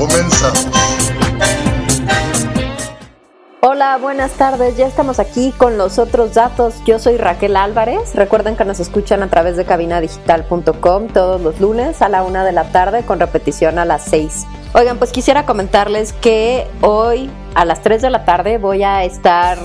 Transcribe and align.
Comenzamos. 0.00 0.66
Hola, 3.60 3.98
buenas 3.98 4.30
tardes. 4.32 4.78
Ya 4.78 4.86
estamos 4.86 5.18
aquí 5.18 5.52
con 5.58 5.76
los 5.76 5.98
otros 5.98 6.32
datos. 6.32 6.76
Yo 6.86 6.98
soy 6.98 7.18
Raquel 7.18 7.54
Álvarez. 7.54 8.14
Recuerden 8.14 8.56
que 8.56 8.64
nos 8.64 8.80
escuchan 8.80 9.22
a 9.22 9.28
través 9.28 9.58
de 9.58 9.66
cabinadigital.com 9.66 11.08
todos 11.08 11.42
los 11.42 11.60
lunes 11.60 12.00
a 12.00 12.08
la 12.08 12.22
una 12.22 12.46
de 12.46 12.52
la 12.52 12.72
tarde 12.72 13.02
con 13.02 13.20
repetición 13.20 13.78
a 13.78 13.84
las 13.84 14.04
6. 14.04 14.46
Oigan, 14.72 14.96
pues 14.96 15.12
quisiera 15.12 15.44
comentarles 15.44 16.14
que 16.14 16.66
hoy 16.80 17.28
a 17.54 17.66
las 17.66 17.82
3 17.82 18.00
de 18.00 18.08
la 18.08 18.24
tarde 18.24 18.56
voy 18.56 18.82
a 18.82 19.04
estar 19.04 19.58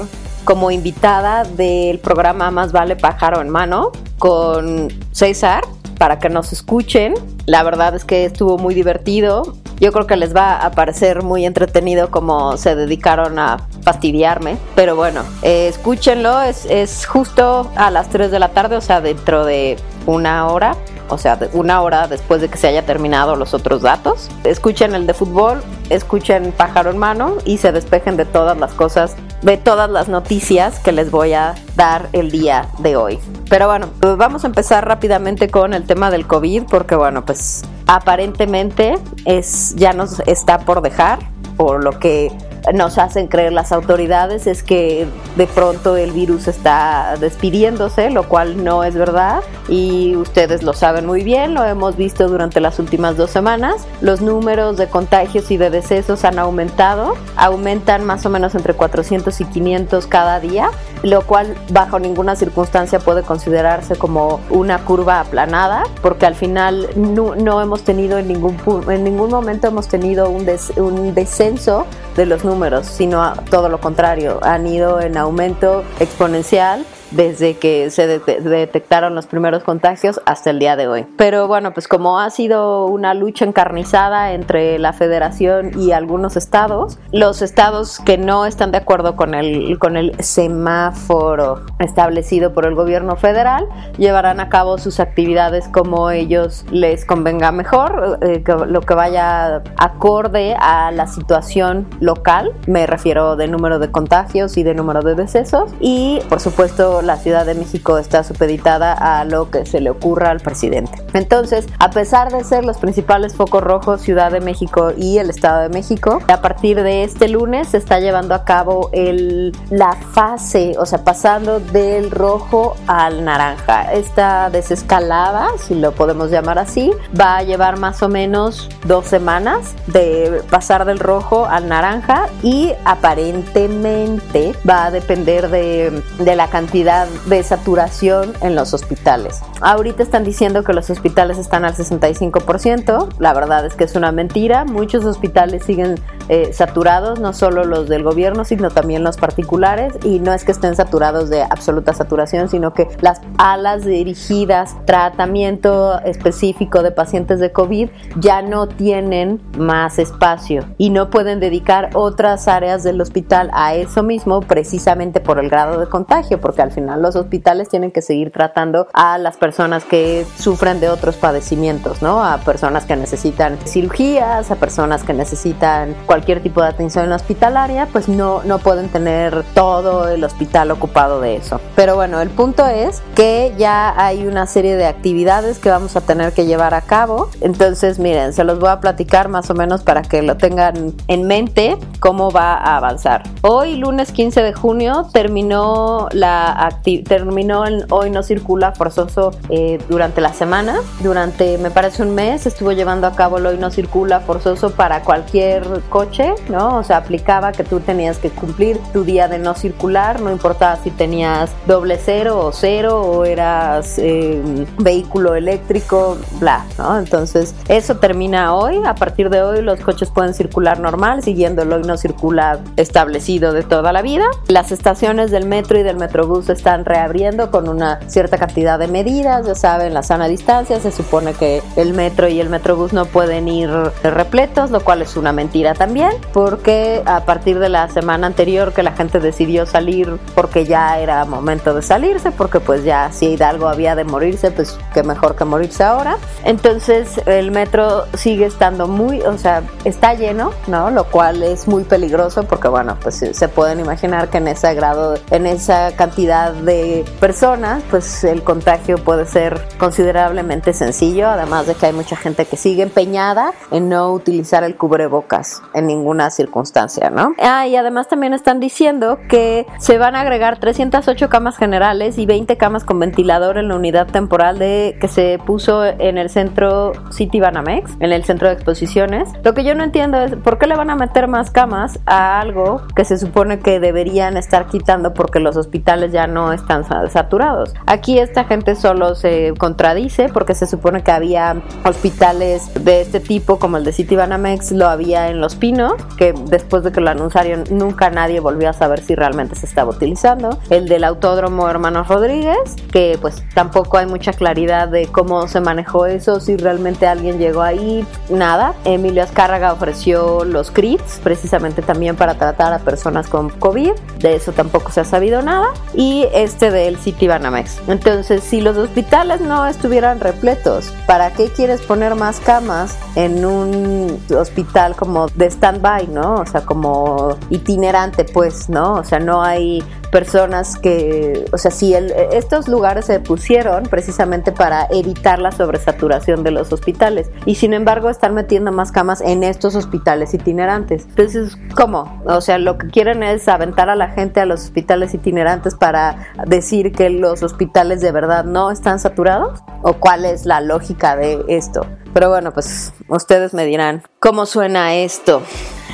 como 0.44 0.70
invitada 0.70 1.46
del 1.46 2.00
programa 2.00 2.52
Más 2.52 2.74
vale 2.74 2.98
pájaro 2.98 3.40
en 3.40 3.48
mano 3.48 3.94
con 4.20 4.90
César 5.14 5.64
para 5.98 6.20
que 6.20 6.30
nos 6.30 6.54
escuchen. 6.54 7.14
La 7.46 7.64
verdad 7.64 7.96
es 7.96 8.06
que 8.06 8.26
estuvo 8.26 8.58
muy 8.58 8.74
divertido. 8.74 9.56
Yo 9.80 9.92
creo 9.92 10.08
que 10.08 10.16
les 10.16 10.36
va 10.36 10.58
a 10.58 10.72
parecer 10.72 11.24
muy 11.24 11.46
entretenido 11.46 12.10
como 12.10 12.58
se 12.58 12.76
dedicaron 12.76 13.40
a 13.40 13.68
fastidiarme. 13.82 14.58
Pero 14.76 14.96
bueno, 14.96 15.24
eh, 15.42 15.68
escúchenlo. 15.68 16.42
Es, 16.42 16.66
es 16.66 17.06
justo 17.06 17.70
a 17.76 17.92
las 17.92 18.10
3 18.10 18.32
de 18.32 18.40
la 18.40 18.50
tarde, 18.50 18.78
o 18.78 18.82
sea, 18.82 19.02
dentro 19.02 19.46
de 19.46 19.78
una 20.06 20.48
hora 20.48 20.76
o 21.10 21.18
sea, 21.18 21.38
una 21.54 21.82
hora 21.82 22.08
después 22.08 22.42
de 22.42 22.50
que 22.50 22.58
se 22.58 22.68
haya 22.68 22.86
terminado 22.86 23.36
los 23.36 23.54
otros 23.54 23.82
datos. 23.82 24.30
Escuchen 24.44 24.96
el 24.96 25.06
de 25.06 25.14
fútbol, 25.14 25.62
escuchen 25.90 26.52
pájaro 26.52 26.92
en 26.92 26.98
mano 26.98 27.38
y 27.46 27.58
se 27.58 27.72
despejen 27.72 28.18
de 28.18 28.26
todas 28.26 28.58
las 28.58 28.74
cosas, 28.74 29.16
de 29.42 29.58
todas 29.58 29.90
las 29.90 30.08
noticias 30.08 30.80
que 30.80 30.92
les 30.92 31.12
voy 31.12 31.34
a 31.34 31.56
dar 31.76 32.10
el 32.14 32.32
día 32.32 32.70
de 32.80 32.96
hoy. 32.96 33.20
Pero 33.50 33.68
bueno, 33.68 33.88
pues 34.00 34.18
vamos 34.18 34.44
a 34.44 34.48
empezar 34.48 34.88
rápidamente 34.88 35.50
con 35.50 35.74
el 35.74 35.86
tema 35.86 36.10
del 36.10 36.26
COVID 36.26 36.64
porque 36.64 36.96
bueno, 36.96 37.24
pues 37.24 37.64
aparentemente 37.86 38.98
es 39.26 39.76
ya 39.76 39.94
nos 39.94 40.20
está 40.22 40.60
por 40.60 40.82
dejar 40.82 41.20
por 41.56 41.84
lo 41.84 42.00
que 42.00 42.32
nos 42.74 42.98
hacen 42.98 43.28
creer 43.28 43.54
las 43.54 43.72
autoridades 43.72 44.48
es 44.48 44.64
que 44.64 45.08
de 45.36 45.48
pronto 45.48 45.98
el 45.98 46.12
virus 46.12 46.48
está 46.48 47.16
despidiéndose, 47.20 48.10
lo 48.10 48.28
cual 48.28 48.64
no 48.64 48.84
es 48.84 48.96
verdad 48.96 49.42
y 49.68 50.16
ustedes 50.16 50.64
lo 50.64 50.74
saben 50.74 51.06
muy 51.06 51.24
bien, 51.24 51.54
lo 51.54 51.64
hemos 51.64 51.96
visto 51.96 52.28
durante 52.28 52.60
las 52.60 52.80
últimas 52.80 53.18
dos 53.18 53.32
semanas. 53.32 53.88
Los 54.02 54.22
números 54.22 54.78
de 54.78 54.88
contagios 54.88 55.50
y 55.52 55.58
de 55.58 55.70
decesos 55.70 56.24
han 56.24 56.40
aumentado, 56.40 57.16
aumentan 57.36 58.06
más 58.06 58.26
o 58.26 58.30
menos 58.30 58.56
entre 58.56 58.74
400 58.74 59.42
y 59.42 59.46
500 59.46 60.08
cada 60.08 60.40
día, 60.40 60.70
lo 61.04 61.22
cual 61.26 61.56
bajo 61.72 62.00
ninguna 62.00 62.36
circunstancia 62.36 63.00
puede 63.00 63.24
considerarse 63.24 63.96
como 63.96 64.40
una 64.50 64.80
curva 64.86 65.20
aplanada, 65.20 65.84
porque 66.02 66.26
al 66.26 66.36
final 66.36 66.90
no, 66.96 67.62
hemos 67.62 67.84
tenido 67.84 68.18
en 68.18 68.28
ningún, 68.28 68.58
en 68.90 69.04
ningún 69.04 69.30
momento 69.30 69.68
hemos 69.68 69.88
tenido 69.88 70.30
un, 70.30 70.48
un 70.78 71.14
descenso 71.14 71.86
de 72.16 72.26
los 72.26 72.44
números, 72.44 72.88
sino 72.88 73.34
todo 73.50 73.70
lo 73.70 73.80
contrario, 73.80 74.40
han 74.42 74.68
ido 74.68 75.02
en 75.02 75.18
aumento 75.18 75.84
exponencial 76.00 76.86
desde 77.16 77.58
que 77.58 77.90
se 77.90 78.08
detectaron 78.08 79.16
los 79.16 79.28
primeros 79.28 79.64
contagios 79.64 80.22
hasta 80.26 80.50
el 80.50 80.60
día 80.60 80.76
de 80.76 80.88
hoy. 80.88 81.06
Pero 81.18 81.48
bueno, 81.48 81.74
pues 81.74 81.88
como 81.88 82.20
ha 82.20 82.30
sido 82.30 82.86
una 82.86 83.14
lucha 83.14 83.46
encarnizada 83.46 84.34
entre 84.34 84.80
la 84.80 84.94
federación 84.94 85.72
y 85.80 85.92
algunos 85.92 86.36
estados, 86.36 86.98
los 87.12 87.42
estados 87.42 88.00
que 88.00 88.18
no 88.18 88.46
están 88.46 88.72
de 88.72 88.78
acuerdo 88.78 89.16
con 89.16 89.34
el, 89.34 89.78
con 89.80 89.98
el 89.98 90.16
semáforo 90.20 91.62
establecido 91.80 92.54
por 92.54 92.66
el 92.66 92.76
gobierno 92.76 93.16
federal 93.16 93.68
llevarán 93.98 94.40
a 94.40 94.50
cabo 94.50 94.78
sus 94.78 95.00
actividades 95.00 95.68
como 95.70 96.10
ellos 96.12 96.66
les 96.72 97.06
convenga 97.06 97.52
mejor, 97.52 98.20
eh, 98.22 98.44
lo 98.68 98.82
que 98.82 98.94
vaya 98.94 99.64
acorde 99.78 100.56
a 100.60 100.92
la 100.92 101.08
situación 101.08 101.88
local, 102.00 102.52
me 102.68 102.86
refiero 102.88 103.36
de 103.36 103.48
número 103.48 103.80
de 103.80 103.92
contagios 103.92 104.58
y 104.58 104.64
de 104.64 104.74
número 104.74 105.02
de 105.02 105.16
decesos 105.16 105.74
y 105.80 106.20
por 106.30 106.40
supuesto 106.40 107.02
la 107.06 107.18
Ciudad 107.18 107.46
de 107.46 107.56
México 107.56 107.98
está 107.98 108.24
supeditada 108.24 108.94
a 108.94 109.24
lo 109.26 109.50
que 109.50 109.66
se 109.66 109.82
le 109.82 109.90
ocurra 109.90 110.32
al 110.32 110.40
presidente. 110.40 111.02
Entonces, 111.14 111.66
a 111.80 111.90
pesar 111.90 112.32
de 112.32 112.44
ser 112.44 112.66
los 112.66 112.78
principales 112.78 113.36
focos 113.36 113.64
rojos 113.64 114.02
Ciudad 114.02 114.32
de 114.32 114.42
México 114.42 114.92
y 114.98 115.18
el 115.18 115.30
Estado 115.30 115.62
de 115.62 115.70
México, 115.70 116.20
a 116.28 116.42
partir 116.42 116.82
de 116.82 117.04
este 117.04 117.28
lunes 117.28 117.70
se 117.70 117.78
está 117.78 118.00
llevando 118.00 118.36
a 118.36 118.44
cabo 118.44 118.90
el, 118.92 119.56
la 119.70 119.94
fase, 119.94 120.76
o 120.78 120.86
sea, 120.86 121.04
pasando 121.04 121.60
del 121.60 122.12
rojo 122.12 122.76
al 122.88 123.24
naranja. 123.24 123.94
Esta 123.94 124.50
desescalada, 124.50 125.48
si 125.60 125.76
lo 125.76 125.92
podemos 125.92 126.32
llamar 126.32 126.60
así, 126.60 126.92
va 127.20 127.38
a 127.38 127.44
llevar 127.44 127.78
más 127.80 128.02
o 128.04 128.10
menos 128.10 128.70
dos 128.86 129.06
semanas 129.06 129.76
de 129.88 130.42
pasar 130.50 130.86
del 130.86 131.00
rojo 131.00 131.46
al 131.46 131.68
naranja 131.68 132.28
y 132.42 132.74
aparentemente 132.86 134.54
va 134.68 134.86
a 134.86 134.92
depender 134.92 135.50
de, 135.50 136.02
de 136.20 136.36
la 136.36 136.48
cantidad 136.50 136.95
de 137.04 137.44
saturación 137.44 138.34
en 138.42 138.56
los 138.56 138.74
hospitales. 138.74 139.42
Ahorita 139.62 140.04
están 140.04 140.24
diciendo 140.24 140.64
que 140.64 140.74
los 140.74 140.90
hospitales 140.90 141.38
están 141.38 141.66
al 141.66 141.76
65%, 141.76 143.10
la 143.20 143.34
verdad 143.34 143.66
es 143.66 143.76
que 143.76 143.84
es 143.84 143.96
una 143.96 144.12
mentira, 144.12 144.66
muchos 144.66 145.06
hospitales 145.06 145.64
siguen 145.64 145.96
eh, 146.28 146.54
saturados, 146.54 147.20
no 147.20 147.34
solo 147.34 147.66
los 147.66 147.88
del 147.88 148.04
gobierno, 148.04 148.46
sino 148.46 148.70
también 148.70 149.04
los 149.04 149.18
particulares, 149.18 149.94
y 150.04 150.20
no 150.20 150.34
es 150.34 150.44
que 150.44 150.52
estén 150.52 150.76
saturados 150.76 151.30
de 151.30 151.44
absoluta 151.44 151.94
saturación, 151.94 152.50
sino 152.50 152.74
que 152.74 152.88
las 153.02 153.22
alas 153.38 153.86
dirigidas, 153.86 154.76
tratamiento 154.86 156.00
específico 156.02 156.84
de 156.84 156.92
pacientes 156.92 157.40
de 157.40 157.52
COVID 157.52 157.90
ya 158.18 158.42
no 158.42 158.68
tienen 158.68 159.42
más 159.58 160.00
espacio. 160.00 160.66
Y 160.78 160.90
no 160.90 161.10
pueden 161.10 161.40
dedicar 161.40 161.90
otras 161.94 162.48
áreas 162.48 162.84
del 162.84 163.00
hospital 163.02 163.50
a 163.54 163.76
eso 163.76 164.04
mismo 164.04 164.42
precisamente 164.42 165.20
por 165.20 165.40
el 165.40 165.50
grado 165.50 165.80
de 165.80 165.88
contagio, 165.88 166.40
porque 166.40 166.62
al 166.62 166.72
final 166.76 167.02
los 167.02 167.16
hospitales 167.16 167.70
tienen 167.70 167.92
que 167.92 168.04
seguir 168.04 168.32
tratando 168.32 168.88
a 168.94 169.18
las 169.18 169.38
personas 169.38 169.84
que 169.86 170.26
sufren 170.38 170.80
de 170.80 170.90
otros 170.90 171.16
padecimientos, 171.16 172.02
¿no? 172.02 172.24
A 172.24 172.38
personas 172.40 172.86
que 172.86 172.96
necesitan 172.96 173.58
cirugías, 173.66 174.52
a 174.52 174.56
personas 174.56 175.04
que 175.04 175.14
necesitan 175.14 175.96
cualquier 176.06 176.44
tipo 176.44 176.62
de 176.62 176.68
atención 176.68 177.12
hospitalaria, 177.12 177.88
pues 177.92 178.08
no, 178.08 178.44
no 178.44 178.60
pueden 178.60 178.90
tener 178.90 179.44
todo 179.54 180.08
el 180.10 180.24
hospital 180.24 180.72
ocupado 180.72 181.22
de 181.22 181.38
eso. 181.38 181.60
Pero 181.76 181.96
bueno, 181.96 182.22
el 182.22 182.30
punto 182.30 182.66
es 182.68 183.02
que 183.16 183.54
ya 183.58 183.94
hay 183.98 184.28
una 184.28 184.46
serie 184.46 184.76
de 184.76 184.86
actividades 184.86 185.60
que 185.60 185.70
vamos 185.70 185.96
a 185.96 186.02
tener 186.02 186.34
que 186.34 186.46
llevar 186.46 186.74
a 186.74 186.82
cabo. 186.82 187.30
Entonces, 187.42 188.00
miren, 188.00 188.34
se 188.34 188.44
los 188.44 188.60
voy 188.60 188.70
a 188.70 188.80
platicar 188.80 189.30
más 189.30 189.50
o 189.50 189.54
menos 189.54 189.84
para 189.84 190.02
que 190.02 190.22
lo 190.22 190.38
tengan 190.38 190.94
en 191.08 191.28
mente 191.28 191.78
cómo 192.00 192.32
va 192.32 192.56
a 192.56 192.78
avanzar. 192.78 193.24
Hoy, 193.42 193.76
lunes 193.76 194.12
15 194.12 194.42
de 194.42 194.54
junio, 194.54 195.08
terminó 195.14 196.10
la 196.12 196.65
terminó 196.72 197.66
el 197.66 197.86
hoy 197.90 198.10
no 198.10 198.24
circula 198.24 198.72
forzoso 198.72 199.32
eh, 199.50 199.80
durante 199.90 200.22
la 200.22 200.34
semana. 200.34 200.80
Durante, 201.02 201.58
me 201.58 201.72
parece, 201.72 202.04
un 202.04 202.16
mes 202.16 202.46
estuvo 202.46 202.72
llevando 202.72 203.08
a 203.08 203.16
cabo 203.16 203.38
el 203.38 203.46
hoy 203.46 203.58
no 203.58 203.72
circula 203.72 204.20
forzoso 204.20 204.72
para 204.72 205.02
cualquier 205.02 205.64
coche, 205.90 206.34
¿no? 206.50 206.78
O 206.78 206.84
sea, 206.84 206.98
aplicaba 206.98 207.52
que 207.52 207.64
tú 207.64 207.80
tenías 207.80 208.18
que 208.18 208.30
cumplir 208.30 208.80
tu 208.94 209.04
día 209.04 209.28
de 209.28 209.40
no 209.40 209.56
circular, 209.56 210.22
no 210.22 210.32
importaba 210.32 210.78
si 210.78 210.92
tenías 210.92 211.52
doble 211.68 212.00
cero 212.04 212.40
o 212.40 212.52
cero 212.52 213.02
o 213.02 213.26
eras 213.26 213.98
eh, 213.98 214.42
vehículo 214.78 215.36
eléctrico, 215.36 216.18
bla, 216.40 216.66
¿no? 216.78 216.98
Entonces, 216.98 217.56
eso 217.68 217.98
termina 217.98 218.56
hoy. 218.56 218.82
A 218.86 218.96
partir 218.96 219.30
de 219.30 219.42
hoy, 219.42 219.62
los 219.62 219.80
coches 219.80 220.10
pueden 220.10 220.34
circular 220.34 220.80
normal, 220.80 221.24
siguiendo 221.24 221.64
el 221.64 221.74
hoy 221.74 221.84
no 221.84 221.98
circula 221.98 222.60
establecido 222.76 223.54
de 223.54 223.64
toda 223.64 223.92
la 223.92 224.02
vida. 224.02 224.26
Las 224.48 224.72
estaciones 224.72 225.32
del 225.32 225.46
metro 225.46 225.80
y 225.80 225.84
del 225.84 225.98
metrobús 225.98 226.50
están 226.56 226.86
reabriendo 226.86 227.52
con 227.52 227.70
una 227.70 228.00
cierta 228.08 228.38
cantidad 228.38 228.80
de 228.80 228.88
medidas, 228.88 229.46
ya 229.46 229.56
saben, 229.56 229.94
la 229.94 230.04
sana 230.04 230.28
distancia, 230.28 230.80
se 230.80 230.92
supone 230.92 231.34
que 231.34 231.62
el 231.76 231.94
metro 231.94 232.28
y 232.28 232.40
el 232.40 232.50
metrobús 232.50 232.94
no 232.94 233.06
pueden 233.06 233.48
ir 233.48 233.70
repletos, 234.04 234.72
lo 234.72 234.84
cual 234.84 235.02
es 235.02 235.16
una 235.16 235.32
mentira 235.32 235.74
también, 235.74 236.12
porque 236.34 237.02
a 237.06 237.26
partir 237.26 237.60
de 237.60 237.70
la 237.70 237.90
semana 237.90 238.28
anterior 238.28 238.74
que 238.74 238.84
la 238.84 238.92
gente 238.94 239.20
decidió 239.20 239.66
salir 239.66 240.18
porque 240.34 240.66
ya 240.66 241.00
era 241.00 241.26
momento 241.26 241.74
de 241.74 241.82
salirse, 241.82 242.32
porque 242.32 242.60
pues 242.60 242.84
ya 242.84 243.12
si 243.12 243.28
Hidalgo 243.28 243.68
había 243.68 243.96
de 243.96 244.04
morirse, 244.04 244.52
pues 244.52 244.78
qué 244.94 245.04
mejor 245.04 245.36
que 245.36 245.46
morirse 245.46 245.84
ahora. 245.84 246.18
Entonces 246.44 247.20
el 247.26 247.52
metro 247.52 248.06
sigue 248.14 248.46
estando 248.46 248.88
muy, 248.88 249.22
o 249.22 249.38
sea, 249.38 249.64
está 249.84 250.14
lleno, 250.14 250.52
¿no? 250.68 250.90
Lo 250.90 251.06
cual 251.06 251.44
es 251.44 251.68
muy 251.68 251.84
peligroso 251.84 252.44
porque 252.44 252.68
bueno, 252.68 252.98
pues 253.02 253.26
se 253.32 253.48
pueden 253.50 253.80
imaginar 253.80 254.30
que 254.30 254.38
en 254.38 254.48
ese 254.48 254.74
grado, 254.74 255.16
en 255.32 255.46
esa 255.46 255.96
cantidad 255.96 256.45
de 256.52 257.06
personas, 257.20 257.84
pues 257.90 258.24
el 258.24 258.44
contagio 258.44 258.98
puede 258.98 259.26
ser 259.26 259.60
considerablemente 259.78 260.74
sencillo, 260.74 261.28
además 261.28 261.68
de 261.68 261.76
que 261.76 261.88
hay 261.88 261.94
mucha 261.94 262.16
gente 262.16 262.46
que 262.46 262.58
sigue 262.58 262.84
empeñada 262.84 263.54
en 263.72 263.90
no 263.90 264.12
utilizar 264.12 264.64
el 264.64 264.76
cubrebocas 264.76 265.62
en 265.74 265.88
ninguna 265.88 266.30
circunstancia, 266.30 267.10
¿no? 267.10 267.34
Ah, 267.42 267.68
y 267.68 267.76
además 267.76 268.08
también 268.08 268.34
están 268.34 268.60
diciendo 268.60 269.20
que 269.30 269.66
se 269.80 269.98
van 269.98 270.16
a 270.16 270.22
agregar 270.22 270.60
308 270.60 271.30
camas 271.30 271.58
generales 271.58 272.18
y 272.18 272.26
20 272.26 272.58
camas 272.58 272.84
con 272.84 273.00
ventilador 273.00 273.58
en 273.58 273.70
la 273.70 273.76
unidad 273.76 274.08
temporal 274.08 274.60
de 274.60 274.98
que 275.00 275.08
se 275.08 275.40
puso 275.46 275.86
en 275.86 276.18
el 276.18 276.30
centro 276.30 276.92
City 277.12 277.40
Banamex, 277.40 277.92
en 278.00 278.12
el 278.12 278.24
centro 278.24 278.48
de 278.48 278.54
exposiciones. 278.54 279.30
Lo 279.44 279.54
que 279.54 279.64
yo 279.64 279.76
no 279.76 279.84
entiendo 279.84 280.22
es 280.22 280.36
por 280.36 280.58
qué 280.58 280.68
le 280.68 280.76
van 280.76 280.90
a 280.90 280.96
meter 280.96 281.28
más 281.28 281.52
camas 281.52 282.00
a 282.06 282.40
algo 282.40 282.82
que 282.96 283.06
se 283.06 283.18
supone 283.18 283.60
que 283.60 283.80
deberían 283.80 284.38
estar 284.38 284.68
quitando 284.68 285.14
porque 285.14 285.40
los 285.40 285.58
hospitales 285.58 286.12
ya 286.12 286.28
no 286.28 286.35
están 286.54 286.84
saturados. 287.10 287.74
Aquí 287.86 288.20
esta 288.20 288.46
gente 288.46 288.76
solo 288.76 289.16
se 289.16 289.54
contradice 289.58 290.30
porque 290.30 290.56
se 290.56 290.68
supone 290.68 291.04
que 291.04 291.12
había 291.12 291.62
hospitales 291.86 292.72
de 292.84 293.02
este 293.02 293.20
tipo 293.20 293.60
como 293.60 293.78
el 293.78 293.84
de 293.84 293.94
City 293.94 294.16
Banamex, 294.16 294.72
lo 294.72 294.88
había 294.88 295.30
en 295.30 295.42
Los 295.42 295.56
Pinos, 295.56 295.94
que 296.18 296.34
después 296.34 296.84
de 296.84 296.92
que 296.92 297.02
lo 297.02 297.10
anunciaron 297.10 297.64
nunca 297.70 298.10
nadie 298.10 298.40
volvió 298.40 298.70
a 298.70 298.74
saber 298.74 299.02
si 299.02 299.16
realmente 299.16 299.56
se 299.56 299.66
estaba 299.66 299.92
utilizando. 299.92 300.60
El 300.70 300.88
del 300.88 301.04
Autódromo 301.04 301.70
Hermanos 301.70 302.08
Rodríguez, 302.08 302.58
que 302.92 303.18
pues 303.22 303.44
tampoco 303.54 303.98
hay 303.98 304.06
mucha 304.06 304.34
claridad 304.34 304.88
de 304.88 305.08
cómo 305.08 305.48
se 305.48 305.60
manejó 305.62 306.06
eso, 306.06 306.40
si 306.40 306.58
realmente 306.58 307.08
alguien 307.08 307.38
llegó 307.38 307.62
ahí, 307.62 308.06
nada. 308.30 308.74
Emilio 308.86 309.24
Azcárraga 309.24 309.74
ofreció 309.74 310.44
los 310.46 310.72
CRIPS 310.72 311.20
precisamente 311.24 311.82
también 311.82 312.16
para 312.16 312.36
tratar 312.36 312.74
a 312.74 312.80
personas 312.80 313.28
con 313.28 313.50
COVID, 313.50 313.92
de 314.20 314.36
eso 314.36 314.52
tampoco 314.52 314.92
se 314.92 315.02
ha 315.02 315.06
sabido 315.06 315.42
nada. 315.42 315.68
Y 315.94 316.25
este 316.34 316.72
del 316.72 316.98
City 316.98 317.28
Banamex. 317.28 317.82
Entonces, 317.88 318.44
si 318.44 318.62
los 318.62 318.78
hospitales 318.78 319.42
no 319.42 319.66
estuvieran 319.66 320.20
repletos, 320.20 320.94
¿para 321.08 321.32
qué 321.32 321.50
quieres 321.50 321.82
poner 321.82 322.16
más 322.16 322.40
camas 322.40 322.98
en 323.16 323.46
un 323.46 324.20
hospital 324.38 324.96
como 324.96 325.28
de 325.28 325.48
stand-by, 325.48 326.08
¿no? 326.08 326.36
O 326.36 326.46
sea, 326.46 326.62
como 326.62 327.38
itinerante, 327.50 328.24
pues, 328.26 328.70
¿no? 328.70 328.94
O 328.94 329.04
sea, 329.04 329.20
no 329.20 329.44
hay 329.44 329.84
personas 330.12 330.78
que, 330.78 331.46
o 331.52 331.58
sea, 331.58 331.72
si 331.72 331.94
estos 331.94 332.70
lugares 332.70 333.06
se 333.06 333.20
pusieron 333.20 333.84
precisamente 333.84 334.54
para 334.54 334.88
evitar 334.90 335.40
la 335.40 335.52
sobresaturación 335.52 336.42
de 336.42 336.52
los 336.52 336.72
hospitales 336.72 337.30
y 337.46 337.56
sin 337.56 337.74
embargo 337.74 338.10
están 338.10 338.34
metiendo 338.34 338.72
más 338.72 338.94
camas 338.94 339.20
en 339.20 339.44
estos 339.44 339.76
hospitales 339.76 340.34
itinerantes. 340.34 341.04
Entonces, 341.10 341.58
¿cómo? 341.76 342.22
O 342.26 342.40
sea, 342.40 342.60
lo 342.60 342.78
que 342.78 342.88
quieren 342.88 343.24
es 343.24 343.50
aventar 343.50 343.90
a 343.90 343.96
la 343.96 344.08
gente 344.08 344.40
a 344.40 344.46
los 344.46 344.64
hospitales 344.64 345.14
itinerantes 345.14 345.76
para 345.76 346.15
decir 346.46 346.92
que 346.92 347.10
los 347.10 347.44
hospitales 347.44 348.02
de 348.02 348.12
verdad 348.12 348.46
no 348.46 348.72
están 348.72 349.00
saturados 349.00 349.60
o 349.82 349.94
cuál 349.94 350.26
es 350.26 350.46
la 350.46 350.62
lógica 350.62 351.16
de 351.16 351.44
esto. 351.48 351.86
Pero 352.14 352.30
bueno, 352.30 352.52
pues 352.54 352.94
ustedes 353.10 353.54
me 353.54 353.66
dirán 353.66 354.04
cómo 354.20 354.46
suena 354.46 354.96
esto. 354.96 355.42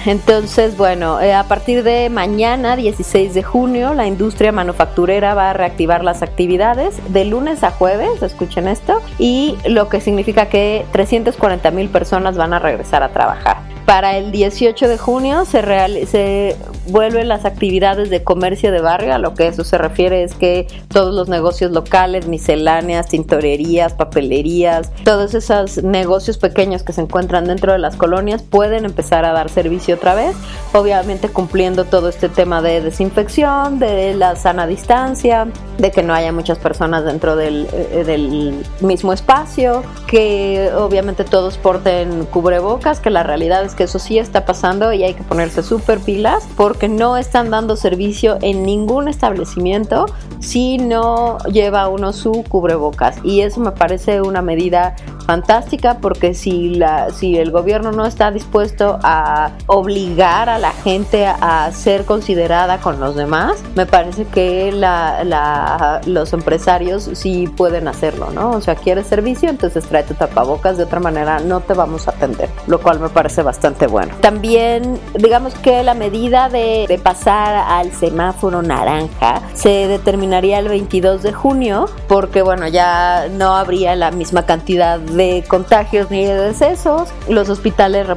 Entonces, 0.05 0.77
bueno, 0.77 1.21
eh, 1.21 1.33
a 1.33 1.43
partir 1.43 1.83
de 1.83 2.09
mañana, 2.09 2.75
16 2.75 3.35
de 3.35 3.43
junio, 3.43 3.93
la 3.93 4.07
industria 4.07 4.51
manufacturera 4.51 5.35
va 5.35 5.51
a 5.51 5.53
reactivar 5.53 6.03
las 6.03 6.23
actividades 6.23 6.95
de 7.13 7.25
lunes 7.25 7.63
a 7.63 7.71
jueves, 7.71 8.23
escuchen 8.23 8.67
esto, 8.67 8.99
y 9.19 9.57
lo 9.67 9.89
que 9.89 10.01
significa 10.01 10.47
que 10.47 10.85
340 10.91 11.69
mil 11.71 11.89
personas 11.89 12.35
van 12.35 12.53
a 12.53 12.59
regresar 12.59 13.03
a 13.03 13.09
trabajar. 13.09 13.57
Para 13.85 14.17
el 14.17 14.31
18 14.31 14.87
de 14.87 14.97
junio 14.97 15.45
se, 15.45 15.61
se 16.05 16.55
vuelven 16.87 17.27
las 17.27 17.45
actividades 17.45 18.09
de 18.09 18.23
comercio 18.23 18.71
de 18.71 18.81
barrio, 18.81 19.13
a 19.13 19.17
lo 19.17 19.33
que 19.33 19.47
eso 19.47 19.63
se 19.63 19.77
refiere 19.77 20.23
es 20.23 20.33
que 20.33 20.67
todos 20.87 21.13
los 21.13 21.29
negocios 21.29 21.71
locales, 21.71 22.27
misceláneas, 22.27 23.07
tintorerías, 23.07 23.93
papelerías, 23.93 24.91
todos 25.03 25.33
esos 25.33 25.83
negocios 25.83 26.37
pequeños 26.37 26.83
que 26.83 26.93
se 26.93 27.01
encuentran 27.01 27.45
dentro 27.45 27.73
de 27.73 27.79
las 27.79 27.95
colonias 27.95 28.43
pueden 28.43 28.85
empezar 28.85 29.25
a 29.25 29.33
dar 29.33 29.49
servicio 29.49 29.95
otra 29.95 30.15
vez, 30.15 30.35
obviamente 30.73 31.29
cumpliendo 31.29 31.85
todo 31.85 32.09
este 32.09 32.29
tema 32.29 32.61
de 32.61 32.81
desinfección, 32.81 33.79
de 33.79 34.13
la 34.13 34.35
sana 34.35 34.67
distancia, 34.67 35.47
de 35.77 35.91
que 35.91 36.03
no 36.03 36.13
haya 36.13 36.31
muchas 36.31 36.57
personas 36.59 37.03
dentro 37.05 37.35
del, 37.35 37.67
eh, 37.73 38.03
del 38.05 38.63
mismo 38.81 39.13
espacio, 39.13 39.83
que 40.07 40.71
obviamente 40.75 41.23
todos 41.23 41.57
porten 41.57 42.25
cubrebocas, 42.25 42.99
que 42.99 43.09
la 43.09 43.23
realidad 43.23 43.63
es 43.63 43.70
que 43.75 43.83
eso 43.83 43.99
sí 43.99 44.17
está 44.19 44.45
pasando 44.45 44.93
y 44.93 45.03
hay 45.03 45.13
que 45.13 45.23
ponerse 45.23 45.63
súper 45.63 45.99
pilas 45.99 46.47
porque 46.55 46.87
no 46.87 47.17
están 47.17 47.49
dando 47.49 47.75
servicio 47.75 48.37
en 48.41 48.63
ningún 48.63 49.07
establecimiento 49.07 50.05
si 50.39 50.77
no 50.77 51.37
lleva 51.51 51.87
uno 51.87 52.13
su 52.13 52.43
cubrebocas. 52.47 53.17
Y 53.23 53.41
eso 53.41 53.59
me 53.61 53.71
parece 53.71 54.21
una 54.21 54.41
medida 54.41 54.95
fantástica 55.25 55.99
porque 56.01 56.33
si, 56.33 56.75
la, 56.75 57.11
si 57.11 57.37
el 57.37 57.51
gobierno 57.51 57.91
no 57.91 58.05
está 58.05 58.31
dispuesto 58.31 58.99
a 59.03 59.51
obligar 59.67 60.49
a 60.49 60.57
la 60.57 60.71
gente 60.71 61.25
a 61.27 61.71
ser 61.71 62.05
considerada 62.05 62.79
con 62.79 62.99
los 62.99 63.15
demás, 63.15 63.63
me 63.75 63.85
parece 63.85 64.25
que 64.25 64.71
la, 64.71 66.01
los 66.05 66.33
empresarios 66.33 67.09
sí 67.13 67.47
pueden 67.55 67.87
hacerlo, 67.87 68.31
¿no? 68.31 68.51
O 68.51 68.61
sea, 68.61 68.75
quieres 68.75 69.07
servicio, 69.07 69.49
entonces 69.49 69.85
trae 69.85 70.03
tu 70.03 70.15
tapabocas, 70.15 70.77
de 70.77 70.83
otra 70.83 70.99
manera 70.99 71.39
no 71.39 71.61
te 71.61 71.73
vamos 71.73 72.07
a 72.07 72.11
atender, 72.11 72.49
lo 72.67 72.81
cual 72.81 72.99
me 72.99 73.09
parece 73.09 73.43
bastante 73.43 73.60
bueno. 73.89 74.13
También, 74.21 74.99
digamos 75.15 75.53
que 75.55 75.83
la 75.83 75.93
medida 75.93 76.49
de, 76.49 76.85
de 76.87 76.97
pasar 76.97 77.55
al 77.55 77.91
semáforo 77.91 78.61
naranja 78.61 79.41
se 79.53 79.87
determinaría 79.87 80.59
el 80.59 80.67
22 80.67 81.21
de 81.23 81.31
junio 81.31 81.85
porque, 82.07 82.41
bueno, 82.41 82.67
ya 82.67 83.27
no 83.31 83.55
habría 83.55 83.95
la 83.95 84.11
misma 84.11 84.45
cantidad 84.45 84.99
de 84.99 85.43
contagios 85.47 86.09
ni 86.09 86.25
de 86.25 86.33
decesos. 86.33 87.09
Los 87.29 87.49
hospitales 87.49 88.07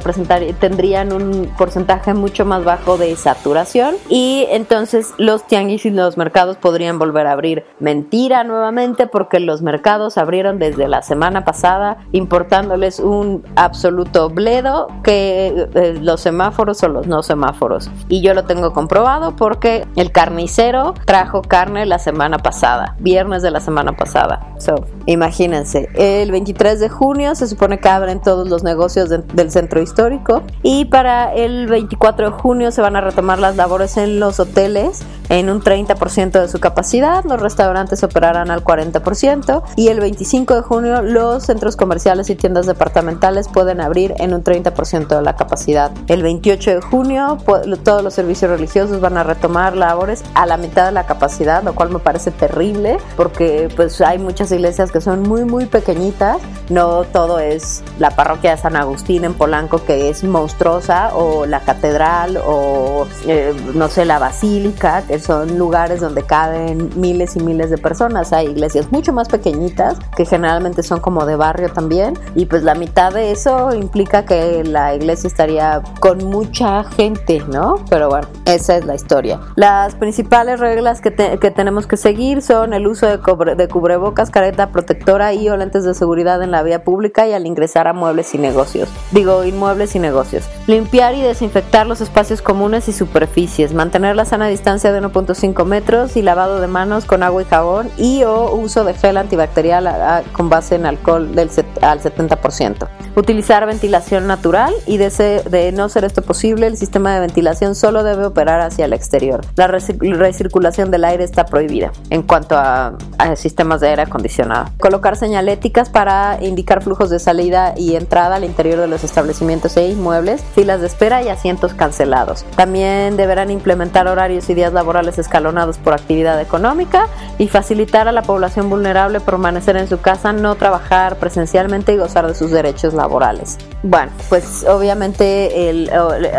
tendrían 0.59 1.13
un 1.13 1.51
porcentaje 1.57 2.13
mucho 2.13 2.45
más 2.45 2.63
bajo 2.63 2.97
de 2.97 3.15
saturación 3.15 3.95
y 4.09 4.47
entonces 4.49 5.13
los 5.17 5.45
tianguis 5.47 5.85
y 5.85 5.91
los 5.91 6.17
mercados 6.17 6.57
podrían 6.57 6.97
volver 6.97 7.27
a 7.27 7.33
abrir. 7.33 7.65
Mentira 7.79 8.43
nuevamente 8.43 9.07
porque 9.07 9.39
los 9.39 9.61
mercados 9.61 10.17
abrieron 10.17 10.59
desde 10.59 10.87
la 10.87 11.01
semana 11.01 11.45
pasada 11.45 11.97
importándoles 12.11 12.99
un 12.99 13.43
absoluto 13.55 14.29
bledo 14.29 14.87
que 15.03 15.34
eh, 15.35 15.99
los 16.01 16.21
semáforos 16.21 16.81
o 16.83 16.87
los 16.87 17.07
no 17.07 17.23
semáforos. 17.23 17.89
Y 18.09 18.21
yo 18.21 18.33
lo 18.33 18.45
tengo 18.45 18.73
comprobado 18.73 19.35
porque 19.35 19.85
el 19.95 20.11
carnicero 20.11 20.93
trajo 21.05 21.41
carne 21.41 21.85
la 21.85 21.99
semana 21.99 22.39
pasada, 22.39 22.95
viernes 22.99 23.41
de 23.41 23.51
la 23.51 23.59
semana 23.59 23.93
pasada. 23.93 24.53
So, 24.57 24.85
imagínense, 25.05 25.89
el 25.95 26.31
23 26.31 26.79
de 26.79 26.89
junio 26.89 27.35
se 27.35 27.47
supone 27.47 27.79
que 27.79 27.89
abren 27.89 28.21
todos 28.21 28.47
los 28.47 28.63
negocios 28.63 29.09
del 29.09 29.51
centro 29.51 29.81
histórico 29.81 30.43
y 30.63 30.85
para 30.85 31.33
el 31.33 31.67
24 31.67 32.31
de 32.31 32.31
junio 32.31 32.71
se 32.71 32.81
van 32.81 32.95
a 32.95 33.01
retomar 33.01 33.39
las 33.39 33.55
labores 33.55 33.97
en 33.97 34.19
los 34.19 34.39
hoteles 34.39 35.03
en 35.29 35.49
un 35.49 35.61
30% 35.61 36.41
de 36.41 36.47
su 36.47 36.59
capacidad, 36.59 37.23
los 37.25 37.39
restaurantes 37.39 38.03
operarán 38.03 38.51
al 38.51 38.63
40% 38.63 39.63
y 39.75 39.87
el 39.87 39.99
25 39.99 40.55
de 40.55 40.61
junio 40.61 41.01
los 41.01 41.43
centros 41.43 41.75
comerciales 41.75 42.29
y 42.29 42.35
tiendas 42.35 42.65
departamentales 42.65 43.47
pueden 43.47 43.81
abrir 43.81 44.13
en 44.17 44.33
un 44.33 44.43
30% 44.43 45.07
de 45.07 45.21
la 45.21 45.35
capacidad. 45.35 45.91
El 46.07 46.23
28 46.23 46.75
de 46.75 46.81
junio 46.81 47.37
todos 47.83 48.03
los 48.03 48.13
servicios 48.13 48.51
religiosos 48.51 49.01
van 49.01 49.17
a 49.17 49.23
retomar 49.23 49.75
labores 49.75 50.23
a 50.33 50.45
la 50.45 50.57
mitad 50.57 50.85
de 50.85 50.91
la 50.91 51.05
capacidad, 51.05 51.63
lo 51.63 51.75
cual 51.75 51.89
me 51.89 51.99
parece 51.99 52.31
terrible 52.31 52.97
porque 53.15 53.69
pues 53.75 54.01
hay 54.01 54.19
muchas 54.19 54.51
iglesias 54.51 54.91
que 54.91 55.01
son 55.01 55.23
muy 55.23 55.45
muy 55.45 55.65
pequeñitas, 55.65 56.37
no 56.69 57.03
todo 57.03 57.39
es 57.39 57.83
la 57.99 58.11
parroquia 58.11 58.51
de 58.51 58.57
San 58.57 58.75
Agustín 58.75 59.25
en 59.25 59.33
Polanco 59.33 59.83
que 59.85 60.09
es 60.09 60.23
monstruosa 60.23 61.15
o 61.15 61.45
la 61.45 61.61
catedral 61.61 62.39
o 62.45 63.07
eh, 63.27 63.53
no 63.73 63.89
sé 63.89 64.05
la 64.05 64.19
basílica 64.19 65.03
son 65.19 65.57
lugares 65.57 66.01
donde 66.01 66.23
caben 66.23 66.89
miles 66.95 67.35
y 67.35 67.39
miles 67.39 67.69
de 67.69 67.77
personas. 67.77 68.33
Hay 68.33 68.47
iglesias 68.47 68.91
mucho 68.91 69.13
más 69.13 69.27
pequeñitas 69.27 69.97
que 70.15 70.25
generalmente 70.25 70.83
son 70.83 70.99
como 70.99 71.25
de 71.25 71.35
barrio 71.35 71.69
también 71.71 72.17
y 72.35 72.45
pues 72.45 72.63
la 72.63 72.75
mitad 72.75 73.13
de 73.13 73.31
eso 73.31 73.73
implica 73.73 74.25
que 74.25 74.63
la 74.63 74.95
iglesia 74.95 75.27
estaría 75.27 75.81
con 75.99 76.25
mucha 76.25 76.83
gente, 76.83 77.43
¿no? 77.51 77.75
Pero 77.89 78.09
bueno, 78.09 78.27
esa 78.45 78.77
es 78.77 78.85
la 78.85 78.95
historia. 78.95 79.39
Las 79.55 79.95
principales 79.95 80.59
reglas 80.59 81.01
que, 81.01 81.13
que 81.13 81.51
tenemos 81.51 81.87
que 81.87 81.97
seguir 81.97 82.41
son 82.41 82.73
el 82.73 82.87
uso 82.87 83.07
de, 83.07 83.55
de 83.55 83.67
cubrebocas, 83.67 84.29
careta 84.29 84.71
protectora 84.71 85.33
y 85.33 85.49
o 85.49 85.57
lentes 85.57 85.83
de 85.83 85.93
seguridad 85.93 86.41
en 86.41 86.51
la 86.51 86.63
vía 86.63 86.83
pública 86.83 87.27
y 87.27 87.33
al 87.33 87.45
ingresar 87.45 87.87
a 87.87 87.93
muebles 87.93 88.33
y 88.33 88.37
negocios. 88.37 88.89
Digo, 89.11 89.43
inmuebles 89.43 89.95
y 89.95 89.99
negocios. 89.99 90.45
Limpiar 90.67 91.15
y 91.15 91.21
desinfectar 91.21 91.87
los 91.87 92.01
espacios 92.01 92.41
comunes 92.41 92.87
y 92.87 92.93
superficies. 92.93 93.73
Mantener 93.73 94.15
la 94.15 94.25
sana 94.25 94.47
distancia 94.47 94.91
de 94.91 95.01
1.5 95.11 95.65
metros 95.65 96.17
y 96.17 96.21
lavado 96.21 96.59
de 96.59 96.67
manos 96.67 97.05
con 97.05 97.23
agua 97.23 97.41
y 97.41 97.45
jabón 97.45 97.89
y 97.97 98.23
o 98.23 98.55
uso 98.55 98.83
de 98.83 98.93
gel 98.93 99.17
antibacterial 99.17 100.23
con 100.31 100.49
base 100.49 100.75
en 100.75 100.85
alcohol 100.85 101.35
del 101.35 101.49
al 101.81 102.01
70%. 102.01 102.87
Utilizar 103.15 103.65
ventilación 103.65 104.27
natural 104.27 104.73
y 104.85 104.97
de, 104.97 105.09
de 105.49 105.71
no 105.71 105.87
ser 105.87 106.03
esto 106.03 106.21
posible, 106.21 106.67
el 106.67 106.75
sistema 106.75 107.13
de 107.13 107.21
ventilación 107.21 107.75
solo 107.75 108.03
debe 108.03 108.25
operar 108.25 108.59
hacia 108.59 108.85
el 108.85 108.93
exterior. 108.93 109.41
La 109.55 109.67
recirculación 109.67 110.91
del 110.91 111.05
aire 111.05 111.23
está 111.23 111.45
prohibida 111.45 111.91
en 112.09 112.23
cuanto 112.23 112.57
a, 112.57 112.97
a 113.17 113.35
sistemas 113.35 113.79
de 113.79 113.89
aire 113.89 114.01
acondicionado. 114.01 114.69
Colocar 114.79 115.15
señaléticas 115.15 115.89
para 115.89 116.39
indicar 116.41 116.83
flujos 116.83 117.09
de 117.09 117.19
salida 117.19 117.73
y 117.77 117.95
entrada 117.95 118.35
al 118.35 118.43
interior 118.43 118.79
de 118.79 118.87
los 118.87 119.03
establecimientos 119.03 119.77
e 119.77 119.87
inmuebles, 119.87 120.43
filas 120.53 120.81
de 120.81 120.87
espera 120.87 121.23
y 121.23 121.29
asientos 121.29 121.73
cancelados. 121.73 122.45
También 122.55 123.17
deberán 123.17 123.51
implementar 123.51 124.07
horarios 124.07 124.49
y 124.49 124.53
días 124.53 124.73
laborales 124.73 124.94
escalonados 125.17 125.77
por 125.77 125.93
actividad 125.93 126.39
económica 126.41 127.07
y 127.37 127.47
facilitar 127.47 128.07
a 128.07 128.11
la 128.11 128.21
población 128.21 128.69
vulnerable 128.69 129.19
permanecer 129.19 129.77
en 129.77 129.87
su 129.87 129.99
casa, 130.01 130.33
no 130.33 130.55
trabajar 130.55 131.17
presencialmente 131.17 131.93
y 131.93 131.97
gozar 131.97 132.27
de 132.27 132.35
sus 132.35 132.51
derechos 132.51 132.93
laborales. 132.93 133.57
Bueno, 133.83 134.11
pues 134.29 134.65
obviamente 134.67 135.69
el, 135.69 135.91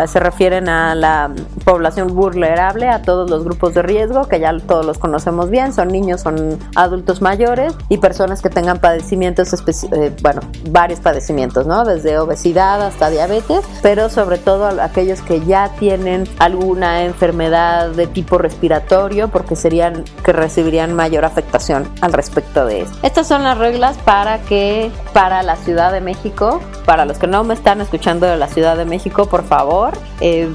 se 0.08 0.20
refieren 0.20 0.68
a 0.68 0.94
la 0.94 1.30
población 1.64 2.14
vulnerable, 2.14 2.88
a 2.88 3.02
todos 3.02 3.30
los 3.30 3.44
grupos 3.44 3.75
de 3.75 3.82
riesgo, 3.82 4.26
que 4.26 4.40
ya 4.40 4.56
todos 4.58 4.84
los 4.84 4.98
conocemos 4.98 5.50
bien, 5.50 5.72
son 5.72 5.88
niños, 5.88 6.22
son 6.22 6.58
adultos 6.75 7.22
mayores 7.22 7.75
y 7.88 7.98
personas 7.98 8.42
que 8.42 8.50
tengan 8.50 8.78
padecimientos, 8.78 9.52
eh, 9.92 10.12
bueno, 10.22 10.40
varios 10.70 11.00
padecimientos, 11.00 11.66
¿no? 11.66 11.84
Desde 11.84 12.18
obesidad 12.18 12.82
hasta 12.82 13.10
diabetes, 13.10 13.60
pero 13.82 14.08
sobre 14.08 14.38
todo 14.38 14.66
aquellos 14.80 15.20
que 15.22 15.44
ya 15.44 15.70
tienen 15.78 16.25
alguna 16.38 17.04
enfermedad 17.04 17.90
de 17.90 18.06
tipo 18.06 18.38
respiratorio, 18.46 19.28
porque 19.28 19.56
serían 19.56 20.04
que 20.24 20.32
recibirían 20.32 20.94
mayor 20.94 21.24
afectación 21.24 21.88
al 22.00 22.12
respecto 22.12 22.64
de 22.64 22.82
eso. 22.82 22.94
Estas 23.02 23.26
son 23.26 23.42
las 23.42 23.58
reglas 23.58 23.96
para 24.04 24.38
que 24.42 24.90
para 25.12 25.42
la 25.42 25.56
Ciudad 25.56 25.92
de 25.92 26.00
México, 26.00 26.60
para 26.84 27.04
los 27.04 27.18
que 27.18 27.26
no 27.26 27.42
me 27.42 27.54
están 27.54 27.80
escuchando 27.80 28.26
de 28.26 28.36
la 28.36 28.46
Ciudad 28.46 28.76
de 28.76 28.84
México, 28.84 29.26
por 29.26 29.44
favor, 29.44 29.94
eh, 30.20 30.48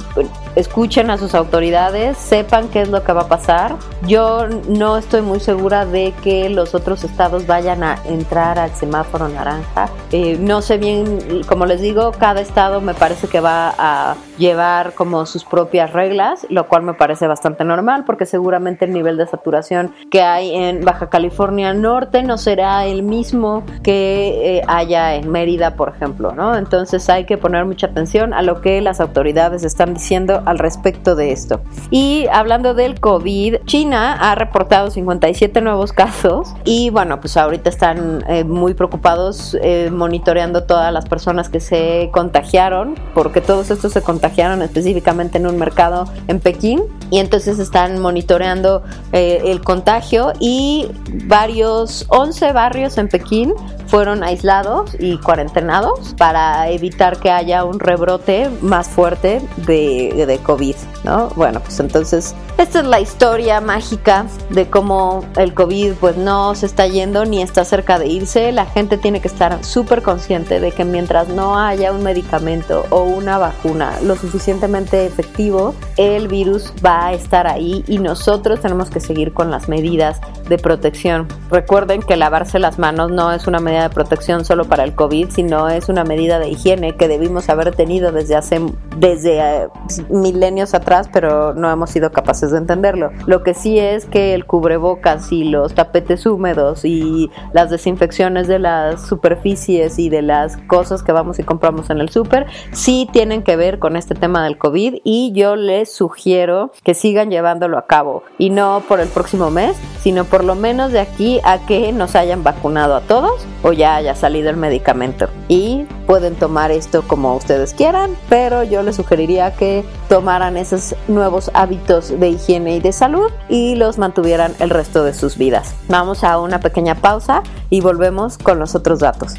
escuchen 0.56 1.10
a 1.10 1.18
sus 1.18 1.36
autoridades, 1.36 2.18
sepan 2.18 2.70
qué 2.70 2.82
es 2.82 2.90
lo 2.90 3.04
que 3.04 3.12
va 3.12 3.24
a 3.24 3.28
pasar. 3.28 3.76
Yo 4.08 4.48
no 4.70 4.98
estoy 4.98 5.22
muy 5.22 5.40
segura 5.40 5.86
de 5.86 6.14
que 6.24 6.50
los 6.50 6.74
otros 6.74 7.04
estados 7.04 7.46
vayan 7.46 7.84
a 7.84 8.00
entrar 8.06 8.58
al 8.58 8.72
semáforo 8.72 9.28
naranja. 9.28 9.90
Eh, 10.12 10.38
no 10.40 10.62
sé 10.62 10.78
bien, 10.78 11.44
como 11.48 11.66
les 11.66 11.82
digo, 11.82 12.12
cada 12.14 12.42
estado 12.42 12.80
me 12.80 12.94
parece 12.94 13.28
que 13.28 13.42
va 13.42 13.74
a 13.78 14.16
llevar 14.38 14.94
como 14.94 15.26
sus 15.26 15.44
propias 15.44 15.92
reglas, 15.92 16.48
lo 16.50 16.68
cual 16.68 16.84
me 16.84 16.94
parece 16.94 17.28
bastante 17.28 17.64
normal 17.64 17.81
porque 18.06 18.26
seguramente 18.26 18.86
el 18.86 18.94
nivel 18.94 19.18
de 19.18 19.26
saturación 19.26 19.92
que 20.12 20.22
hay 20.22 20.54
en 20.54 20.86
Baja 20.86 21.10
California 21.10 21.74
Norte 21.74 22.22
no 22.22 22.38
será 22.38 22.86
el 22.86 23.02
mismo 23.02 23.64
que 23.82 24.58
eh, 24.58 24.62
haya 24.68 25.16
en 25.16 25.32
Mérida, 25.32 25.76
por 25.76 25.90
ejemplo, 25.90 26.34
¿no? 26.34 26.56
Entonces 26.56 27.10
hay 27.10 27.26
que 27.26 27.38
poner 27.38 27.66
mucha 27.66 27.88
atención 27.88 28.34
a 28.34 28.44
lo 28.44 28.62
que 28.62 28.82
las 28.82 29.00
autoridades 29.00 29.64
están 29.64 29.96
diciendo 29.96 30.44
al 30.46 30.60
respecto 30.60 31.16
de 31.16 31.32
esto. 31.32 31.62
Y 31.90 32.28
hablando 32.32 32.74
del 32.74 33.00
COVID, 33.00 33.58
China 33.66 34.14
ha 34.14 34.36
reportado 34.36 34.92
57 34.92 35.62
nuevos 35.62 35.92
casos 35.92 36.54
y 36.64 36.92
bueno, 36.92 37.20
pues 37.20 37.36
ahorita 37.36 37.70
están 37.70 38.24
eh, 38.28 38.44
muy 38.44 38.76
preocupados 38.76 39.58
eh, 39.62 39.90
monitoreando 39.92 40.64
todas 40.64 40.94
las 40.94 41.06
personas 41.06 41.50
que 41.50 41.60
se 41.60 42.10
contagiaron, 42.14 42.96
porque 43.16 43.42
todos 43.42 43.72
estos 43.72 43.94
se 43.94 44.02
contagiaron 44.04 44.62
específicamente 44.62 45.40
en 45.40 45.48
un 45.48 45.58
mercado 45.58 46.06
en 46.28 46.40
Pekín 46.40 46.84
y 47.10 47.20
entonces 47.20 47.60
están 47.72 48.00
monitoreando 48.00 48.84
eh, 49.14 49.44
el 49.46 49.62
contagio 49.62 50.34
y 50.42 50.90
varios 51.24 52.06
11 52.10 52.52
barrios 52.52 52.98
en 52.98 53.08
Pekín 53.08 53.54
fueron 53.88 54.26
aislados 54.26 54.92
y 55.00 55.18
cuarentenados 55.20 56.14
para 56.18 56.70
evitar 56.70 57.18
que 57.18 57.32
haya 57.32 57.64
un 57.64 57.80
rebrote 57.80 58.50
más 58.62 58.90
fuerte 58.90 59.42
de, 59.66 60.26
de 60.28 60.38
COVID, 60.40 60.76
¿no? 61.06 61.30
Bueno, 61.38 61.62
pues 61.62 61.80
entonces 61.80 62.36
esta 62.62 62.82
es 62.82 62.86
la 62.86 63.00
historia 63.00 63.60
mágica 63.60 64.28
de 64.52 64.70
cómo 64.70 65.26
el 65.36 65.56
COVID 65.56 65.94
pues 65.94 66.16
no 66.16 66.54
se 66.54 66.68
está 66.68 66.86
yendo 66.86 67.26
ni 67.26 67.42
está 67.42 67.66
cerca 67.66 67.98
de 67.98 68.06
irse. 68.06 68.52
La 68.52 68.68
gente 68.68 68.98
tiene 68.98 69.20
que 69.20 69.28
estar 69.28 69.64
súper 69.66 70.04
consciente 70.04 70.60
de 70.60 70.72
que 70.72 70.86
mientras 70.86 71.28
no 71.28 71.58
haya 71.58 71.92
un 71.92 72.04
medicamento 72.04 72.86
o 72.92 73.02
una 73.02 73.40
vacuna 73.40 73.94
lo 74.04 74.16
suficientemente 74.16 75.08
efectivo, 75.08 75.74
el 75.98 76.28
virus 76.28 76.72
va 76.86 77.08
a 77.08 77.14
estar 77.14 77.48
ahí 77.48 77.84
y 77.88 77.98
nosotros 77.98 78.62
tenemos 78.62 78.92
que 78.92 79.00
seguir 79.00 79.34
con 79.34 79.50
las 79.50 79.68
medidas 79.68 80.22
de 80.48 80.60
protección. 80.60 81.28
Recuerden 81.50 82.04
que 82.04 82.16
lavarse 82.16 82.60
las 82.60 82.78
manos 82.78 83.10
no 83.10 83.32
es 83.32 83.48
una 83.48 83.60
medida 83.60 83.84
de 83.84 83.90
protección 83.90 84.46
solo 84.46 84.66
para 84.66 84.84
el 84.84 84.94
COVID, 84.94 85.32
sino 85.32 85.70
es 85.70 85.90
una 85.90 86.04
medida 86.04 86.38
de 86.38 86.50
higiene 86.50 86.96
que 86.96 87.08
debimos 87.08 87.50
haber 87.50 87.74
tenido 87.74 88.12
desde 88.12 88.36
hace 88.36 88.62
desde 88.98 89.40
eh, 89.40 89.68
milenios 90.10 90.74
atrás, 90.76 91.10
pero 91.12 91.54
no 91.56 91.72
hemos 91.72 91.90
sido 91.90 92.12
capaces 92.12 92.51
de 92.52 92.60
entenderlo. 92.60 93.12
Lo 93.26 93.44
que 93.44 93.54
sí 93.54 93.80
es 93.80 94.06
que 94.06 94.34
el 94.34 94.46
cubrebocas 94.46 95.32
y 95.32 95.44
los 95.44 95.74
tapetes 95.74 96.26
húmedos 96.26 96.86
y 96.86 97.30
las 97.54 97.70
desinfecciones 97.70 98.48
de 98.48 98.60
las 98.60 99.08
superficies 99.08 100.00
y 100.00 100.10
de 100.10 100.22
las 100.22 100.58
cosas 100.58 101.04
que 101.04 101.12
vamos 101.12 101.40
y 101.40 101.44
compramos 101.44 101.90
en 101.90 102.00
el 102.00 102.10
súper 102.10 102.48
sí 102.72 103.08
tienen 103.12 103.44
que 103.44 103.56
ver 103.56 103.80
con 103.80 103.96
este 103.96 104.16
tema 104.16 104.44
del 104.44 104.58
COVID 104.58 104.96
y 105.04 105.32
yo 105.34 105.56
les 105.56 105.94
sugiero 105.94 106.72
que 106.84 106.94
sigan 106.94 107.30
llevándolo 107.30 107.78
a 107.78 107.88
cabo 107.88 108.24
y 108.38 108.50
no 108.50 108.84
por 108.88 109.00
el 109.00 109.08
próximo 109.08 109.50
mes, 109.50 109.78
sino 110.02 110.26
por 110.26 110.44
lo 110.44 110.56
menos 110.56 110.92
de 110.92 111.00
aquí 111.00 111.40
a 111.44 111.66
que 111.66 111.92
nos 111.92 112.16
hayan 112.16 112.44
vacunado 112.44 112.96
a 112.96 113.02
todos 113.02 113.46
ya 113.72 113.96
haya 113.96 114.16
salido 114.16 114.50
el 114.50 114.58
medicamento. 114.58 115.28
Y 115.48 115.86
pueden 116.12 116.36
tomar 116.36 116.72
esto 116.72 117.04
como 117.08 117.38
ustedes 117.38 117.74
quieran, 117.74 118.18
pero 118.28 118.64
yo 118.64 118.84
les 118.84 118.98
sugeriría 118.98 119.56
que 119.56 119.86
tomaran 120.10 120.58
esos 120.58 120.94
nuevos 121.08 121.50
hábitos 121.54 122.20
de 122.20 122.28
higiene 122.28 122.76
y 122.76 122.80
de 122.82 122.92
salud 122.92 123.32
y 123.48 123.76
los 123.76 123.98
mantuvieran 123.98 124.54
el 124.60 124.72
resto 124.72 125.06
de 125.06 125.14
sus 125.14 125.38
vidas. 125.38 125.74
Vamos 125.88 126.26
a 126.26 126.38
una 126.38 126.60
pequeña 126.60 126.96
pausa 126.96 127.44
y 127.70 127.80
volvemos 127.80 128.38
con 128.38 128.60
los 128.60 128.76
otros 128.76 129.00
datos. 129.00 129.36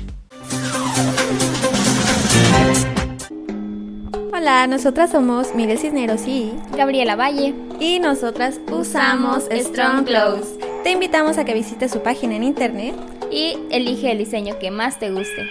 Hola, 4.35 4.67
nosotras 4.67 5.11
somos 5.11 5.55
Mire 5.55 5.76
Cisneros 5.76 6.26
y 6.26 6.55
Gabriela 6.75 7.17
Valle. 7.17 7.55
Y 7.81 8.00
nosotras 8.00 8.61
usamos 8.71 9.45
Strong 9.52 10.07
Clothes. 10.07 10.59
Te 10.85 10.93
invitamos 10.93 11.37
a 11.37 11.45
que 11.45 11.52
visites 11.52 11.91
su 11.91 12.00
página 12.00 12.35
en 12.35 12.45
internet 12.45 12.95
y 13.31 13.59
elige 13.71 14.11
el 14.11 14.17
diseño 14.17 14.59
que 14.59 14.71
más 14.71 14.99
te 14.99 15.11
guste. 15.11 15.50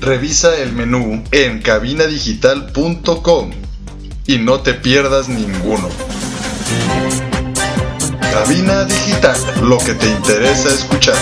Revisa 0.00 0.56
el 0.56 0.72
menú 0.72 1.24
en 1.32 1.60
cabinadigital.com 1.60 3.50
y 4.26 4.38
no 4.38 4.60
te 4.60 4.74
pierdas 4.74 5.28
ninguno. 5.28 5.88
Cabina 8.20 8.84
Digital, 8.84 9.36
lo 9.62 9.78
que 9.78 9.94
te 9.94 10.06
interesa 10.08 10.68
escuchar. 10.68 11.16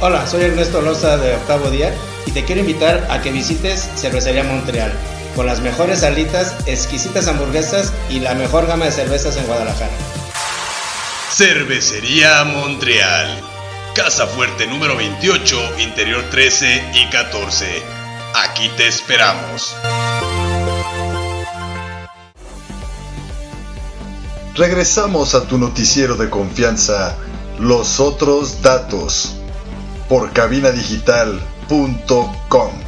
Hola, 0.00 0.26
soy 0.26 0.44
Ernesto 0.44 0.80
Loza 0.80 1.18
de 1.18 1.34
Octavo 1.34 1.70
Día 1.70 1.94
y 2.24 2.30
te 2.30 2.44
quiero 2.44 2.62
invitar 2.62 3.06
a 3.10 3.20
que 3.20 3.30
visites 3.30 3.90
Cervecería 3.96 4.44
Montreal 4.44 4.92
con 5.34 5.44
las 5.44 5.60
mejores 5.60 6.02
alitas, 6.02 6.54
exquisitas 6.64 7.28
hamburguesas 7.28 7.92
y 8.08 8.20
la 8.20 8.34
mejor 8.34 8.66
gama 8.66 8.86
de 8.86 8.92
cervezas 8.92 9.36
en 9.36 9.46
Guadalajara. 9.46 10.15
Cervecería 11.36 12.44
Montreal. 12.44 13.28
Casa 13.94 14.26
Fuerte 14.26 14.66
número 14.66 14.96
28, 14.96 15.80
interior 15.80 16.24
13 16.30 16.92
y 16.94 17.10
14. 17.10 17.82
Aquí 18.34 18.70
te 18.78 18.86
esperamos. 18.86 19.76
Regresamos 24.54 25.34
a 25.34 25.46
tu 25.46 25.58
noticiero 25.58 26.16
de 26.16 26.30
confianza, 26.30 27.18
Los 27.58 28.00
Otros 28.00 28.62
Datos, 28.62 29.36
por 30.08 30.32
cabinadigital.com. 30.32 32.85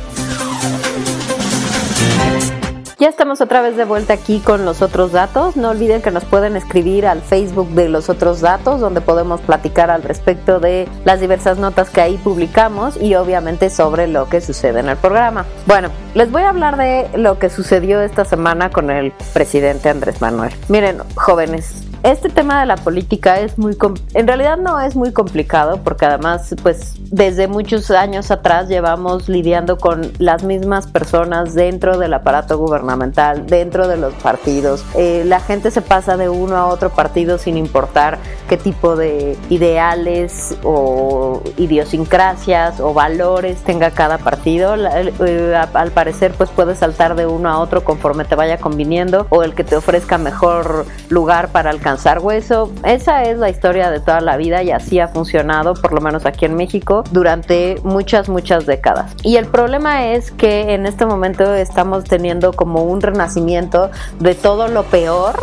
Ya 3.01 3.09
estamos 3.09 3.41
otra 3.41 3.63
vez 3.63 3.77
de 3.77 3.85
vuelta 3.85 4.15
aquí 4.15 4.41
con 4.41 4.65
los 4.65 4.83
otros 4.83 5.13
datos. 5.13 5.57
No 5.57 5.71
olviden 5.71 6.03
que 6.03 6.11
nos 6.11 6.25
pueden 6.25 6.57
escribir 6.57 7.07
al 7.07 7.23
Facebook 7.23 7.69
de 7.69 7.89
los 7.89 8.09
otros 8.09 8.41
datos, 8.41 8.81
donde 8.81 9.01
podemos 9.01 9.41
platicar 9.41 9.89
al 9.89 10.03
respecto 10.03 10.59
de 10.59 10.89
las 11.05 11.21
diversas 11.21 11.59
notas 11.59 11.91
que 11.91 12.01
ahí 12.01 12.17
publicamos 12.17 13.01
y 13.01 13.15
obviamente 13.15 13.71
sobre 13.71 14.09
lo 14.09 14.29
que 14.29 14.41
sucede 14.41 14.81
en 14.81 14.89
el 14.89 14.97
programa. 14.97 15.47
Bueno, 15.67 15.91
les 16.15 16.33
voy 16.33 16.43
a 16.43 16.49
hablar 16.49 16.77
de 16.77 17.09
lo 17.17 17.39
que 17.39 17.51
sucedió 17.51 18.01
esta 18.01 18.25
semana 18.25 18.71
con 18.71 18.91
el 18.91 19.13
presidente 19.33 19.91
Andrés 19.91 20.21
Manuel. 20.21 20.53
Miren, 20.69 20.99
jóvenes, 21.15 21.88
este 22.03 22.29
tema 22.29 22.61
de 22.61 22.67
la 22.67 22.77
política 22.77 23.41
es 23.41 23.59
muy, 23.59 23.77
en 24.15 24.27
realidad 24.27 24.57
no 24.57 24.81
es 24.81 24.95
muy 24.95 25.13
complicado 25.13 25.81
porque 25.83 26.07
además, 26.07 26.55
pues 26.63 26.95
desde 27.11 27.49
muchos 27.49 27.91
años 27.91 28.31
atrás 28.31 28.69
llevamos 28.69 29.29
lidiando 29.29 29.79
con 29.79 30.13
las 30.19 30.45
mismas 30.45 30.87
personas 30.87 31.55
dentro 31.55 31.99
del 31.99 32.15
aparato 32.15 32.57
gubernamental, 32.57 33.47
dentro 33.47 33.89
de 33.89 33.97
los 33.97 34.15
partidos. 34.15 34.85
Eh, 34.95 35.25
la 35.27 35.41
gente 35.41 35.71
se 35.71 35.83
pasa 35.83 36.17
de 36.17 36.29
uno 36.29 36.57
a 36.57 36.67
otro 36.67 36.91
partido 36.91 37.37
sin 37.39 37.57
importar 37.57 38.19
qué 38.49 38.57
tipo 38.57 38.95
de 38.95 39.37
ideales 39.51 40.57
o 40.63 41.43
idiosincrasias 41.57 42.81
o 42.81 42.95
valores 42.95 43.63
tenga 43.63 43.91
cada 43.91 44.19
partido. 44.19 44.77
Eh, 44.77 45.57
al 45.75 45.91
parecer, 45.91 46.33
pues 46.37 46.51
puedes 46.51 46.79
saltar 46.79 47.17
de 47.17 47.27
uno 47.27 47.49
a 47.49 47.59
otro 47.59 47.83
conforme 47.83 48.25
te 48.25 48.37
vaya 48.37 48.59
conviniendo 48.59 49.27
o 49.31 49.43
el 49.43 49.55
que 49.55 49.65
te 49.65 49.77
ofrezca 49.77 50.17
mejor 50.17 50.87
lugar 51.09 51.49
para 51.49 51.71
alcanzar 51.71 51.88
alcanzar 51.89 52.19
hueso. 52.19 52.71
Esa 52.85 53.23
es 53.23 53.39
la 53.39 53.49
historia 53.49 53.91
de 53.91 54.01
toda 54.01 54.21
la 54.21 54.37
vida 54.37 54.63
y 54.63 54.71
así 54.71 55.01
ha 55.01 55.09
funcionado, 55.09 55.73
por 55.73 55.95
lo 55.95 56.03
menos 56.03 56.27
aquí 56.27 56.45
en 56.45 56.55
México, 56.55 57.03
durante 57.13 57.81
muchas, 57.83 58.29
muchas 58.29 58.67
décadas. 58.67 59.15
Y 59.23 59.37
el 59.37 59.47
problema 59.47 60.09
es 60.09 60.31
que 60.31 60.75
en 60.75 60.85
este 60.85 61.07
momento 61.07 61.55
estamos 61.55 62.05
teniendo 62.05 62.53
como 62.53 62.85
un 62.85 63.01
renacimiento 63.01 63.91
de 64.21 64.35
todo 64.35 64.69
lo 64.69 64.83
peor 64.85 65.37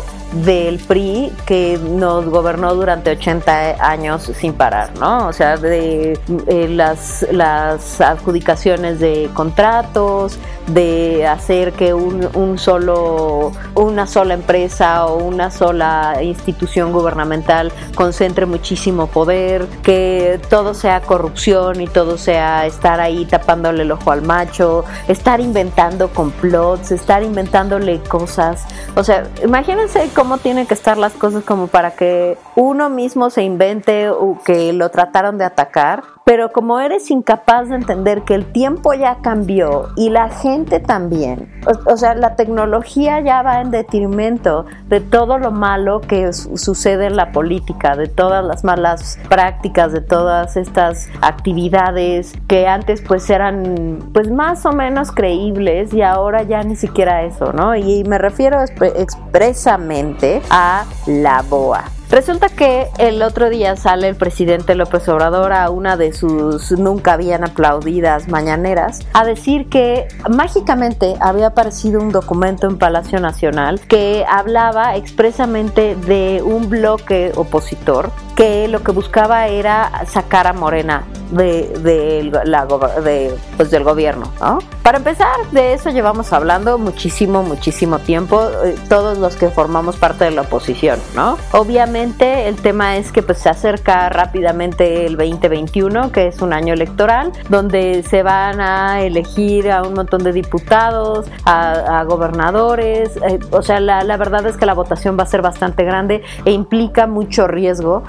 del 0.43 0.79
PRI 0.79 1.31
que 1.45 1.79
nos 1.79 2.25
gobernó 2.25 2.75
durante 2.75 3.11
80 3.11 3.77
años 3.79 4.29
sin 4.35 4.53
parar, 4.53 4.91
¿no? 4.99 5.27
O 5.27 5.33
sea, 5.33 5.55
de 5.55 6.19
eh, 6.47 6.67
las, 6.67 7.25
las 7.31 8.01
adjudicaciones 8.01 8.99
de 8.99 9.29
contratos, 9.33 10.37
de 10.67 11.25
hacer 11.25 11.73
que 11.73 11.93
un, 11.93 12.27
un, 12.33 12.57
solo, 12.57 13.53
una 13.75 14.07
sola 14.07 14.33
empresa 14.33 15.05
o 15.05 15.23
una 15.23 15.51
sola 15.51 16.15
institución 16.35 16.91
gubernamental 16.91 17.71
concentre 17.95 18.45
muchísimo 18.45 19.07
poder, 19.07 19.65
que 19.83 20.39
todo 20.49 20.73
sea 20.73 21.01
corrupción 21.01 21.81
y 21.81 21.87
todo 21.87 22.17
sea 22.17 22.65
estar 22.65 22.99
ahí 22.99 23.25
tapándole 23.25 23.83
el 23.83 23.91
ojo 23.91 24.11
al 24.11 24.21
macho, 24.21 24.85
estar 25.07 25.39
inventando 25.39 26.09
complots, 26.09 26.91
estar 26.91 27.23
inventándole 27.23 27.99
cosas. 28.01 28.65
O 28.95 29.03
sea, 29.03 29.27
imagínense 29.43 30.09
cómo 30.13 30.37
tienen 30.37 30.67
que 30.67 30.73
estar 30.73 30.97
las 30.97 31.13
cosas 31.13 31.43
como 31.43 31.67
para 31.67 31.91
que 31.91 32.37
uno 32.55 32.89
mismo 32.89 33.29
se 33.29 33.43
invente 33.43 34.09
o 34.09 34.39
que 34.43 34.73
lo 34.73 34.89
trataron 34.89 35.37
de 35.37 35.45
atacar 35.45 36.14
pero 36.25 36.51
como 36.51 36.79
eres 36.79 37.11
incapaz 37.11 37.69
de 37.69 37.75
entender 37.75 38.23
que 38.23 38.33
el 38.33 38.51
tiempo 38.51 38.95
ya 38.95 39.17
cambió 39.21 39.89
y 39.95 40.09
la 40.09 40.29
gente 40.29 40.79
también, 40.79 41.47
o, 41.85 41.97
sea, 41.97 42.15
la 42.15 42.35
tecnología 42.35 43.21
ya 43.21 43.43
va 43.43 43.61
en 43.61 43.69
detrimento 43.69 44.65
de 44.87 45.01
todo 45.01 45.37
lo 45.37 45.51
malo 45.51 46.01
que 46.01 46.33
sucede 46.33 47.05
en 47.05 47.15
la 47.15 47.31
política, 47.31 47.95
de 47.95 48.07
todas 48.07 48.43
las 48.43 48.63
malas 48.63 49.19
prácticas, 49.29 49.93
de 49.93 50.01
todas 50.01 50.57
estas 50.57 51.09
actividades 51.21 52.33
que 52.47 52.67
antes 52.67 53.03
pues 53.03 53.29
eran 53.29 54.09
pues 54.11 54.31
más 54.31 54.65
o 54.65 54.71
menos 54.71 55.11
creíbles 55.11 55.93
y 55.93 56.01
ahora 56.01 56.41
ya 56.41 56.63
ni 56.63 56.75
siquiera 56.75 57.21
eso, 57.21 57.53
¿no? 57.53 57.75
Y 57.75 58.03
me 58.03 58.17
refiero 58.17 58.63
expresamente 58.63 60.41
a 60.49 60.85
la 61.05 61.43
BOA. 61.43 61.94
Resulta 62.09 62.49
que 62.49 62.87
el 62.99 63.21
otro 63.23 63.49
día 63.49 63.75
sale 63.75 64.07
el 64.07 64.15
presidente 64.15 64.75
López 64.75 65.09
Obrador 65.09 65.53
a 65.53 65.69
una 65.71 65.97
de 65.97 66.13
sus 66.13 66.71
nunca 66.71 67.17
bien 67.17 67.43
aplaudidas 67.43 68.27
mañaneras 68.27 68.99
a 69.13 69.25
decir 69.25 69.67
que 69.69 70.07
mágicamente 70.29 71.15
había 71.19 71.47
aparecido 71.47 71.99
un 71.99 72.11
documento 72.11 72.67
en 72.67 72.77
Palacio 72.77 73.19
Nacional 73.19 73.79
que 73.81 74.23
hablaba 74.29 74.95
expresamente 74.95 75.95
de 75.95 76.43
un 76.43 76.69
bloque 76.69 77.31
opositor 77.35 78.11
que 78.35 78.67
lo 78.67 78.83
que 78.83 78.91
buscaba 78.91 79.47
era 79.47 80.05
sacar 80.07 80.47
a 80.47 80.53
Morena 80.53 81.05
de, 81.31 82.31
la, 82.45 82.65
de, 83.03 83.35
pues, 83.57 83.71
del 83.71 83.83
gobierno. 83.83 84.31
¿no? 84.39 84.59
Para 84.83 84.97
empezar, 84.97 85.35
de 85.51 85.73
eso 85.73 85.89
llevamos 85.89 86.31
hablando 86.33 86.77
muchísimo, 86.77 87.43
muchísimo 87.43 87.99
tiempo, 87.99 88.47
eh, 88.63 88.75
todos 88.89 89.17
los 89.17 89.35
que 89.35 89.49
formamos 89.49 89.97
parte 89.97 90.25
de 90.25 90.31
la 90.31 90.41
oposición. 90.41 90.99
¿no? 91.15 91.37
Obviamente 91.51 92.47
el 92.47 92.55
tema 92.57 92.97
es 92.97 93.11
que 93.11 93.23
pues, 93.23 93.39
se 93.39 93.49
acerca 93.49 94.09
rápidamente 94.09 95.05
el 95.05 95.17
2021, 95.17 96.11
que 96.11 96.27
es 96.27 96.41
un 96.41 96.53
año 96.53 96.73
electoral, 96.73 97.31
donde 97.49 98.03
se 98.03 98.23
van 98.23 98.61
a 98.61 99.01
elegir 99.01 99.71
a 99.71 99.83
un 99.83 99.93
montón 99.93 100.23
de 100.23 100.33
diputados, 100.33 101.27
a, 101.45 102.03
gobernadores. 102.05 103.17
Eh, 103.17 103.39
o 103.51 103.61
sea, 103.61 103.79
la, 103.79 104.03
la, 104.03 104.17
verdad 104.17 104.45
es 104.45 104.57
que 104.57 104.65
la 104.65 104.73
votación 104.73 105.17
va 105.17 105.23
a 105.23 105.25
ser 105.25 105.41
bastante 105.41 105.83
grande 105.83 106.21
e 106.43 106.51
implica 106.51 107.07
mucho 107.07 107.47
riesgo 107.47 108.03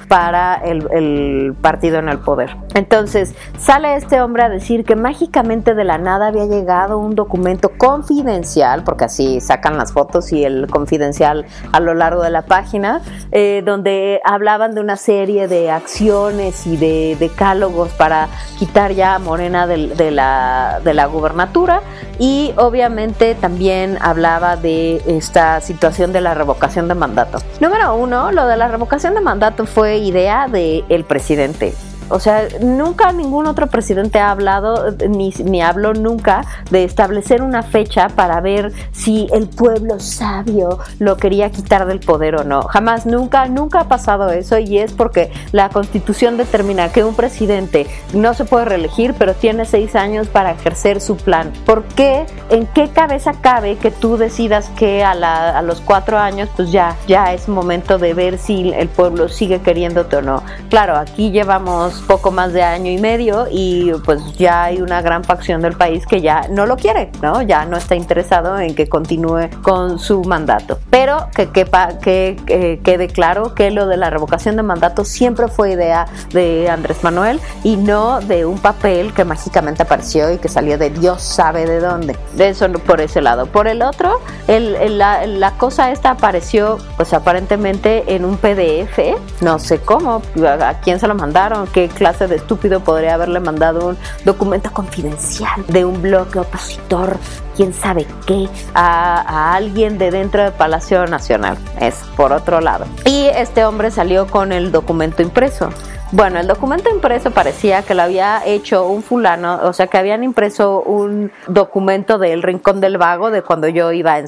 el, 0.63 0.87
el 0.91 1.55
partido 1.61 1.99
en 1.99 2.09
el 2.09 2.19
poder. 2.19 2.55
Entonces, 2.73 3.35
sale 3.57 3.95
este 3.95 4.21
hombre 4.21 4.43
a 4.43 4.49
decir 4.49 4.83
que 4.83 4.95
mágicamente 4.95 5.73
de 5.73 5.83
la 5.83 5.97
nada 5.97 6.27
había 6.27 6.45
llegado 6.45 6.97
un 6.97 7.15
documento 7.15 7.71
confidencial, 7.77 8.83
porque 8.83 9.05
así 9.05 9.41
sacan 9.41 9.77
las 9.77 9.93
fotos 9.93 10.31
y 10.31 10.43
el 10.43 10.67
confidencial 10.67 11.45
a 11.71 11.79
lo 11.79 11.93
largo 11.93 12.23
de 12.23 12.29
la 12.29 12.43
página, 12.43 13.01
eh, 13.31 13.63
donde 13.65 14.21
hablaban 14.23 14.75
de 14.75 14.81
una 14.81 14.95
serie 14.95 15.47
de 15.47 15.71
acciones 15.71 16.67
y 16.67 16.77
de 16.77 17.17
decálogos 17.19 17.89
para 17.89 18.27
quitar 18.59 18.91
ya 18.91 19.15
a 19.15 19.19
Morena 19.19 19.67
de, 19.67 20.11
la, 20.11 20.79
de 20.83 20.93
la 20.93 21.05
gubernatura 21.05 21.81
y 22.19 22.53
obviamente 22.57 23.35
también 23.35 23.97
hablaba 24.01 24.55
de 24.55 25.01
esta 25.07 25.61
situación 25.61 26.13
de 26.13 26.21
la 26.21 26.33
revocación 26.33 26.87
de 26.87 26.95
mandato. 26.95 27.39
Número 27.59 27.95
uno, 27.95 28.31
lo 28.31 28.47
de 28.47 28.57
la 28.57 28.67
revocación 28.67 29.13
de 29.13 29.21
mandato 29.21 29.65
fue 29.65 29.97
idea 30.07 30.47
del 30.47 31.03
presidente. 31.05 31.73
O 32.09 32.19
sea, 32.19 32.47
nunca 32.61 33.11
ningún 33.11 33.47
otro 33.47 33.67
presidente 33.67 34.19
ha 34.19 34.31
hablado, 34.31 34.91
ni, 35.09 35.29
ni 35.43 35.61
habló 35.61 35.93
nunca 35.93 36.45
de 36.71 36.83
establecer 36.83 37.41
una 37.41 37.63
fecha 37.63 38.09
para 38.09 38.39
ver 38.41 38.71
si 38.91 39.27
el 39.33 39.47
pueblo 39.47 39.99
sabio 39.99 40.79
lo 40.99 41.17
quería 41.17 41.51
quitar 41.51 41.85
del 41.85 41.99
poder 41.99 42.35
o 42.35 42.43
no. 42.43 42.61
Jamás, 42.63 43.05
nunca, 43.05 43.47
nunca 43.47 43.81
ha 43.81 43.87
pasado 43.87 44.31
eso 44.31 44.57
y 44.57 44.77
es 44.77 44.93
porque 44.93 45.31
la 45.51 45.69
constitución 45.69 46.37
determina 46.37 46.91
que 46.91 47.03
un 47.03 47.15
presidente 47.15 47.87
no 48.13 48.33
se 48.33 48.45
puede 48.45 48.65
reelegir, 48.65 49.13
pero 49.17 49.33
tiene 49.33 49.65
seis 49.65 49.95
años 49.95 50.27
para 50.27 50.51
ejercer 50.51 51.01
su 51.01 51.17
plan. 51.17 51.51
¿Por 51.65 51.83
qué? 51.83 52.25
¿En 52.49 52.67
qué 52.67 52.89
cabeza 52.89 53.33
cabe 53.41 53.77
que 53.77 53.91
tú 53.91 54.17
decidas 54.17 54.69
que 54.75 55.03
a, 55.03 55.11
a 55.11 55.61
los 55.61 55.81
cuatro 55.81 56.17
años, 56.17 56.49
pues 56.55 56.71
ya, 56.71 56.95
ya 57.07 57.33
es 57.33 57.47
momento 57.49 57.97
de 57.97 58.13
ver 58.13 58.37
si 58.37 58.71
el 58.73 58.87
pueblo 58.87 59.27
sigue 59.29 59.61
queriéndote 59.61 60.17
o 60.17 60.21
no? 60.21 60.43
Claro, 60.69 60.95
aquí 60.95 61.31
llevamos 61.31 61.96
poco 61.99 62.31
más 62.31 62.53
de 62.53 62.63
año 62.63 62.91
y 62.91 62.97
medio 62.97 63.47
y 63.51 63.91
pues 64.05 64.21
ya 64.37 64.65
hay 64.65 64.81
una 64.81 65.01
gran 65.01 65.23
facción 65.23 65.61
del 65.61 65.75
país 65.75 66.05
que 66.05 66.21
ya 66.21 66.47
no 66.49 66.65
lo 66.65 66.77
quiere, 66.77 67.11
¿no? 67.21 67.41
Ya 67.41 67.65
no 67.65 67.77
está 67.77 67.95
interesado 67.95 68.57
en 68.59 68.75
que 68.75 68.87
continúe 68.87 69.49
con 69.61 69.99
su 69.99 70.21
mandato. 70.23 70.79
Pero 70.89 71.27
que, 71.35 71.49
que, 71.49 72.79
quede 72.83 73.07
claro 73.07 73.53
que 73.53 73.71
lo 73.71 73.87
de 73.87 73.97
la 73.97 74.09
revocación 74.09 74.55
de 74.55 74.63
mandato 74.63 75.03
siempre 75.03 75.47
fue 75.47 75.71
idea 75.71 76.05
de 76.31 76.69
Andrés 76.69 77.03
Manuel 77.03 77.39
y 77.63 77.75
no 77.75 78.19
de 78.21 78.45
un 78.45 78.59
papel 78.59 79.13
que 79.13 79.25
mágicamente 79.25 79.83
apareció 79.83 80.31
y 80.31 80.37
que 80.37 80.47
salió 80.47 80.77
de 80.77 80.89
Dios 80.89 81.21
sabe 81.21 81.65
de 81.65 81.79
dónde. 81.79 82.15
De 82.35 82.49
eso 82.49 82.67
por 82.85 83.01
ese 83.01 83.21
lado. 83.21 83.45
Por 83.47 83.67
el 83.67 83.81
otro, 83.81 84.19
el, 84.47 84.97
la, 84.97 85.25
la 85.25 85.51
cosa 85.51 85.91
esta 85.91 86.11
apareció 86.11 86.77
pues 86.95 87.13
aparentemente 87.13 88.15
en 88.15 88.25
un 88.25 88.37
PDF, 88.37 88.99
no 89.41 89.59
sé 89.59 89.79
cómo, 89.79 90.21
a 90.43 90.73
quién 90.81 90.99
se 90.99 91.07
lo 91.07 91.15
mandaron, 91.15 91.67
qué 91.67 91.86
clase 91.89 92.27
de 92.27 92.37
estúpido 92.37 92.79
podría 92.81 93.15
haberle 93.15 93.39
mandado 93.39 93.89
un 93.89 93.97
documento 94.25 94.71
confidencial 94.71 95.65
de 95.67 95.85
un 95.85 96.01
bloque 96.01 96.39
opositor, 96.39 97.17
quién 97.55 97.73
sabe 97.73 98.05
qué, 98.25 98.47
a, 98.73 99.21
a 99.21 99.55
alguien 99.55 99.97
de 99.97 100.11
dentro 100.11 100.43
del 100.43 100.53
Palacio 100.53 101.05
Nacional. 101.07 101.57
Es 101.79 101.95
por 102.15 102.31
otro 102.31 102.61
lado. 102.61 102.85
Y 103.05 103.25
este 103.27 103.65
hombre 103.65 103.91
salió 103.91 104.27
con 104.27 104.51
el 104.51 104.71
documento 104.71 105.21
impreso. 105.21 105.69
Bueno, 106.13 106.39
el 106.39 106.47
documento 106.47 106.89
impreso 106.89 107.31
parecía 107.31 107.81
que 107.81 107.93
lo 107.93 108.03
había 108.03 108.41
hecho 108.45 108.87
un 108.87 109.03
fulano, 109.03 109.59
o 109.63 109.73
sea, 109.73 109.87
que 109.87 109.97
habían 109.97 110.23
impreso 110.23 110.81
un 110.81 111.31
documento 111.47 112.17
del 112.17 112.43
Rincón 112.43 112.79
del 112.79 112.97
Vago 112.97 113.29
de 113.29 113.41
cuando 113.41 113.67
yo 113.67 113.91
iba 113.91 114.17
en 114.17 114.27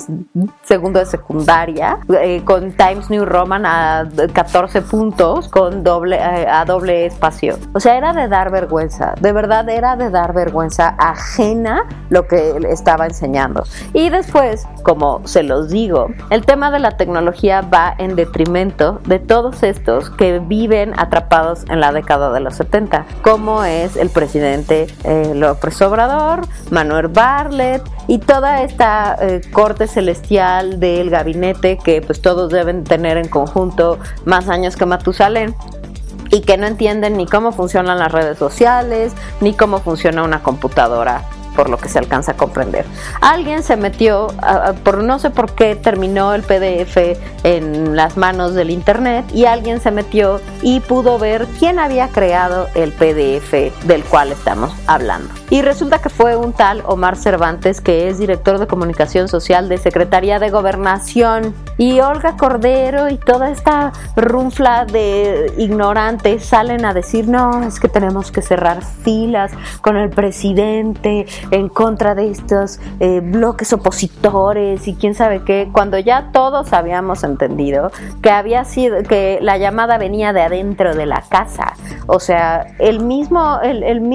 segundo 0.63 0.99
de 0.99 1.05
secundaria, 1.05 1.99
eh, 2.21 2.41
con 2.43 2.73
Times 2.73 3.09
New 3.09 3.23
Roman 3.23 3.65
a 3.65 4.09
14 4.33 4.81
puntos, 4.81 5.47
con 5.47 5.81
doble, 5.81 6.17
eh, 6.17 6.47
a 6.49 6.65
doble 6.65 7.05
espacio. 7.05 7.57
O 7.73 7.79
sea, 7.79 7.95
era 7.95 8.11
de 8.11 8.27
dar 8.27 8.51
vergüenza, 8.51 9.13
de 9.21 9.31
verdad 9.31 9.69
era 9.69 9.95
de 9.95 10.09
dar 10.09 10.33
vergüenza 10.33 10.95
ajena 10.97 11.85
lo 12.09 12.27
que 12.27 12.59
estaba 12.69 13.05
enseñando. 13.05 13.63
Y 13.93 14.09
después, 14.09 14.67
como 14.83 15.25
se 15.25 15.43
los 15.43 15.69
digo, 15.69 16.07
el 16.29 16.45
tema 16.45 16.71
de 16.71 16.79
la 16.79 16.97
tecnología 16.97 17.61
va 17.61 17.95
en 17.97 18.17
detrimento 18.17 18.99
de 19.05 19.19
todos 19.19 19.63
estos 19.63 20.09
que 20.09 20.39
viven 20.39 20.93
atrapados 20.99 21.63
en 21.69 21.79
la 21.79 21.91
década 21.91 22.32
de 22.32 22.39
los 22.39 22.55
70, 22.55 23.05
como 23.21 23.63
es 23.63 23.95
el 23.95 24.10
presidente 24.10 24.88
eh, 25.03 25.34
López 25.36 25.82
Obrador, 25.82 26.41
Manuel 26.71 27.08
Barlet 27.08 27.82
y 28.08 28.19
toda 28.19 28.63
esta 28.63 29.15
eh, 29.19 29.41
corte 29.51 29.88
celestial 29.88 30.79
del 30.79 31.10
gabinete 31.10 31.77
que 31.77 32.01
pues 32.01 32.21
todos 32.21 32.51
deben 32.51 32.84
tener 32.84 33.17
en 33.17 33.27
conjunto 33.27 33.99
más 34.25 34.49
años 34.49 34.75
que 34.75 34.86
Matusalén 34.86 35.55
y 36.32 36.41
que 36.41 36.58
no 36.58 36.67
entienden 36.67 37.17
ni 37.17 37.25
cómo 37.25 37.51
funcionan 37.51 37.99
las 37.99 38.12
redes 38.12 38.38
sociales, 38.38 39.13
ni 39.41 39.53
cómo 39.53 39.79
funciona 39.79 40.23
una 40.23 40.43
computadora 40.43 41.23
por 41.59 41.69
lo 41.69 41.77
que 41.77 41.89
se 41.89 41.99
alcanza 41.99 42.31
a 42.31 42.37
comprender. 42.37 42.85
Alguien 43.19 43.63
se 43.63 43.75
metió, 43.75 44.27
por 44.85 45.03
no 45.03 45.19
sé 45.19 45.29
por 45.29 45.51
qué 45.55 45.75
terminó 45.75 46.33
el 46.33 46.43
PDF 46.43 47.19
en 47.43 47.97
las 47.97 48.15
manos 48.15 48.53
del 48.53 48.69
Internet 48.69 49.25
y 49.33 49.43
alguien 49.43 49.81
se 49.81 49.91
metió 49.91 50.39
y 50.61 50.79
pudo 50.79 51.19
ver 51.19 51.47
quién 51.59 51.77
había 51.77 52.07
creado 52.07 52.67
el 52.75 52.93
PDF 52.93 53.75
del 53.85 54.05
cual 54.05 54.31
estamos 54.31 54.71
hablando. 54.87 55.33
Y 55.49 55.61
resulta 55.61 55.99
que 55.99 56.07
fue 56.07 56.37
un 56.37 56.53
tal 56.53 56.81
Omar 56.85 57.17
Cervantes, 57.17 57.81
que 57.81 58.07
es 58.07 58.19
director 58.19 58.57
de 58.57 58.67
comunicación 58.67 59.27
social 59.27 59.67
de 59.67 59.79
Secretaría 59.79 60.39
de 60.39 60.51
Gobernación. 60.51 61.53
Y 61.77 61.99
Olga 61.99 62.37
Cordero 62.37 63.09
y 63.09 63.17
toda 63.17 63.49
esta 63.49 63.91
runfla 64.15 64.85
de 64.85 65.51
ignorantes 65.57 66.45
salen 66.45 66.85
a 66.85 66.93
decir, 66.93 67.27
no, 67.27 67.63
es 67.63 67.79
que 67.79 67.89
tenemos 67.89 68.31
que 68.31 68.41
cerrar 68.41 68.83
filas 68.83 69.51
con 69.81 69.97
el 69.97 70.09
presidente 70.09 71.25
en 71.51 71.69
contra 71.69 72.15
de 72.15 72.29
estos 72.31 72.79
eh, 72.99 73.21
bloques 73.21 73.73
opositores 73.73 74.88
y 74.88 74.95
quién 74.95 75.15
sabe 75.15 75.43
qué, 75.43 75.69
cuando 75.71 75.97
ya 75.97 76.29
todos 76.31 76.73
habíamos 76.73 77.23
entendido 77.23 77.91
que 78.21 78.29
había 78.29 78.65
sido, 78.65 79.03
que 79.03 79.39
la 79.41 79.57
llamada 79.57 79.97
venía 79.97 80.33
de 80.33 80.41
adentro 80.41 80.95
de 80.95 81.05
la 81.05 81.23
casa. 81.29 81.73
O 82.07 82.19
sea, 82.19 82.67
el 82.79 82.99
mismo, 82.99 83.59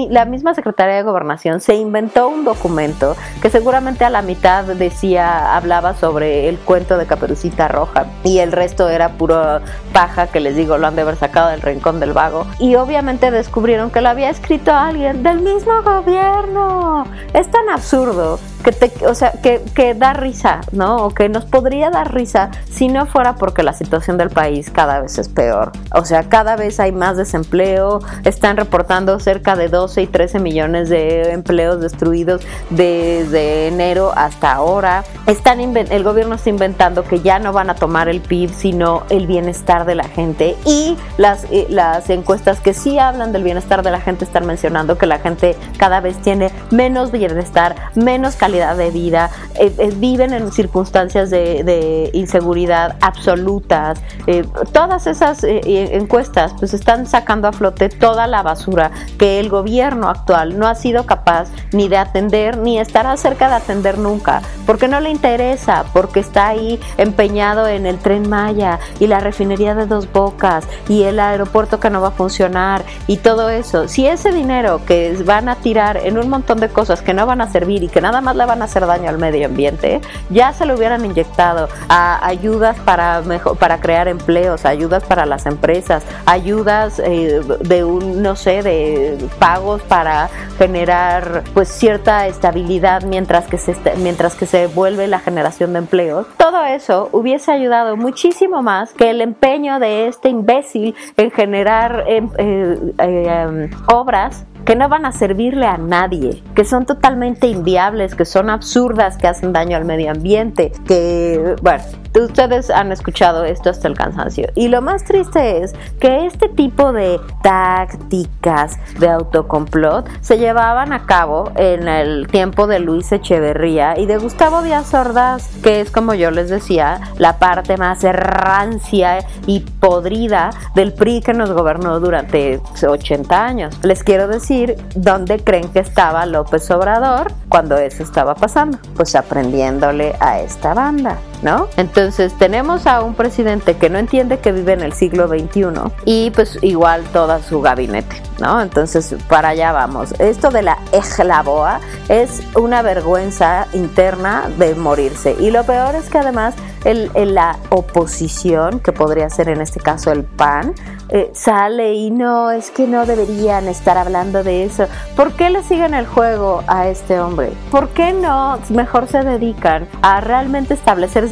la 0.09 0.25
misma 0.25 0.53
Secretaría 0.53 0.95
de 0.95 1.03
Gobernación 1.03 1.61
se 1.61 1.75
inventó 1.75 2.27
un 2.27 2.43
documento 2.43 3.15
que 3.41 3.49
seguramente 3.49 4.05
a 4.05 4.09
la 4.09 4.21
mitad 4.21 4.65
decía, 4.65 5.55
hablaba 5.55 5.93
sobre 5.93 6.49
el 6.49 6.57
cuento 6.57 6.97
de 6.97 7.05
Caperucita 7.05 7.67
Roja 7.67 8.05
y 8.23 8.39
el 8.39 8.51
resto 8.51 8.89
era 8.89 9.13
puro 9.13 9.61
paja 9.93 10.27
que 10.27 10.39
les 10.39 10.55
digo, 10.55 10.77
lo 10.77 10.87
han 10.87 10.95
de 10.95 11.03
haber 11.03 11.15
sacado 11.15 11.49
del 11.49 11.61
rincón 11.61 11.99
del 11.99 12.13
vago. 12.13 12.45
Y 12.59 12.75
obviamente 12.75 13.31
descubrieron 13.31 13.91
que 13.91 14.01
lo 14.01 14.09
había 14.09 14.29
escrito 14.29 14.73
alguien 14.73 15.23
del 15.23 15.41
mismo 15.41 15.81
gobierno 15.83 17.05
es 17.33 17.49
tan 17.51 17.69
absurdo 17.69 18.39
que 18.65 18.71
te, 18.71 19.05
o 19.05 19.13
sea, 19.13 19.31
que, 19.43 19.61
que, 19.75 19.93
da 19.93 20.13
risa, 20.13 20.61
¿no? 20.71 21.05
O 21.05 21.09
que 21.11 21.29
nos 21.29 21.45
podría 21.45 21.91
dar 21.91 22.15
risa 22.15 22.49
si 22.67 22.87
no 22.87 23.05
fuera 23.05 23.35
porque 23.35 23.61
la 23.61 23.73
situación 23.73 24.17
del 24.17 24.31
país 24.31 24.71
cada 24.71 25.01
vez 25.01 25.19
es 25.19 25.29
peor. 25.29 25.71
O 25.93 26.03
sea, 26.03 26.23
cada 26.29 26.55
vez 26.55 26.79
hay 26.79 26.91
más 26.91 27.15
desempleo, 27.15 27.99
están 28.23 28.57
reportando 28.57 29.19
cerca 29.19 29.55
de 29.55 29.69
12 29.69 30.01
y 30.01 30.07
13 30.07 30.39
millones 30.39 30.89
de 30.89 31.31
empleos 31.31 31.79
destruidos 31.79 32.41
desde 32.71 33.67
enero 33.67 34.11
hasta 34.15 34.53
ahora. 34.53 35.03
Están 35.27 35.59
el 35.59 36.03
gobierno 36.03 36.35
está 36.35 36.49
inventando 36.49 37.03
que 37.03 37.21
ya 37.21 37.37
no 37.37 37.53
van 37.53 37.69
a 37.69 37.75
tomar 37.75 38.09
el 38.09 38.19
PIB, 38.19 38.51
sino 38.51 39.03
el 39.09 39.27
bienestar 39.27 39.85
de 39.85 39.93
la 39.93 40.05
gente 40.05 40.55
y 40.65 40.97
las, 41.17 41.45
eh, 41.51 41.67
las 41.69 42.09
encuestas 42.09 42.59
que 42.59 42.73
sí 42.73 42.97
hablan 42.97 43.31
del 43.31 43.43
bienestar 43.43 43.83
de 43.83 43.91
la 43.91 44.01
gente 44.01 44.25
están 44.25 44.47
mencionando 44.47 44.97
que 44.97 45.05
la 45.05 45.19
gente 45.19 45.55
cada 45.77 46.01
vez 46.01 46.17
tiene 46.17 46.49
menos 46.71 47.11
bienestar, 47.11 47.75
menos 47.93 48.35
calidad 48.35 48.54
de 48.55 48.89
vida, 48.89 49.29
eh, 49.59 49.73
eh, 49.77 49.93
viven 49.95 50.33
en 50.33 50.51
circunstancias 50.51 51.29
de, 51.29 52.09
inseguridad 52.13 52.95
absolutas. 53.01 54.01
Eh, 54.27 54.45
todas 54.71 55.07
esas 55.07 55.43
encuestas 55.43 56.53
pues 56.57 56.73
están 56.73 57.05
sacando 57.05 57.47
a 57.47 57.51
flote 57.51 57.89
toda 57.89 58.27
la 58.27 58.43
basura 58.43 58.91
que 59.17 59.39
el 59.39 59.49
gobierno 59.49 60.09
actual 60.09 60.57
no 60.57 60.67
ha 60.67 60.75
sido 60.75 61.05
capaz 61.05 61.49
ni 61.71 61.89
de 61.89 61.97
atender 61.97 62.57
ni 62.57 62.79
estará 62.79 63.17
cerca 63.17 63.49
de 63.49 63.55
atender 63.55 63.97
nunca, 63.97 64.41
porque 64.65 64.87
no 64.87 64.99
le 64.99 65.09
interesa, 65.09 65.85
porque 65.93 66.21
está 66.21 66.47
ahí 66.47 66.79
empeñado 66.97 67.67
en 67.67 67.85
el 67.85 67.97
tren 67.99 68.29
Maya 68.29 68.79
y 68.99 69.07
la 69.07 69.19
refinería 69.19 69.75
de 69.75 69.85
dos 69.85 70.11
bocas 70.11 70.65
y 70.87 71.03
el 71.03 71.19
aeropuerto 71.19 71.79
que 71.79 71.89
no 71.89 72.01
va 72.01 72.09
a 72.09 72.11
funcionar 72.11 72.83
y 73.07 73.17
todo 73.17 73.49
eso. 73.49 73.87
Si 73.87 74.07
ese 74.07 74.31
dinero 74.31 74.81
que 74.85 75.17
van 75.25 75.49
a 75.49 75.55
tirar 75.55 75.97
en 75.97 76.17
un 76.17 76.29
montón 76.29 76.59
de 76.59 76.69
cosas 76.69 77.01
que 77.01 77.13
no 77.13 77.25
van 77.25 77.41
a 77.41 77.51
servir 77.51 77.83
y 77.83 77.87
que 77.87 78.01
nada 78.01 78.21
más 78.21 78.35
van 78.45 78.61
a 78.61 78.65
hacer 78.65 78.85
daño 78.85 79.09
al 79.09 79.17
medio 79.17 79.45
ambiente, 79.47 80.01
ya 80.29 80.53
se 80.53 80.65
lo 80.65 80.75
hubieran 80.75 81.05
inyectado 81.05 81.67
a 81.89 82.25
ayudas 82.25 82.77
para, 82.79 83.21
mejor, 83.21 83.57
para 83.57 83.79
crear 83.79 84.07
empleos, 84.07 84.65
ayudas 84.65 85.03
para 85.03 85.25
las 85.25 85.45
empresas, 85.45 86.03
ayudas 86.25 86.99
eh, 86.99 87.41
de 87.61 87.83
un, 87.83 88.21
no 88.21 88.35
sé, 88.35 88.61
de 88.61 89.17
pagos 89.39 89.81
para 89.83 90.29
generar 90.57 91.43
pues 91.53 91.69
cierta 91.69 92.27
estabilidad 92.27 93.03
mientras 93.03 93.47
que 93.47 93.57
se, 93.57 93.75
mientras 93.97 94.35
que 94.35 94.45
se 94.45 94.67
vuelve 94.67 95.07
la 95.07 95.19
generación 95.19 95.73
de 95.73 95.79
empleos. 95.79 96.27
Todo 96.37 96.63
eso 96.65 97.09
hubiese 97.11 97.51
ayudado 97.51 97.97
muchísimo 97.97 98.61
más 98.61 98.93
que 98.93 99.09
el 99.09 99.21
empeño 99.21 99.79
de 99.79 100.07
este 100.07 100.29
imbécil 100.29 100.95
en 101.17 101.31
generar 101.31 102.03
em, 102.07 102.29
eh, 102.37 102.93
eh, 102.99 103.25
em, 103.27 103.69
obras 103.91 104.45
que 104.65 104.75
no 104.75 104.89
van 104.89 105.05
a 105.05 105.11
servirle 105.11 105.67
a 105.67 105.77
nadie, 105.77 106.41
que 106.55 106.65
son 106.65 106.85
totalmente 106.85 107.47
inviables, 107.47 108.15
que 108.15 108.25
son 108.25 108.49
absurdas, 108.49 109.17
que 109.17 109.27
hacen 109.27 109.53
daño 109.53 109.77
al 109.77 109.85
medio 109.85 110.11
ambiente, 110.11 110.71
que, 110.87 111.55
bueno, 111.61 111.83
ustedes 112.21 112.69
han 112.69 112.91
escuchado 112.91 113.43
esto 113.43 113.69
hasta 113.69 113.87
el 113.87 113.95
cansancio. 113.95 114.47
Y 114.55 114.67
lo 114.67 114.81
más 114.81 115.03
triste 115.03 115.63
es 115.63 115.73
que 115.99 116.25
este 116.25 116.49
tipo 116.49 116.93
de 116.93 117.19
tácticas 117.43 118.77
de 118.99 119.09
autocomplot 119.09 120.07
se 120.21 120.37
llevaban 120.37 120.93
a 120.93 121.05
cabo 121.05 121.51
en 121.55 121.87
el 121.87 122.27
tiempo 122.27 122.67
de 122.67 122.79
Luis 122.79 123.11
Echeverría 123.11 123.97
y 123.97 124.05
de 124.05 124.17
Gustavo 124.17 124.61
Díaz 124.61 124.93
Ordaz, 124.93 125.47
que 125.63 125.81
es 125.81 125.91
como 125.91 126.13
yo 126.13 126.31
les 126.31 126.49
decía, 126.49 127.01
la 127.17 127.39
parte 127.39 127.77
más 127.77 128.03
rancia 128.03 129.19
y 129.45 129.61
podrida 129.61 130.51
del 130.75 130.93
PRI 130.93 131.21
que 131.21 131.33
nos 131.33 131.51
gobernó 131.51 131.99
durante 131.99 132.61
80 132.85 133.45
años. 133.45 133.77
Les 133.83 134.03
quiero 134.03 134.27
decir 134.27 134.75
dónde 134.95 135.39
creen 135.39 135.69
que 135.69 135.79
estaba 135.79 136.25
López 136.25 136.69
Obrador 136.71 137.31
cuando 137.49 137.77
eso 137.77 138.03
estaba 138.03 138.35
pasando. 138.35 138.77
Pues 138.95 139.15
aprendiéndole 139.15 140.15
a 140.19 140.39
esta 140.39 140.73
banda. 140.73 141.17
¿No? 141.45 141.67
Entonces 141.77 142.33
tenemos 142.33 142.87
a 142.87 143.03
un 143.03 143.13
presidente 143.13 143.77
que 143.77 143.87
no 143.91 143.99
entiende 143.99 144.39
que 144.39 144.51
vive 144.51 144.73
en 144.73 144.81
el 144.81 144.93
siglo 144.93 145.27
XXI 145.27 145.91
y 146.03 146.31
pues 146.31 146.57
igual 146.63 147.03
toda 147.13 147.41
su 147.43 147.61
gabinete, 147.61 148.19
¿no? 148.39 148.59
Entonces 148.59 149.15
para 149.29 149.49
allá 149.49 149.71
vamos. 149.71 150.13
Esto 150.19 150.49
de 150.49 150.63
la 150.63 150.79
ejlaboa 150.91 151.79
es 152.09 152.41
una 152.55 152.81
vergüenza 152.81 153.67
interna 153.73 154.49
de 154.57 154.73
morirse 154.73 155.35
y 155.39 155.51
lo 155.51 155.63
peor 155.63 155.93
es 155.93 156.09
que 156.09 156.17
además 156.17 156.55
el, 156.83 157.11
la 157.33 157.57
oposición, 157.69 158.79
que 158.79 158.91
podría 158.91 159.29
ser 159.29 159.49
en 159.49 159.61
este 159.61 159.79
caso 159.79 160.11
el 160.11 160.23
PAN, 160.23 160.73
eh, 161.09 161.31
sale 161.33 161.93
y 161.93 162.09
no, 162.09 162.49
es 162.49 162.71
que 162.71 162.87
no 162.87 163.05
deberían 163.05 163.67
estar 163.67 163.97
hablando 163.97 164.43
de 164.43 164.63
eso. 164.63 164.87
¿Por 165.15 165.33
qué 165.33 165.49
le 165.49 165.63
siguen 165.63 165.93
el 165.93 166.07
juego 166.07 166.63
a 166.67 166.87
este 166.87 167.19
hombre? 167.19 167.51
¿Por 167.69 167.89
qué 167.89 168.13
no 168.13 168.59
mejor 168.69 169.07
se 169.07 169.23
dedican 169.23 169.87
a 170.01 170.21
realmente 170.21 170.73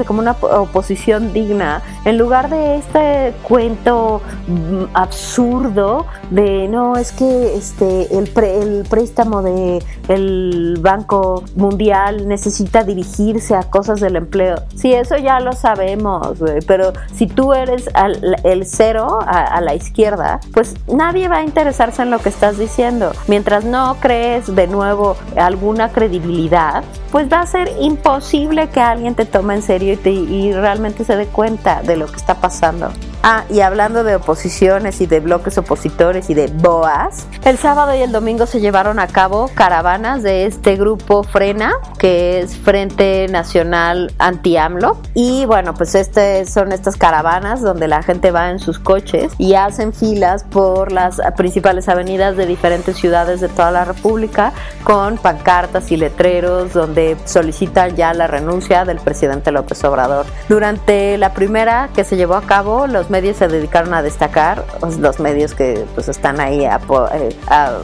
como 0.06 0.20
una 0.20 0.32
oposición 0.42 1.34
digna 1.34 1.82
en 2.06 2.18
lugar 2.18 2.50
de 2.50 2.78
este 2.78 3.34
cuento 3.44 4.22
absurdo 4.94 6.06
de 6.30 6.68
no, 6.68 6.96
es 6.98 7.12
que 7.12 7.56
este 7.56 8.18
el, 8.18 8.32
el 8.38 8.86
préstamo 8.89 9.42
de 9.42 9.84
el 10.08 10.78
Banco 10.82 11.44
Mundial 11.56 12.28
necesita 12.28 12.84
dirigirse 12.84 13.56
a 13.56 13.63
cosas 13.63 14.00
del 14.00 14.16
empleo. 14.16 14.56
Sí, 14.76 14.94
eso 14.94 15.18
ya 15.18 15.39
lo 15.39 15.54
sabemos, 15.54 16.38
pero 16.68 16.94
si 17.13 17.28
tú 17.28 17.54
eres 17.54 17.89
el 18.44 18.66
cero 18.66 19.20
a, 19.26 19.62
la 19.62 19.76
izquierda, 19.76 20.39
pues 20.54 20.76
nadie 20.92 21.28
va 21.28 21.38
a 21.38 21.44
interesarse 21.44 22.02
en 22.02 22.12
lo 22.12 22.20
que 22.20 22.30
estás 22.30 22.58
diciendo. 22.58 23.12
Mientras 23.28 23.63
no 23.63 23.98
crees 24.00 24.54
de 24.54 24.68
nuevo 24.68 25.16
alguna 25.38 25.92
credibilidad, 25.92 26.84
pues 27.12 27.32
va 27.32 27.42
a 27.42 27.46
ser 27.46 27.72
imposible 27.80 28.70
que 28.70 28.82
alguien 28.82 29.16
te 29.16 29.26
tome 29.26 29.56
en 29.56 29.62
serio 29.62 29.83
y, 29.84 30.10
y 30.10 30.54
realmente 30.54 31.04
se 31.04 31.15
dé 31.15 31.28
cuenta 31.28 31.82
de 31.82 31.98
lo 31.98 32.08
que 32.08 32.17
está 32.17 32.36
pasando. 32.41 32.91
Ah, 33.26 33.46
y 33.50 33.62
hablando 33.62 34.04
de 34.04 34.18
oposiciones 34.18 35.00
y 35.00 35.06
de 35.06 35.22
bloques 35.22 35.58
opositores 35.58 36.30
y 36.30 36.34
de 36.34 36.48
BOAS, 36.48 37.26
el 37.46 37.58
sábado 37.58 37.96
y 37.96 38.02
el 38.02 38.12
domingo 38.12 38.46
se 38.46 38.60
llevaron 38.60 39.00
a 39.00 39.08
cabo 39.08 39.50
caravanas 39.56 40.24
de 40.24 40.46
este 40.46 40.76
grupo 40.76 41.24
Frena, 41.24 41.72
que 41.98 42.42
es 42.42 42.58
Frente 42.58 43.30
Nacional 43.30 44.14
Anti-AMLO. 44.20 44.98
Y 45.14 45.46
bueno, 45.46 45.74
pues 45.74 45.96
este 45.96 46.46
son 46.46 46.74
estas 46.74 46.98
caravanas 46.98 47.62
donde 47.62 47.88
la 47.88 48.04
gente 48.04 48.30
va 48.32 48.50
en 48.50 48.60
sus 48.60 48.78
coches 48.78 49.32
y 49.38 49.54
hacen 49.54 49.94
filas 49.94 50.44
por 50.44 50.92
las 50.92 51.22
principales 51.38 51.88
avenidas 51.88 52.36
de 52.36 52.46
diferentes 52.46 52.98
ciudades 52.98 53.40
de 53.40 53.48
toda 53.48 53.72
la 53.72 53.86
República 53.86 54.52
con 54.84 55.18
pancartas 55.18 55.94
y 55.94 55.96
letreros 55.96 56.74
donde 56.74 57.16
solicitan 57.24 57.96
ya 57.96 58.14
la 58.14 58.28
renuncia 58.28 58.84
del 58.84 58.98
presidente 58.98 59.50
López 59.54 59.82
Obrador. 59.86 60.26
Durante 60.50 61.18
la 61.18 61.34
primera 61.34 61.90
que 61.96 62.04
se 62.04 62.18
llevó 62.18 62.36
a 62.36 62.42
cabo, 62.42 62.86
los 62.86 63.12
medios 63.13 63.38
se 63.38 63.47
dedicaron 63.47 63.93
a 63.93 64.02
destacar, 64.02 64.65
los 64.99 65.19
medios 65.19 65.54
que 65.54 65.86
pues 65.93 66.10
están 66.10 66.39
ahí 66.39 66.65
eh, 66.65 67.30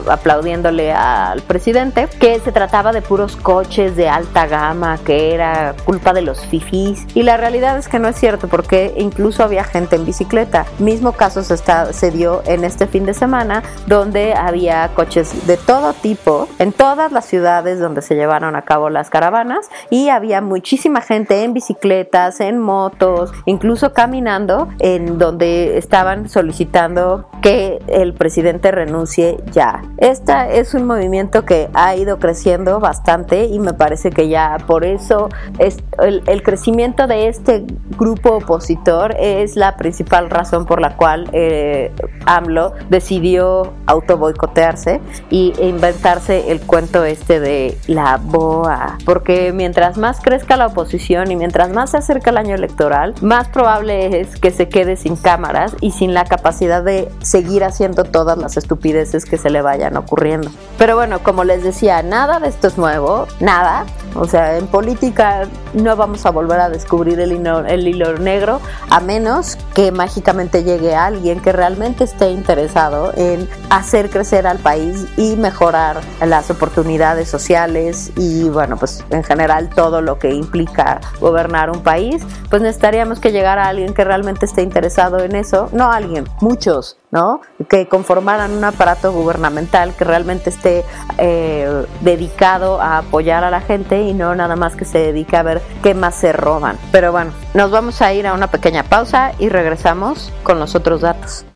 aplaudiéndole 0.08 0.92
al 0.92 1.40
presidente, 1.42 2.08
que 2.18 2.40
se 2.40 2.50
trataba 2.50 2.90
de 2.92 3.00
puros 3.00 3.36
coches 3.36 3.94
de 3.94 4.08
alta 4.08 4.48
gama, 4.48 4.98
que 4.98 5.32
era 5.32 5.76
culpa 5.84 6.12
de 6.12 6.22
los 6.22 6.44
fifís. 6.46 7.06
Y 7.14 7.22
la 7.22 7.36
realidad 7.36 7.78
es 7.78 7.86
que 7.86 8.00
no 8.00 8.08
es 8.08 8.16
cierto, 8.16 8.48
porque 8.48 8.92
incluso 8.96 9.44
había 9.44 9.62
gente 9.62 9.94
en 9.94 10.04
bicicleta. 10.04 10.66
Mismo 10.80 11.12
caso 11.12 11.44
se, 11.44 11.56
se 11.56 12.10
dio 12.10 12.42
en 12.46 12.64
este 12.64 12.88
fin 12.88 13.06
de 13.06 13.14
semana, 13.14 13.62
donde 13.86 14.34
había 14.34 14.90
coches 14.94 15.46
de 15.46 15.56
todo 15.56 15.92
tipo 15.92 16.48
en 16.58 16.72
todas 16.72 17.12
las 17.12 17.24
ciudades 17.24 17.78
donde 17.78 18.02
se 18.02 18.16
llevaron 18.16 18.56
a 18.56 18.62
cabo 18.62 18.90
las 18.90 19.10
caravanas 19.10 19.70
y 19.90 20.08
había 20.08 20.40
muchísima 20.40 21.00
gente 21.02 21.44
en 21.44 21.54
bicicletas, 21.54 22.40
en 22.40 22.58
motos, 22.58 23.32
incluso 23.46 23.92
caminando 23.92 24.68
en 24.80 25.18
donde 25.20 25.76
estaban 25.76 26.30
solicitando 26.30 27.28
que 27.42 27.78
el 27.88 28.14
presidente 28.14 28.70
renuncie 28.70 29.36
ya. 29.52 29.82
Este 29.98 30.58
es 30.58 30.72
un 30.72 30.86
movimiento 30.86 31.44
que 31.44 31.68
ha 31.74 31.94
ido 31.94 32.18
creciendo 32.18 32.80
bastante 32.80 33.44
y 33.44 33.58
me 33.58 33.74
parece 33.74 34.10
que 34.10 34.28
ya 34.28 34.56
por 34.66 34.82
eso 34.82 35.28
es 35.58 35.76
el, 35.98 36.42
crecimiento 36.42 37.06
de 37.06 37.28
este 37.28 37.66
grupo 37.98 38.36
opositor 38.36 39.14
es 39.18 39.56
la 39.56 39.76
principal 39.76 40.30
razón 40.30 40.64
por 40.64 40.80
la 40.80 40.96
cual 40.96 41.28
eh, 41.34 41.92
AMLO 42.24 42.72
decidió 42.88 43.74
auto 43.84 44.16
boicotearse 44.16 45.02
y 45.28 45.52
inventarse 45.60 46.50
el 46.50 46.62
cuento 46.62 47.04
este 47.04 47.40
de 47.40 47.76
la 47.88 48.16
boa 48.16 48.96
porque 49.04 49.52
mientras 49.52 49.98
más 49.98 50.20
crezca 50.20 50.56
la 50.56 50.68
oposición 50.68 51.30
y 51.30 51.36
mientras 51.36 51.70
más 51.70 51.90
se 51.90 51.98
acerca 51.98 52.30
el 52.30 52.38
año 52.38 52.54
electoral 52.54 53.14
más 53.20 53.48
probable 53.48 54.20
es 54.20 54.40
que 54.40 54.50
se 54.50 54.70
quede 54.70 54.96
sin 55.10 55.16
cámaras 55.16 55.74
y 55.80 55.90
sin 55.90 56.14
la 56.14 56.24
capacidad 56.24 56.82
de 56.84 57.10
seguir 57.20 57.64
haciendo 57.64 58.04
todas 58.04 58.38
las 58.38 58.56
estupideces 58.56 59.24
que 59.24 59.38
se 59.38 59.50
le 59.50 59.60
vayan 59.62 59.96
ocurriendo. 59.96 60.50
Pero 60.78 60.94
bueno, 60.94 61.20
como 61.22 61.44
les 61.44 61.62
decía, 61.62 62.02
nada 62.02 62.38
de 62.38 62.48
esto 62.48 62.68
es 62.68 62.78
nuevo, 62.78 63.26
nada. 63.40 63.86
O 64.14 64.26
sea, 64.26 64.56
en 64.56 64.66
política 64.66 65.46
no 65.72 65.94
vamos 65.94 66.26
a 66.26 66.30
volver 66.30 66.58
a 66.58 66.68
descubrir 66.68 67.20
el 67.20 67.32
hilo, 67.32 67.64
el 67.64 67.86
hilo 67.86 68.18
negro 68.18 68.60
a 68.88 69.00
menos 69.00 69.56
que 69.74 69.92
mágicamente 69.92 70.64
llegue 70.64 70.96
alguien 70.96 71.40
que 71.40 71.52
realmente 71.52 72.04
esté 72.04 72.30
interesado 72.30 73.12
en 73.16 73.48
hacer 73.70 74.10
crecer 74.10 74.48
al 74.48 74.58
país 74.58 75.06
y 75.16 75.36
mejorar 75.36 76.00
las 76.26 76.50
oportunidades 76.50 77.28
sociales 77.28 78.10
y 78.16 78.48
bueno, 78.48 78.76
pues 78.76 79.04
en 79.10 79.22
general 79.22 79.70
todo 79.70 80.00
lo 80.02 80.18
que 80.18 80.34
implica 80.34 81.00
gobernar 81.20 81.70
un 81.70 81.82
país, 81.82 82.22
pues 82.48 82.62
necesitaríamos 82.62 83.20
que 83.20 83.30
llegara 83.30 83.68
alguien 83.68 83.94
que 83.94 84.02
realmente 84.02 84.46
esté 84.46 84.62
interesado 84.62 84.99
en 85.00 85.34
eso, 85.34 85.70
no 85.72 85.90
alguien, 85.90 86.28
muchos, 86.40 86.98
¿no? 87.10 87.40
Que 87.70 87.88
conformaran 87.88 88.52
un 88.52 88.64
aparato 88.64 89.12
gubernamental 89.12 89.94
que 89.94 90.04
realmente 90.04 90.50
esté 90.50 90.84
eh, 91.16 91.86
dedicado 92.02 92.80
a 92.82 92.98
apoyar 92.98 93.42
a 93.42 93.50
la 93.50 93.62
gente 93.62 94.02
y 94.02 94.12
no 94.12 94.34
nada 94.34 94.56
más 94.56 94.76
que 94.76 94.84
se 94.84 94.98
dedique 94.98 95.38
a 95.38 95.42
ver 95.42 95.62
qué 95.82 95.94
más 95.94 96.16
se 96.16 96.32
roban. 96.32 96.78
Pero 96.92 97.12
bueno, 97.12 97.32
nos 97.54 97.70
vamos 97.70 98.02
a 98.02 98.12
ir 98.12 98.26
a 98.26 98.34
una 98.34 98.48
pequeña 98.48 98.82
pausa 98.82 99.32
y 99.38 99.48
regresamos 99.48 100.30
con 100.42 100.60
los 100.60 100.74
otros 100.74 101.00
datos. 101.00 101.46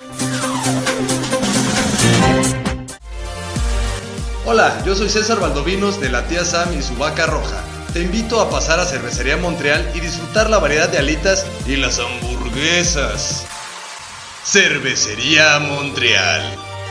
Hola, 4.46 4.82
yo 4.86 4.94
soy 4.94 5.10
César 5.10 5.38
Valdovinos 5.38 6.00
de 6.00 6.08
la 6.08 6.26
tía 6.26 6.44
Sam 6.44 6.72
y 6.78 6.82
su 6.82 6.96
vaca 6.96 7.26
roja. 7.26 7.73
Te 7.94 8.02
invito 8.02 8.40
a 8.40 8.50
pasar 8.50 8.80
a 8.80 8.86
Cervecería 8.86 9.36
Montreal 9.36 9.88
y 9.94 10.00
disfrutar 10.00 10.50
la 10.50 10.58
variedad 10.58 10.88
de 10.88 10.98
alitas 10.98 11.46
y 11.64 11.76
las 11.76 12.00
hamburguesas. 12.00 13.46
Cervecería 14.44 15.60
Montreal. 15.60 16.42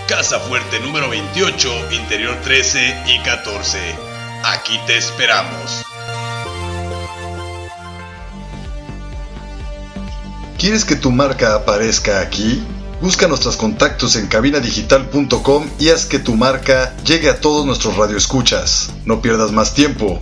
Casa 0.08 0.40
Fuerte 0.40 0.80
número 0.80 1.10
28, 1.10 1.92
interior 1.92 2.38
13 2.42 3.04
y 3.08 3.20
14. 3.22 3.80
Aquí 4.46 4.80
te 4.88 4.96
esperamos. 4.96 5.84
¿Quieres 10.58 10.86
que 10.86 10.96
tu 10.96 11.12
marca 11.12 11.56
aparezca 11.56 12.22
aquí? 12.22 12.64
Busca 13.02 13.28
nuestros 13.28 13.58
contactos 13.58 14.16
en 14.16 14.28
cabinadigital.com 14.28 15.68
y 15.80 15.90
haz 15.90 16.06
que 16.06 16.20
tu 16.20 16.36
marca 16.36 16.96
llegue 17.04 17.30
a 17.30 17.42
todos 17.42 17.66
nuestros 17.66 17.98
radioescuchas. 17.98 18.94
No 19.04 19.22
pierdas 19.22 19.52
más 19.52 19.74
tiempo. 19.74 20.22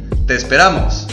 Te 0.27 0.35
esperamos. 0.35 1.07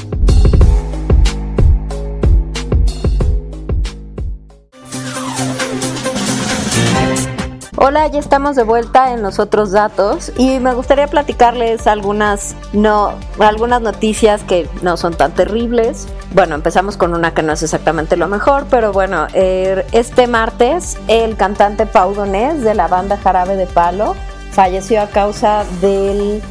Hola, 7.81 8.09
ya 8.09 8.18
estamos 8.18 8.57
de 8.57 8.64
vuelta 8.64 9.12
en 9.12 9.23
los 9.23 9.38
otros 9.38 9.71
datos 9.71 10.33
y 10.37 10.59
me 10.59 10.75
gustaría 10.75 11.07
platicarles 11.07 11.87
algunas 11.87 12.57
no 12.73 13.14
algunas 13.38 13.81
noticias 13.81 14.42
que 14.42 14.68
no 14.83 14.97
son 14.97 15.14
tan 15.14 15.33
terribles. 15.33 16.09
Bueno, 16.35 16.57
empezamos 16.57 16.97
con 16.97 17.14
una 17.14 17.35
que 17.35 17.42
no 17.42 17.53
es 17.53 17.62
exactamente 17.62 18.16
lo 18.16 18.29
mejor, 18.29 18.66
pero 18.68 18.92
bueno, 18.92 19.29
er, 19.33 19.87
este 19.92 20.27
martes 20.27 20.99
el 21.07 21.37
cantante 21.37 21.87
Pau 21.87 22.14
Donés 22.14 22.62
de 22.62 22.75
la 22.75 22.88
banda 22.88 23.16
Jarabe 23.16 23.57
de 23.57 23.66
Palo 23.66 24.16
falleció 24.51 25.01
a 25.01 25.07
causa 25.07 25.64
del 25.81 26.42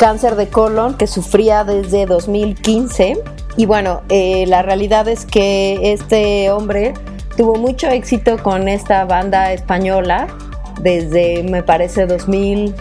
cáncer 0.00 0.34
de 0.36 0.48
colon 0.48 0.94
que 0.94 1.06
sufría 1.06 1.62
desde 1.62 2.06
2015 2.06 3.18
y 3.58 3.66
bueno, 3.66 4.00
eh, 4.08 4.46
la 4.46 4.62
realidad 4.62 5.06
es 5.08 5.26
que 5.26 5.92
este 5.92 6.50
hombre 6.50 6.94
tuvo 7.36 7.56
mucho 7.56 7.86
éxito 7.88 8.42
con 8.42 8.66
esta 8.66 9.04
banda 9.04 9.52
española 9.52 10.26
desde, 10.80 11.42
me 11.42 11.62
parece, 11.62 12.06
2000, 12.06 12.74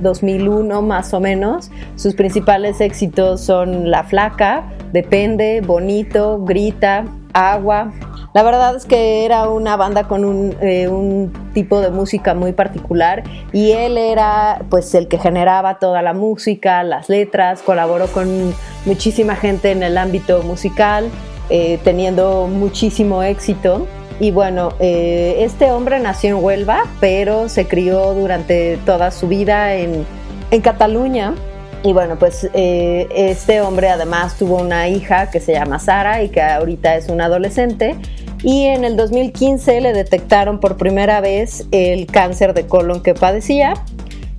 2001 0.00 0.82
más 0.82 1.12
o 1.14 1.18
menos. 1.18 1.72
Sus 1.96 2.14
principales 2.14 2.80
éxitos 2.80 3.40
son 3.40 3.90
La 3.90 4.04
Flaca, 4.04 4.70
Depende, 4.92 5.60
Bonito, 5.62 6.44
Grita, 6.44 7.06
Agua. 7.32 7.90
La 8.32 8.44
verdad 8.44 8.76
es 8.76 8.86
que 8.86 9.24
era 9.24 9.48
una 9.48 9.76
banda 9.76 10.06
con 10.06 10.24
un, 10.24 10.56
eh, 10.60 10.86
un, 10.86 11.32
tipo 11.52 11.80
de 11.80 11.90
música 11.90 12.32
muy 12.32 12.52
particular 12.52 13.24
y 13.52 13.72
él 13.72 13.98
era 13.98 14.62
pues 14.70 14.94
el 14.94 15.08
que 15.08 15.18
generaba 15.18 15.80
toda 15.80 16.00
la 16.00 16.12
música, 16.12 16.84
las 16.84 17.08
letras, 17.08 17.60
colaboró 17.60 18.06
con 18.06 18.54
muchísima 18.86 19.34
gente 19.34 19.72
en 19.72 19.82
el 19.82 19.98
ámbito 19.98 20.44
musical, 20.44 21.10
eh, 21.48 21.80
teniendo 21.82 22.46
muchísimo 22.46 23.24
éxito 23.24 23.88
Y 24.20 24.30
bueno, 24.30 24.74
eh, 24.78 25.38
este 25.40 25.72
hombre 25.72 25.98
nació 25.98 26.36
en 26.36 26.44
Huelva, 26.44 26.84
pero 27.00 27.48
se 27.48 27.66
crió 27.66 28.14
durante 28.14 28.78
toda 28.86 29.10
su 29.10 29.26
vida 29.26 29.74
en, 29.74 30.06
en 30.52 30.60
Cataluña. 30.60 31.34
Y 31.82 31.92
bueno, 31.94 32.18
pues 32.18 32.48
eh, 32.52 33.08
este 33.14 33.62
hombre 33.62 33.88
además 33.88 34.36
tuvo 34.36 34.56
una 34.56 34.88
hija 34.88 35.30
que 35.30 35.40
se 35.40 35.52
llama 35.52 35.78
Sara 35.78 36.22
y 36.22 36.28
que 36.28 36.42
ahorita 36.42 36.96
es 36.96 37.08
una 37.08 37.26
adolescente. 37.26 37.96
Y 38.42 38.66
en 38.66 38.84
el 38.84 38.96
2015 38.96 39.80
le 39.80 39.92
detectaron 39.92 40.60
por 40.60 40.76
primera 40.76 41.20
vez 41.20 41.66
el 41.70 42.06
cáncer 42.06 42.52
de 42.54 42.66
colon 42.66 43.02
que 43.02 43.14
padecía. 43.14 43.74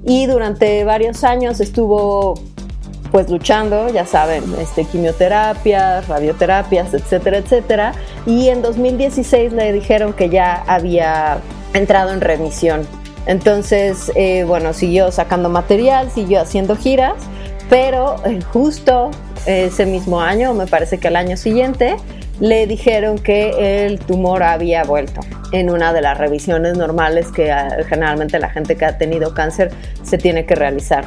Y 0.05 0.27
durante 0.27 0.83
varios 0.83 1.23
años 1.23 1.59
estuvo 1.59 2.35
pues 3.11 3.29
luchando, 3.29 3.89
ya 3.89 4.05
saben, 4.05 4.43
este, 4.59 4.85
quimioterapias, 4.85 6.07
radioterapias, 6.07 6.93
etcétera, 6.93 7.37
etcétera. 7.37 7.93
Y 8.25 8.47
en 8.49 8.61
2016 8.61 9.51
le 9.51 9.73
dijeron 9.73 10.13
que 10.13 10.29
ya 10.29 10.63
había 10.65 11.39
entrado 11.73 12.13
en 12.13 12.21
remisión. 12.21 12.87
Entonces, 13.25 14.11
eh, 14.15 14.43
bueno, 14.47 14.73
siguió 14.73 15.11
sacando 15.11 15.49
material, 15.49 16.09
siguió 16.11 16.41
haciendo 16.41 16.75
giras, 16.75 17.15
pero 17.69 18.15
eh, 18.25 18.39
justo 18.51 19.11
ese 19.45 19.85
mismo 19.85 20.21
año, 20.21 20.53
me 20.53 20.67
parece 20.67 20.99
que 20.99 21.07
el 21.07 21.15
año 21.15 21.37
siguiente, 21.37 21.97
le 22.39 22.65
dijeron 22.65 23.19
que 23.19 23.85
el 23.85 23.99
tumor 23.99 24.41
había 24.41 24.83
vuelto 24.83 25.21
en 25.51 25.69
una 25.69 25.93
de 25.93 26.01
las 26.01 26.17
revisiones 26.17 26.77
normales 26.77 27.27
que 27.31 27.51
ah, 27.51 27.69
generalmente 27.87 28.39
la 28.39 28.49
gente 28.49 28.75
que 28.75 28.85
ha 28.85 28.97
tenido 28.97 29.33
cáncer 29.33 29.71
se 30.03 30.17
tiene 30.17 30.45
que 30.45 30.55
realizar. 30.55 31.05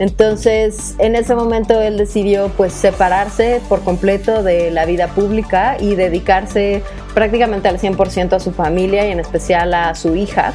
Entonces, 0.00 0.96
en 0.98 1.14
ese 1.14 1.36
momento 1.36 1.80
él 1.80 1.96
decidió 1.96 2.48
pues 2.56 2.72
separarse 2.72 3.60
por 3.68 3.82
completo 3.84 4.42
de 4.42 4.72
la 4.72 4.86
vida 4.86 5.06
pública 5.08 5.76
y 5.78 5.94
dedicarse 5.94 6.82
prácticamente 7.14 7.68
al 7.68 7.78
100% 7.78 8.32
a 8.32 8.40
su 8.40 8.50
familia 8.50 9.06
y 9.06 9.12
en 9.12 9.20
especial 9.20 9.72
a 9.72 9.94
su 9.94 10.16
hija. 10.16 10.52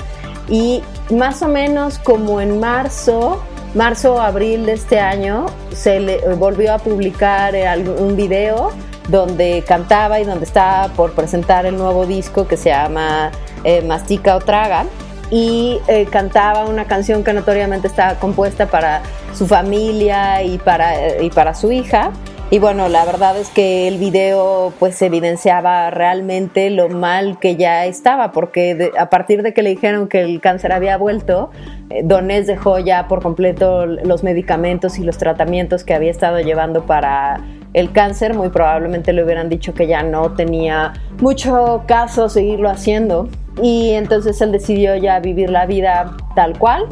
Y 0.49 0.81
más 1.11 1.41
o 1.41 1.47
menos 1.47 1.99
como 1.99 2.41
en 2.41 2.59
marzo, 2.59 3.41
marzo 3.75 4.19
abril 4.19 4.65
de 4.65 4.73
este 4.73 4.99
año, 4.99 5.45
se 5.73 5.99
le 5.99 6.19
volvió 6.35 6.73
a 6.73 6.79
publicar 6.79 7.53
un 7.99 8.15
video 8.15 8.71
donde 9.07 9.63
cantaba 9.67 10.19
y 10.19 10.25
donde 10.25 10.45
estaba 10.45 10.87
por 10.89 11.13
presentar 11.13 11.65
el 11.65 11.77
nuevo 11.77 12.05
disco 12.05 12.47
que 12.47 12.57
se 12.57 12.69
llama 12.69 13.31
eh, 13.63 13.81
Mastica 13.81 14.35
o 14.35 14.39
Traga 14.39 14.85
y 15.31 15.79
eh, 15.87 16.07
cantaba 16.09 16.65
una 16.65 16.85
canción 16.85 17.23
que 17.23 17.33
notoriamente 17.33 17.87
estaba 17.87 18.15
compuesta 18.15 18.67
para 18.67 19.01
su 19.35 19.47
familia 19.47 20.43
y 20.43 20.57
para, 20.57 21.21
y 21.21 21.29
para 21.29 21.53
su 21.53 21.71
hija. 21.71 22.11
Y 22.51 22.57
bueno, 22.57 22.89
la 22.89 23.05
verdad 23.05 23.37
es 23.37 23.49
que 23.49 23.87
el 23.87 23.99
video 23.99 24.73
pues 24.79 24.99
evidenciaba 25.03 25.91
realmente 25.91 26.71
lo 26.71 26.89
mal 26.89 27.37
que 27.37 27.57
ya 27.57 27.85
estaba, 27.85 28.31
porque 28.31 28.91
a 28.97 29.11
partir 29.11 29.43
de 29.43 29.53
que 29.53 29.61
le 29.61 29.69
dijeron 29.69 30.07
que 30.07 30.21
el 30.21 30.41
cáncer 30.41 30.71
había 30.71 30.97
vuelto, 30.97 31.51
eh, 31.91 32.01
Donés 32.03 32.47
dejó 32.47 32.79
ya 32.79 33.07
por 33.07 33.21
completo 33.21 33.85
los 33.85 34.23
medicamentos 34.23 34.97
y 34.97 35.03
los 35.03 35.19
tratamientos 35.19 35.83
que 35.83 35.93
había 35.93 36.09
estado 36.09 36.39
llevando 36.39 36.87
para 36.87 37.39
el 37.73 37.91
cáncer, 37.91 38.33
muy 38.33 38.49
probablemente 38.49 39.13
le 39.13 39.23
hubieran 39.23 39.47
dicho 39.47 39.75
que 39.75 39.85
ya 39.85 40.01
no 40.01 40.31
tenía 40.31 40.93
mucho 41.19 41.83
caso 41.85 42.29
seguirlo 42.29 42.71
haciendo. 42.71 43.29
Y 43.61 43.91
entonces 43.91 44.41
él 44.41 44.51
decidió 44.51 44.95
ya 44.95 45.19
vivir 45.19 45.51
la 45.51 45.67
vida 45.67 46.17
tal 46.35 46.57
cual. 46.57 46.87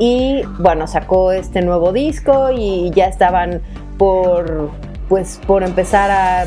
Y 0.00 0.42
bueno, 0.58 0.88
sacó 0.88 1.30
este 1.30 1.62
nuevo 1.62 1.92
disco 1.92 2.50
y 2.50 2.90
ya 2.90 3.06
estaban 3.06 3.62
por, 3.98 4.70
pues, 5.08 5.40
por 5.46 5.62
empezar 5.62 6.10
a 6.10 6.46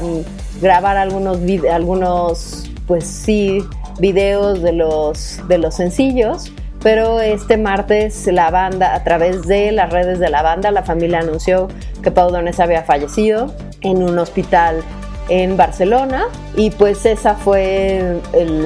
grabar 0.62 0.98
algunos, 0.98 1.39
algunos 1.72 2.69
pues 2.88 3.06
sí, 3.06 3.63
videos 4.00 4.62
de 4.62 4.74
los, 4.74 5.41
de 5.48 5.58
los 5.58 5.76
sencillos. 5.76 6.52
Pero 6.82 7.19
este 7.19 7.58
martes 7.58 8.26
la 8.28 8.52
banda, 8.52 8.95
a 8.95 9.04
través 9.04 9.43
de 9.43 9.72
las 9.72 9.91
redes 9.91 10.19
de 10.19 10.30
la 10.30 10.41
banda, 10.41 10.72
la 10.72 10.84
familia 10.84 11.19
anunció 11.19 11.67
que 12.02 12.10
Pau 12.10 12.32
Donés 12.32 12.60
había 12.60 12.84
fallecido 12.84 13.54
en 13.82 14.02
un 14.02 14.17
hospital 14.17 14.82
en 15.30 15.58
Barcelona 15.58 16.26
y 16.56 16.72
pues 16.72 17.06
esa 17.06 17.36
fue 17.36 18.19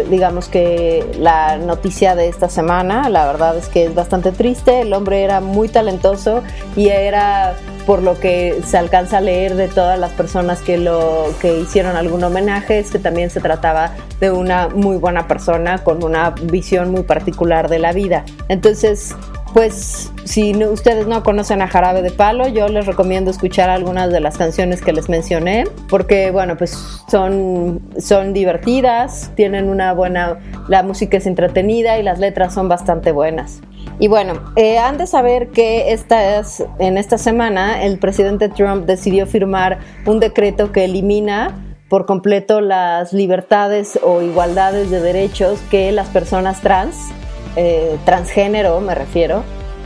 digamos 0.10 0.48
que 0.48 1.06
la 1.20 1.58
noticia 1.58 2.16
de 2.16 2.30
esta 2.30 2.48
semana 2.48 3.10
la 3.10 3.26
verdad 3.26 3.58
es 3.58 3.68
que 3.68 3.86
es 3.86 3.94
bastante 3.94 4.32
triste 4.32 4.80
el 4.82 4.94
hombre 4.94 5.24
era 5.24 5.42
muy 5.42 5.68
talentoso 5.68 6.42
y 6.78 6.88
era 6.88 7.58
por 7.86 8.02
lo 8.02 8.20
que 8.20 8.62
se 8.66 8.78
alcanza 8.78 9.18
a 9.18 9.22
leer 9.22 9.56
de 9.56 9.68
todas 9.68 10.00
las 10.00 10.12
personas 10.12 10.62
que 10.62 10.78
lo 10.78 11.34
que 11.42 11.60
hicieron 11.60 11.96
algún 11.96 12.24
homenaje 12.24 12.80
es 12.80 12.92
que 12.92 13.00
también 13.00 13.30
se 13.30 13.40
trataba 13.40 13.92
de 14.20 14.32
una 14.32 14.70
muy 14.70 14.98
buena 14.98 15.28
persona 15.28 15.84
con 15.84 16.04
una 16.04 16.32
visión 16.32 16.92
muy 16.92 17.04
particular 17.04 17.70
de 17.70 17.80
la 17.80 17.92
vida. 17.92 18.24
Entonces 18.48 19.16
pues 19.54 20.12
si 20.24 20.56
ustedes 20.66 21.06
no 21.06 21.22
conocen 21.24 21.62
a 21.62 21.68
Jarabe 21.68 22.02
de 22.02 22.10
Palo, 22.12 22.48
yo 22.48 22.68
les 22.68 22.88
recomiendo 22.88 23.30
escuchar 23.30 23.70
algunas 23.70 24.12
de 24.12 24.20
las 24.20 24.38
canciones 24.38 24.82
que 24.82 24.94
les 24.94 25.10
mencioné, 25.10 25.66
porque 25.90 26.32
bueno, 26.32 26.58
pues 26.58 26.72
son, 27.08 27.80
son 27.98 28.34
divertidas, 28.34 29.32
tienen 29.36 29.70
una 29.70 29.94
buena, 29.94 30.40
la 30.68 30.82
música 30.82 31.18
es 31.18 31.28
entretenida 31.28 32.00
y 32.00 32.04
las 32.04 32.20
letras 32.20 32.54
son 32.54 32.68
bastante 32.68 33.12
buenas. 33.12 33.62
Y 34.00 34.08
bueno, 34.08 34.34
eh, 34.56 34.80
han 34.80 34.98
de 34.98 35.06
saber 35.06 35.50
que 35.50 35.94
estas, 35.94 36.64
en 36.80 36.98
esta 36.98 37.20
semana 37.20 37.84
el 37.84 38.00
presidente 38.00 38.50
Trump 38.50 38.86
decidió 38.86 39.28
firmar 39.28 39.80
un 40.06 40.20
decreto 40.20 40.72
que 40.72 40.86
elimina 40.86 41.76
por 41.90 42.08
completo 42.08 42.60
las 42.60 43.14
libertades 43.14 44.00
o 44.02 44.24
igualdades 44.24 44.90
de 44.90 45.00
derechos 45.00 45.60
que 45.70 45.92
las 45.92 46.10
personas 46.10 46.62
trans 46.62 47.12
eh, 47.56 47.98
transgénero, 48.06 48.80
me 48.82 48.96
refiero, 48.96 49.44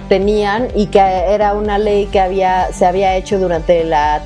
tenían 0.07 0.67
y 0.75 0.87
que 0.87 0.99
era 0.99 1.53
una 1.53 1.77
ley 1.77 2.05
que 2.07 2.19
había, 2.19 2.71
se 2.71 2.85
había 2.85 3.15
hecho 3.15 3.39
durante, 3.39 3.83
la 3.83 4.21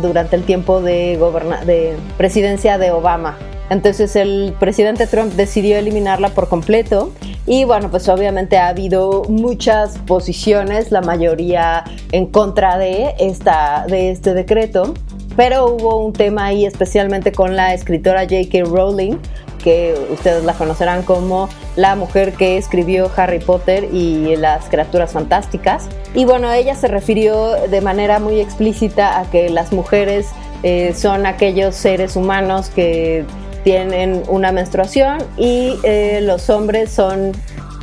durante 0.00 0.36
el 0.36 0.44
tiempo 0.44 0.80
de, 0.80 1.18
de 1.66 1.96
presidencia 2.16 2.78
de 2.78 2.90
Obama. 2.90 3.36
Entonces 3.70 4.16
el 4.16 4.54
presidente 4.58 5.06
Trump 5.06 5.34
decidió 5.34 5.76
eliminarla 5.76 6.30
por 6.30 6.48
completo 6.48 7.12
y 7.46 7.64
bueno, 7.64 7.90
pues 7.90 8.08
obviamente 8.08 8.56
ha 8.58 8.68
habido 8.68 9.24
muchas 9.28 9.98
posiciones, 9.98 10.90
la 10.90 11.02
mayoría 11.02 11.84
en 12.12 12.26
contra 12.26 12.78
de, 12.78 13.14
esta, 13.18 13.84
de 13.86 14.10
este 14.10 14.34
decreto, 14.34 14.94
pero 15.38 15.66
hubo 15.66 15.98
un 16.04 16.12
tema 16.12 16.46
ahí 16.46 16.66
especialmente 16.66 17.30
con 17.30 17.54
la 17.54 17.72
escritora 17.72 18.22
J.K. 18.22 18.64
Rowling, 18.64 19.18
que 19.62 19.94
ustedes 20.10 20.42
la 20.42 20.52
conocerán 20.54 21.04
como 21.04 21.48
la 21.76 21.94
mujer 21.94 22.32
que 22.32 22.56
escribió 22.56 23.08
Harry 23.16 23.38
Potter 23.38 23.84
y 23.92 24.34
las 24.34 24.68
criaturas 24.68 25.12
fantásticas. 25.12 25.86
Y 26.12 26.24
bueno, 26.24 26.52
ella 26.52 26.74
se 26.74 26.88
refirió 26.88 27.52
de 27.68 27.80
manera 27.80 28.18
muy 28.18 28.40
explícita 28.40 29.20
a 29.20 29.30
que 29.30 29.48
las 29.48 29.72
mujeres 29.72 30.26
eh, 30.64 30.92
son 30.96 31.24
aquellos 31.24 31.76
seres 31.76 32.16
humanos 32.16 32.68
que 32.74 33.24
tienen 33.62 34.24
una 34.26 34.50
menstruación 34.50 35.18
y 35.36 35.78
eh, 35.84 36.18
los 36.20 36.50
hombres 36.50 36.90
son 36.90 37.30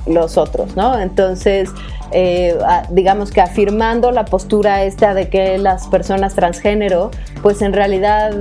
los 0.05 0.37
otros, 0.37 0.75
¿no? 0.75 0.99
Entonces, 0.99 1.69
eh, 2.11 2.57
digamos 2.91 3.31
que 3.31 3.41
afirmando 3.41 4.11
la 4.11 4.25
postura 4.25 4.83
esta 4.83 5.13
de 5.13 5.29
que 5.29 5.57
las 5.57 5.87
personas 5.87 6.35
transgénero, 6.35 7.11
pues 7.41 7.61
en 7.61 7.73
realidad, 7.73 8.33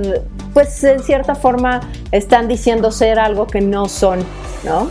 pues 0.53 0.83
en 0.83 0.99
cierta 0.99 1.35
forma 1.35 1.81
están 2.11 2.47
diciendo 2.47 2.91
ser 2.91 3.19
algo 3.19 3.47
que 3.47 3.61
no 3.61 3.87
son, 3.87 4.19
¿no? 4.63 4.89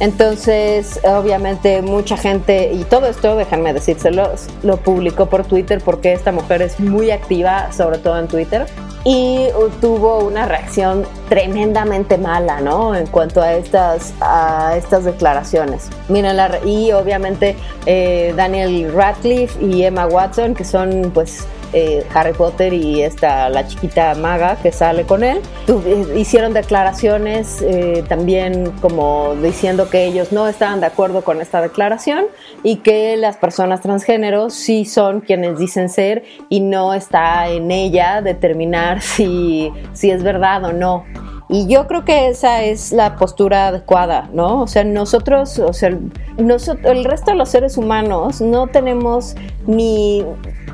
Entonces, 0.00 1.00
obviamente, 1.04 1.82
mucha 1.82 2.16
gente, 2.16 2.72
y 2.72 2.84
todo 2.84 3.06
esto, 3.06 3.36
déjenme 3.36 3.72
decírselo, 3.72 4.32
lo 4.62 4.76
publicó 4.78 5.26
por 5.26 5.44
Twitter 5.44 5.80
porque 5.84 6.12
esta 6.12 6.32
mujer 6.32 6.62
es 6.62 6.80
muy 6.80 7.10
activa, 7.10 7.70
sobre 7.72 7.98
todo 7.98 8.18
en 8.18 8.28
Twitter, 8.28 8.66
y 9.04 9.48
tuvo 9.80 10.18
una 10.18 10.46
reacción 10.46 11.04
tremendamente 11.28 12.18
mala, 12.18 12.60
¿no? 12.60 12.94
En 12.94 13.06
cuanto 13.06 13.42
a 13.42 13.54
estas, 13.54 14.14
a 14.20 14.74
estas 14.76 15.04
declaraciones. 15.04 15.88
Miren, 16.08 16.36
y 16.64 16.92
obviamente 16.92 17.56
eh, 17.86 18.32
Daniel 18.36 18.92
Radcliffe 18.94 19.62
y 19.64 19.82
Emma 19.84 20.06
Watson, 20.06 20.54
que 20.54 20.64
son 20.64 21.10
pues 21.12 21.46
eh, 21.72 22.04
Harry 22.14 22.32
Potter 22.32 22.72
y 22.72 23.02
esta, 23.02 23.48
la 23.48 23.66
chiquita 23.66 24.14
maga 24.14 24.56
que 24.56 24.72
sale 24.72 25.04
con 25.04 25.24
él, 25.24 25.40
eh, 25.68 26.14
hicieron 26.16 26.52
declaraciones 26.52 27.62
eh, 27.62 28.04
también 28.08 28.72
como 28.80 29.34
diciendo 29.42 29.88
que 29.88 30.04
ellos 30.04 30.32
no 30.32 30.48
estaban 30.48 30.80
de 30.80 30.86
acuerdo 30.86 31.22
con 31.22 31.40
esta 31.40 31.60
declaración 31.60 32.26
y 32.62 32.76
que 32.76 33.16
las 33.16 33.36
personas 33.36 33.80
transgénero 33.80 34.50
sí 34.50 34.84
son 34.84 35.20
quienes 35.20 35.58
dicen 35.58 35.88
ser 35.88 36.24
y 36.48 36.60
no 36.60 36.94
está 36.94 37.48
en 37.48 37.70
ella 37.70 38.22
determinar 38.22 39.00
si, 39.00 39.72
si 39.92 40.10
es 40.10 40.22
verdad 40.22 40.64
o 40.64 40.72
no. 40.72 41.04
Y 41.48 41.66
yo 41.66 41.86
creo 41.86 42.02
que 42.04 42.28
esa 42.28 42.62
es 42.62 42.92
la 42.92 43.16
postura 43.16 43.68
adecuada, 43.68 44.30
¿no? 44.32 44.62
O 44.62 44.66
sea, 44.66 44.84
nosotros, 44.84 45.58
o 45.58 45.74
sea, 45.74 45.90
nosotros, 46.38 46.86
el 46.86 47.04
resto 47.04 47.32
de 47.32 47.36
los 47.36 47.50
seres 47.50 47.76
humanos 47.76 48.40
no 48.40 48.68
tenemos 48.68 49.34
ni, 49.66 50.24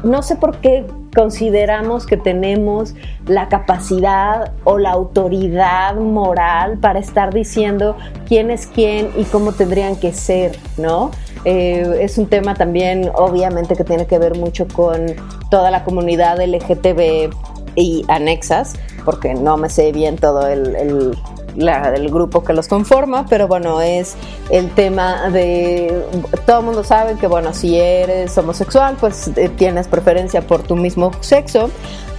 no 0.03 0.23
sé 0.23 0.37
por 0.37 0.59
qué 0.59 0.87
consideramos 1.15 2.07
que 2.07 2.17
tenemos 2.17 2.95
la 3.27 3.49
capacidad 3.49 4.53
o 4.65 4.79
la 4.79 4.91
autoridad 4.91 5.97
moral 5.97 6.79
para 6.79 6.99
estar 6.99 7.33
diciendo 7.33 7.97
quién 8.27 8.51
es 8.51 8.67
quién 8.67 9.11
y 9.17 9.25
cómo 9.25 9.53
tendrían 9.53 9.97
que 9.97 10.13
ser, 10.13 10.57
¿no? 10.77 11.11
Eh, 11.45 11.99
es 12.01 12.19
un 12.19 12.27
tema 12.27 12.55
también, 12.55 13.11
obviamente, 13.15 13.75
que 13.75 13.85
tiene 13.85 14.07
que 14.07 14.19
ver 14.19 14.37
mucho 14.37 14.67
con 14.69 15.07
toda 15.51 15.71
la 15.71 15.85
comunidad 15.85 16.39
LGTB 16.45 17.31
y 17.75 18.05
anexas, 18.09 18.75
porque 19.05 19.35
no 19.35 19.57
me 19.57 19.71
sé 19.71 19.93
bien 19.93 20.17
todo 20.17 20.47
el, 20.47 20.75
el 20.77 21.19
grupo 22.11 22.45
que 22.45 22.53
los 22.53 22.69
conforma, 22.69 23.27
pero 23.29 23.49
bueno, 23.49 23.81
es 23.81 24.17
el 24.51 24.71
tema 24.71 25.31
de, 25.31 26.05
todo 26.47 26.61
el 26.61 26.65
mundo 26.67 26.85
sabe 26.85 27.17
que 27.17 27.27
bueno, 27.27 27.53
si 27.53 27.79
eres 27.79 28.37
homosexual, 28.39 28.97
pues 28.99 29.29
eh, 29.37 29.49
tienes 29.49 29.89
preferencia 29.89 30.43
por 30.43 30.63
tu 30.63 30.77
mismo 30.77 31.11
sexo, 31.21 31.71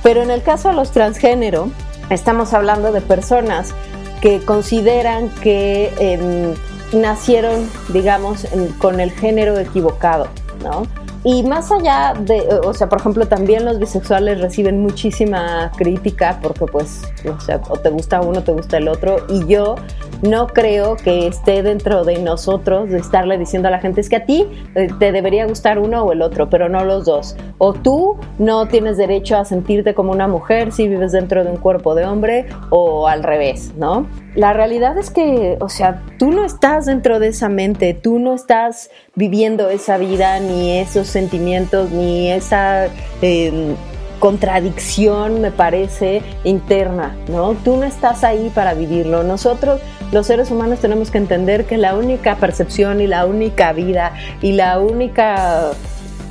pero 0.03 0.21
en 0.21 0.31
el 0.31 0.43
caso 0.43 0.69
de 0.69 0.75
los 0.75 0.91
transgénero, 0.91 1.69
estamos 2.09 2.53
hablando 2.53 2.91
de 2.91 3.01
personas 3.01 3.73
que 4.21 4.43
consideran 4.43 5.29
que 5.41 5.93
em, 5.99 6.53
nacieron, 6.99 7.69
digamos, 7.89 8.47
con 8.79 8.99
el 8.99 9.11
género 9.11 9.57
equivocado, 9.59 10.27
¿no? 10.63 10.83
Y 11.23 11.43
más 11.43 11.71
allá 11.71 12.13
de, 12.17 12.37
eh, 12.37 12.59
o 12.63 12.73
sea, 12.73 12.87
por 12.87 12.99
ejemplo, 12.99 13.27
también 13.27 13.65
los 13.65 13.77
bisexuales 13.77 14.39
reciben 14.39 14.81
muchísima 14.81 15.71
crítica 15.75 16.39
porque 16.41 16.65
pues, 16.65 17.01
o 17.25 17.39
sea, 17.41 17.61
o 17.69 17.77
te 17.77 17.89
gusta 17.89 18.21
uno, 18.21 18.41
te 18.43 18.53
gusta 18.53 18.77
el 18.77 18.87
otro. 18.87 19.17
Y 19.27 19.45
yo 19.45 19.75
no 20.21 20.47
creo 20.47 20.95
que 20.95 21.27
esté 21.27 21.61
dentro 21.61 22.05
de 22.05 22.19
nosotros 22.19 22.89
de 22.89 22.99
estarle 22.99 23.37
diciendo 23.37 23.67
a 23.67 23.71
la 23.71 23.79
gente, 23.79 24.01
es 24.01 24.09
que 24.09 24.15
a 24.15 24.25
ti 24.25 24.47
eh, 24.75 24.87
te 24.97 25.11
debería 25.11 25.45
gustar 25.45 25.77
uno 25.79 26.03
o 26.03 26.11
el 26.13 26.21
otro, 26.21 26.49
pero 26.49 26.69
no 26.69 26.85
los 26.85 27.05
dos. 27.05 27.35
O 27.57 27.73
tú 27.73 28.17
no 28.37 28.67
tienes 28.67 28.97
derecho 28.97 29.37
a 29.37 29.43
sentirte 29.43 29.93
como 29.93 30.11
una 30.11 30.27
mujer 30.27 30.71
si 30.71 30.87
vives 30.87 31.11
dentro 31.11 31.43
de 31.43 31.51
un 31.51 31.57
cuerpo 31.57 31.95
de 31.95 32.05
hombre 32.05 32.47
o 32.69 33.07
al 33.07 33.23
revés, 33.23 33.73
¿no? 33.77 34.07
La 34.39 34.53
realidad 34.53 34.97
es 34.97 35.09
que, 35.09 35.57
o 35.59 35.67
sea, 35.67 36.01
tú 36.17 36.31
no 36.31 36.45
estás 36.45 36.85
dentro 36.85 37.19
de 37.19 37.27
esa 37.27 37.49
mente, 37.49 37.93
tú 37.93 38.19
no 38.19 38.33
estás 38.33 38.89
viviendo 39.13 39.69
esa 39.69 39.97
vida, 39.97 40.39
ni 40.39 40.77
esos 40.77 41.07
sentimientos, 41.07 41.91
ni 41.91 42.31
esa 42.31 42.87
em, 43.21 43.75
contradicción, 44.21 45.41
me 45.41 45.51
parece, 45.51 46.21
interna, 46.45 47.17
¿no? 47.27 47.53
Tú 47.53 47.75
no 47.75 47.83
estás 47.83 48.23
ahí 48.23 48.49
para 48.55 48.73
vivirlo. 48.75 49.23
Nosotros, 49.23 49.81
los 50.13 50.27
seres 50.27 50.51
humanos, 50.51 50.79
tenemos 50.79 51.11
que 51.11 51.17
entender 51.17 51.65
que 51.65 51.75
la 51.75 51.95
única 51.95 52.37
percepción 52.37 53.01
y 53.01 53.07
la 53.07 53.25
única 53.25 53.73
vida 53.73 54.13
y 54.41 54.53
la 54.53 54.79
única, 54.79 55.71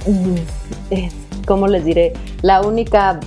mm, 0.07 0.95
eh, 0.95 1.11
¿cómo 1.47 1.69
les 1.69 1.85
diré? 1.85 2.15
La 2.41 2.63
única 2.63 3.21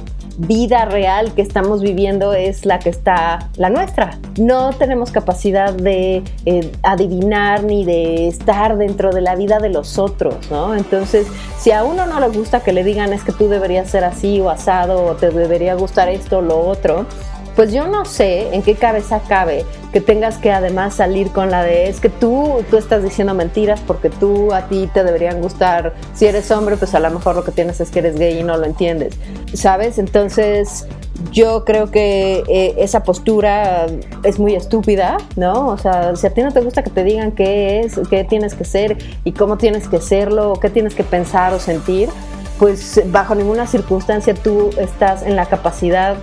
vida 0.47 0.85
real 0.85 1.33
que 1.33 1.41
estamos 1.41 1.81
viviendo 1.81 2.33
es 2.33 2.65
la 2.65 2.79
que 2.79 2.89
está 2.89 3.49
la 3.57 3.69
nuestra. 3.69 4.17
No 4.37 4.73
tenemos 4.73 5.11
capacidad 5.11 5.73
de 5.73 6.23
eh, 6.45 6.71
adivinar 6.83 7.63
ni 7.63 7.85
de 7.85 8.27
estar 8.27 8.77
dentro 8.77 9.11
de 9.11 9.21
la 9.21 9.35
vida 9.35 9.59
de 9.59 9.69
los 9.69 9.99
otros, 9.99 10.49
¿no? 10.49 10.75
Entonces, 10.75 11.27
si 11.59 11.71
a 11.71 11.83
uno 11.83 12.05
no 12.05 12.19
le 12.19 12.29
gusta 12.29 12.61
que 12.61 12.73
le 12.73 12.83
digan 12.83 13.13
es 13.13 13.23
que 13.23 13.31
tú 13.31 13.47
deberías 13.49 13.89
ser 13.89 14.03
así 14.03 14.39
o 14.41 14.49
asado 14.49 15.05
o 15.05 15.15
te 15.15 15.29
debería 15.29 15.75
gustar 15.75 16.09
esto 16.09 16.39
o 16.39 16.41
lo 16.41 16.59
otro, 16.59 17.05
pues 17.55 17.73
yo 17.73 17.87
no 17.87 18.05
sé 18.05 18.53
en 18.53 18.61
qué 18.61 18.75
cabeza 18.75 19.21
cabe 19.27 19.65
que 19.91 19.99
tengas 19.99 20.37
que 20.37 20.51
además 20.51 20.95
salir 20.95 21.31
con 21.31 21.51
la 21.51 21.63
de 21.63 21.89
es 21.89 21.99
que 21.99 22.09
tú, 22.09 22.63
tú 22.69 22.77
estás 22.77 23.03
diciendo 23.03 23.33
mentiras 23.33 23.81
porque 23.85 24.09
tú 24.09 24.53
a 24.53 24.67
ti 24.67 24.89
te 24.93 25.03
deberían 25.03 25.41
gustar. 25.41 25.93
Si 26.13 26.25
eres 26.25 26.49
hombre, 26.51 26.77
pues 26.77 26.95
a 26.95 26.99
lo 26.99 27.09
mejor 27.11 27.35
lo 27.35 27.43
que 27.43 27.51
tienes 27.51 27.81
es 27.81 27.91
que 27.91 27.99
eres 27.99 28.17
gay 28.17 28.39
y 28.39 28.43
no 28.43 28.57
lo 28.57 28.65
entiendes. 28.65 29.15
¿Sabes? 29.53 29.97
Entonces 29.97 30.87
yo 31.31 31.65
creo 31.65 31.91
que 31.91 32.43
eh, 32.47 32.75
esa 32.77 33.03
postura 33.03 33.85
es 34.23 34.39
muy 34.39 34.55
estúpida, 34.55 35.17
¿no? 35.35 35.67
O 35.67 35.77
sea, 35.77 36.15
si 36.15 36.25
a 36.25 36.29
ti 36.33 36.41
no 36.41 36.51
te 36.51 36.61
gusta 36.61 36.83
que 36.83 36.89
te 36.89 37.03
digan 37.03 37.33
qué 37.33 37.81
es, 37.81 37.99
qué 38.09 38.23
tienes 38.23 38.55
que 38.55 38.63
ser 38.63 38.97
y 39.25 39.33
cómo 39.33 39.57
tienes 39.57 39.87
que 39.89 39.99
serlo, 39.99 40.53
qué 40.61 40.69
tienes 40.69 40.95
que 40.95 41.03
pensar 41.03 41.53
o 41.53 41.59
sentir, 41.59 42.09
pues 42.57 43.01
bajo 43.07 43.35
ninguna 43.35 43.67
circunstancia 43.67 44.33
tú 44.33 44.69
estás 44.77 45.23
en 45.23 45.35
la 45.35 45.47
capacidad 45.47 46.15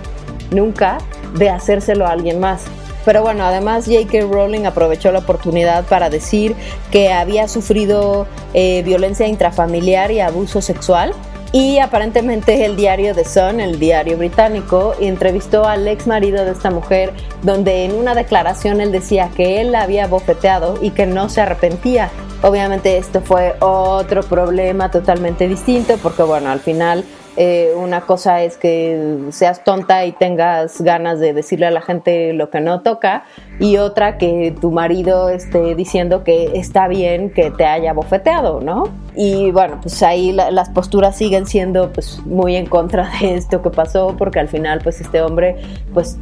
nunca 0.51 0.97
de 1.33 1.49
hacérselo 1.49 2.05
a 2.05 2.11
alguien 2.11 2.39
más. 2.39 2.63
Pero 3.05 3.23
bueno, 3.23 3.43
además 3.43 3.85
J.K. 3.85 4.27
Rowling 4.29 4.65
aprovechó 4.65 5.11
la 5.11 5.19
oportunidad 5.19 5.85
para 5.85 6.09
decir 6.09 6.55
que 6.91 7.11
había 7.11 7.47
sufrido 7.47 8.27
eh, 8.53 8.83
violencia 8.83 9.27
intrafamiliar 9.27 10.11
y 10.11 10.19
abuso 10.19 10.61
sexual. 10.61 11.13
Y 11.51 11.79
aparentemente 11.79 12.63
el 12.65 12.75
diario 12.75 13.15
The 13.15 13.25
Sun, 13.25 13.59
el 13.59 13.79
diario 13.79 14.17
británico, 14.17 14.93
entrevistó 14.99 15.65
al 15.65 15.87
ex 15.87 16.05
marido 16.05 16.45
de 16.45 16.51
esta 16.51 16.69
mujer, 16.69 17.11
donde 17.41 17.85
en 17.85 17.95
una 17.95 18.13
declaración 18.13 18.81
él 18.81 18.91
decía 18.91 19.31
que 19.35 19.59
él 19.59 19.71
la 19.71 19.81
había 19.81 20.05
bofeteado 20.05 20.77
y 20.79 20.91
que 20.91 21.07
no 21.07 21.27
se 21.27 21.41
arrepentía. 21.41 22.11
Obviamente 22.43 22.97
esto 22.97 23.21
fue 23.21 23.55
otro 23.59 24.21
problema 24.21 24.91
totalmente 24.91 25.47
distinto, 25.47 25.97
porque 26.03 26.21
bueno, 26.21 26.51
al 26.51 26.59
final 26.59 27.03
eh, 27.37 27.73
una 27.75 28.01
cosa 28.01 28.41
es 28.41 28.57
que 28.57 29.27
seas 29.31 29.63
tonta 29.63 30.05
y 30.05 30.11
tengas 30.11 30.81
ganas 30.81 31.19
de 31.19 31.33
decirle 31.33 31.67
a 31.67 31.71
la 31.71 31.81
gente 31.81 32.33
lo 32.33 32.49
que 32.49 32.59
no 32.59 32.81
toca 32.81 33.23
y 33.59 33.77
otra 33.77 34.17
que 34.17 34.55
tu 34.59 34.71
marido 34.71 35.29
esté 35.29 35.75
diciendo 35.75 36.23
que 36.23 36.51
está 36.55 36.87
bien 36.87 37.29
que 37.29 37.51
te 37.51 37.65
haya 37.65 37.93
bofeteado, 37.93 38.61
¿no? 38.61 38.89
Y 39.15 39.51
bueno, 39.51 39.79
pues 39.81 40.01
ahí 40.03 40.31
las 40.31 40.69
posturas 40.69 41.17
siguen 41.17 41.45
siendo 41.45 41.91
pues 41.91 42.19
muy 42.25 42.55
en 42.55 42.65
contra 42.65 43.09
de 43.19 43.35
esto 43.35 43.61
que 43.61 43.69
pasó 43.69 44.15
porque 44.17 44.39
al 44.39 44.47
final 44.47 44.79
pues 44.83 45.01
este 45.01 45.21
hombre 45.21 45.57
pues 45.93 46.17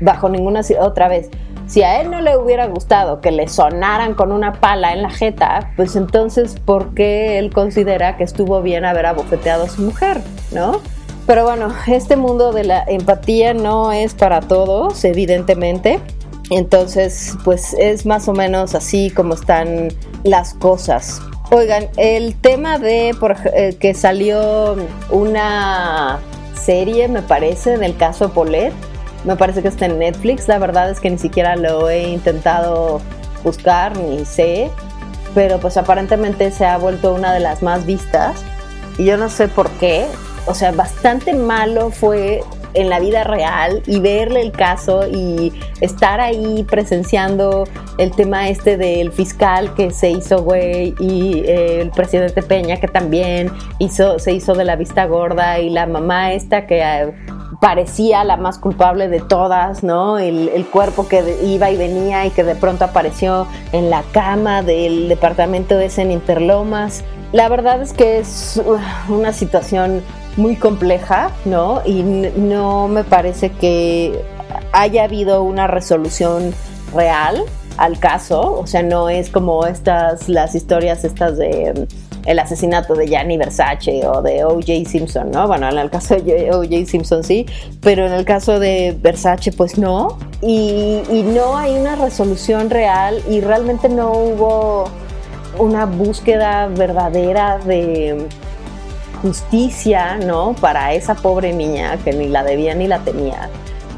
bajo 0.00 0.28
ninguna 0.28 0.62
otra 0.80 1.08
vez 1.08 1.30
si 1.68 1.82
a 1.82 2.00
él 2.00 2.10
no 2.10 2.20
le 2.22 2.36
hubiera 2.36 2.66
gustado 2.66 3.20
que 3.20 3.30
le 3.30 3.46
sonaran 3.46 4.14
con 4.14 4.32
una 4.32 4.54
pala 4.54 4.94
en 4.94 5.02
la 5.02 5.10
jeta, 5.10 5.72
pues 5.76 5.96
entonces, 5.96 6.58
¿por 6.58 6.94
qué 6.94 7.38
él 7.38 7.52
considera 7.52 8.16
que 8.16 8.24
estuvo 8.24 8.62
bien 8.62 8.86
haber 8.86 9.06
abofeteado 9.06 9.64
a 9.64 9.68
su 9.68 9.82
mujer? 9.82 10.22
¿No? 10.50 10.80
Pero 11.26 11.44
bueno, 11.44 11.68
este 11.86 12.16
mundo 12.16 12.52
de 12.52 12.64
la 12.64 12.84
empatía 12.88 13.52
no 13.52 13.92
es 13.92 14.14
para 14.14 14.40
todos, 14.40 15.04
evidentemente. 15.04 16.00
Entonces, 16.48 17.36
pues 17.44 17.74
es 17.78 18.06
más 18.06 18.28
o 18.28 18.32
menos 18.32 18.74
así 18.74 19.10
como 19.10 19.34
están 19.34 19.88
las 20.24 20.54
cosas. 20.54 21.20
Oigan, 21.50 21.88
el 21.98 22.34
tema 22.34 22.78
de 22.78 23.14
por, 23.20 23.36
eh, 23.52 23.76
que 23.78 23.92
salió 23.92 24.76
una 25.10 26.18
serie, 26.54 27.08
me 27.08 27.20
parece, 27.20 27.74
en 27.74 27.84
el 27.84 27.94
caso 27.96 28.30
Polet, 28.30 28.72
me 29.24 29.36
parece 29.36 29.62
que 29.62 29.68
está 29.68 29.86
en 29.86 29.98
Netflix. 29.98 30.48
La 30.48 30.58
verdad 30.58 30.90
es 30.90 31.00
que 31.00 31.10
ni 31.10 31.18
siquiera 31.18 31.56
lo 31.56 31.88
he 31.88 32.08
intentado 32.08 33.00
buscar 33.44 33.96
ni 33.96 34.24
sé. 34.24 34.70
Pero 35.34 35.58
pues 35.58 35.76
aparentemente 35.76 36.50
se 36.50 36.64
ha 36.64 36.78
vuelto 36.78 37.14
una 37.14 37.32
de 37.32 37.40
las 37.40 37.62
más 37.62 37.86
vistas. 37.86 38.42
Y 38.96 39.04
yo 39.04 39.16
no 39.16 39.28
sé 39.28 39.48
por 39.48 39.70
qué. 39.72 40.06
O 40.46 40.54
sea, 40.54 40.72
bastante 40.72 41.34
malo 41.34 41.90
fue 41.90 42.42
en 42.74 42.88
la 42.88 43.00
vida 43.00 43.24
real 43.24 43.82
y 43.86 44.00
verle 44.00 44.40
el 44.40 44.52
caso 44.52 45.06
y 45.08 45.52
estar 45.80 46.20
ahí 46.20 46.64
presenciando 46.64 47.64
el 47.98 48.12
tema 48.12 48.48
este 48.48 48.76
del 48.76 49.10
fiscal 49.12 49.74
que 49.74 49.90
se 49.90 50.10
hizo 50.10 50.42
güey 50.42 50.94
y 50.98 51.42
eh, 51.44 51.80
el 51.80 51.90
presidente 51.90 52.42
Peña 52.42 52.76
que 52.76 52.88
también 52.88 53.50
hizo, 53.78 54.18
se 54.18 54.32
hizo 54.32 54.54
de 54.54 54.64
la 54.64 54.76
vista 54.76 55.06
gorda 55.06 55.58
y 55.58 55.70
la 55.70 55.86
mamá 55.86 56.32
esta 56.32 56.66
que 56.66 56.80
eh, 56.82 57.12
parecía 57.60 58.22
la 58.24 58.36
más 58.36 58.58
culpable 58.58 59.08
de 59.08 59.20
todas, 59.20 59.82
¿no? 59.82 60.18
El, 60.18 60.66
cuerpo 60.70 61.08
que 61.08 61.38
iba 61.44 61.70
y 61.70 61.76
venía 61.76 62.26
y 62.26 62.30
que 62.30 62.44
de 62.44 62.54
pronto 62.54 62.84
apareció 62.84 63.46
en 63.72 63.90
la 63.90 64.02
cama 64.12 64.62
del 64.62 65.08
departamento 65.08 65.78
ese 65.78 66.02
en 66.02 66.12
Interlomas. 66.12 67.04
La 67.32 67.48
verdad 67.48 67.82
es 67.82 67.92
que 67.92 68.18
es 68.18 68.60
uh, 68.64 69.12
una 69.12 69.32
situación 69.32 70.02
muy 70.36 70.56
compleja, 70.56 71.30
¿no? 71.44 71.82
Y 71.84 72.02
no 72.02 72.86
me 72.86 73.02
parece 73.02 73.50
que 73.50 74.22
haya 74.72 75.04
habido 75.04 75.42
una 75.42 75.66
resolución 75.66 76.54
real 76.94 77.42
al 77.76 77.98
caso, 77.98 78.58
o 78.58 78.66
sea, 78.66 78.82
no 78.82 79.08
es 79.08 79.30
como 79.30 79.64
estas, 79.64 80.28
las 80.28 80.54
historias 80.54 81.04
estas 81.04 81.38
de 81.38 81.86
el 82.26 82.38
asesinato 82.38 82.94
de 82.94 83.06
Gianni 83.06 83.36
Versace 83.36 84.06
o 84.06 84.22
de 84.22 84.44
O.J. 84.44 84.88
Simpson, 84.88 85.30
¿no? 85.30 85.46
Bueno, 85.46 85.68
en 85.68 85.78
el 85.78 85.90
caso 85.90 86.16
de 86.16 86.50
O.J. 86.52 86.86
Simpson 86.86 87.24
sí, 87.24 87.46
pero 87.80 88.06
en 88.06 88.12
el 88.12 88.24
caso 88.24 88.58
de 88.58 88.96
Versace 89.00 89.52
pues 89.52 89.78
no. 89.78 90.18
Y, 90.40 91.02
no 91.34 91.56
hay 91.56 91.76
una 91.76 91.96
resolución 91.96 92.70
real 92.70 93.20
y 93.28 93.40
realmente 93.40 93.88
no 93.88 94.12
hubo 94.12 94.84
una 95.58 95.84
búsqueda 95.84 96.68
verdadera 96.68 97.58
de 97.58 98.26
justicia, 99.22 100.16
¿no? 100.16 100.54
Para 100.60 100.94
esa 100.94 101.14
pobre 101.14 101.52
niña 101.52 101.96
que 102.04 102.12
ni 102.12 102.28
la 102.28 102.44
debía 102.44 102.74
ni 102.74 102.86
la 102.86 103.00
tenía 103.00 103.50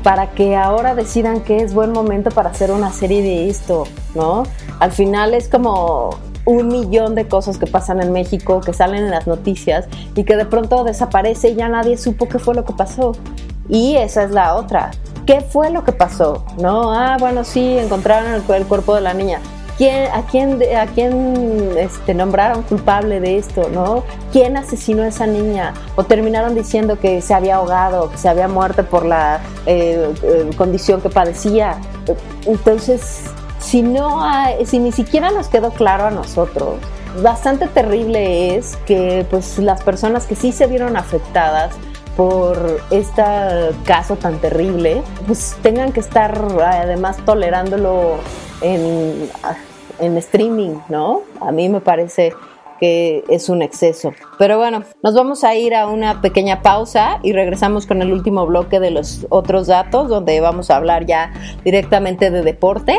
para 0.02 0.30
que 0.30 0.56
ahora 0.56 0.94
decidan 0.94 1.42
que 1.42 1.58
es 1.58 1.74
buen 1.74 1.92
momento 1.92 2.30
para 2.30 2.50
hacer 2.50 2.70
una 2.70 2.90
serie 2.90 3.22
de 3.22 3.50
esto, 3.50 3.84
¿no? 4.14 4.44
Al 4.78 4.92
final 4.92 5.34
es 5.34 5.48
como 5.48 6.18
un 6.50 6.68
millón 6.68 7.14
de 7.14 7.28
cosas 7.28 7.58
que 7.58 7.66
pasan 7.66 8.02
en 8.02 8.12
México, 8.12 8.60
que 8.60 8.72
salen 8.72 9.04
en 9.04 9.10
las 9.10 9.26
noticias 9.26 9.86
y 10.14 10.24
que 10.24 10.36
de 10.36 10.44
pronto 10.44 10.84
desaparece 10.84 11.50
y 11.50 11.54
ya 11.54 11.68
nadie 11.68 11.96
supo 11.96 12.28
qué 12.28 12.38
fue 12.38 12.54
lo 12.54 12.64
que 12.64 12.72
pasó. 12.72 13.12
Y 13.68 13.96
esa 13.96 14.24
es 14.24 14.32
la 14.32 14.56
otra. 14.56 14.90
¿Qué 15.26 15.40
fue 15.40 15.70
lo 15.70 15.84
que 15.84 15.92
pasó? 15.92 16.44
No, 16.58 16.92
ah, 16.92 17.16
bueno, 17.20 17.44
sí, 17.44 17.78
encontraron 17.78 18.34
el, 18.34 18.42
cuerpo 18.64 18.96
de 18.96 19.00
la 19.00 19.14
niña. 19.14 19.40
¿Quién, 19.78 20.10
¿A 20.12 20.22
quién, 20.26 20.60
a 20.76 20.86
quién 20.86 21.72
este, 21.78 22.12
nombraron 22.12 22.64
culpable 22.64 23.20
de 23.20 23.38
esto? 23.38 23.70
¿no? 23.72 24.02
¿Quién 24.32 24.56
asesinó 24.56 25.04
a 25.04 25.08
esa 25.08 25.26
niña? 25.26 25.72
¿O 25.94 26.04
terminaron 26.04 26.54
diciendo 26.54 26.98
que 26.98 27.22
se 27.22 27.32
había 27.32 27.56
ahogado, 27.56 28.10
que 28.10 28.18
se 28.18 28.28
había 28.28 28.48
muerto 28.48 28.84
por 28.84 29.06
la 29.06 29.40
eh, 29.66 30.12
eh, 30.22 30.50
condición 30.56 31.00
que 31.00 31.08
padecía? 31.08 31.78
Entonces, 32.44 33.30
si, 33.60 33.82
no 33.82 34.24
hay, 34.24 34.66
si 34.66 34.78
ni 34.78 34.92
siquiera 34.92 35.30
nos 35.30 35.48
quedó 35.48 35.70
claro 35.70 36.06
a 36.06 36.10
nosotros, 36.10 36.76
bastante 37.22 37.66
terrible 37.68 38.56
es 38.56 38.76
que 38.86 39.26
pues, 39.30 39.58
las 39.58 39.82
personas 39.82 40.26
que 40.26 40.34
sí 40.34 40.52
se 40.52 40.66
vieron 40.66 40.96
afectadas 40.96 41.74
por 42.16 42.80
este 42.90 43.22
caso 43.84 44.16
tan 44.16 44.38
terrible, 44.40 45.02
pues 45.26 45.56
tengan 45.62 45.92
que 45.92 46.00
estar 46.00 46.36
además 46.62 47.16
tolerándolo 47.24 48.16
en, 48.60 49.30
en 50.00 50.16
streaming, 50.18 50.76
¿no? 50.88 51.22
A 51.40 51.52
mí 51.52 51.68
me 51.68 51.80
parece 51.80 52.34
que 52.80 53.24
es 53.28 53.48
un 53.48 53.62
exceso. 53.62 54.12
Pero 54.38 54.56
bueno, 54.56 54.82
nos 55.02 55.14
vamos 55.14 55.44
a 55.44 55.54
ir 55.54 55.74
a 55.74 55.86
una 55.86 56.20
pequeña 56.20 56.62
pausa 56.62 57.20
y 57.22 57.32
regresamos 57.32 57.86
con 57.86 58.02
el 58.02 58.12
último 58.12 58.46
bloque 58.46 58.80
de 58.80 58.90
los 58.90 59.26
otros 59.28 59.66
datos, 59.66 60.08
donde 60.08 60.40
vamos 60.40 60.70
a 60.70 60.76
hablar 60.76 61.06
ya 61.06 61.32
directamente 61.62 62.30
de 62.30 62.42
deporte. 62.42 62.98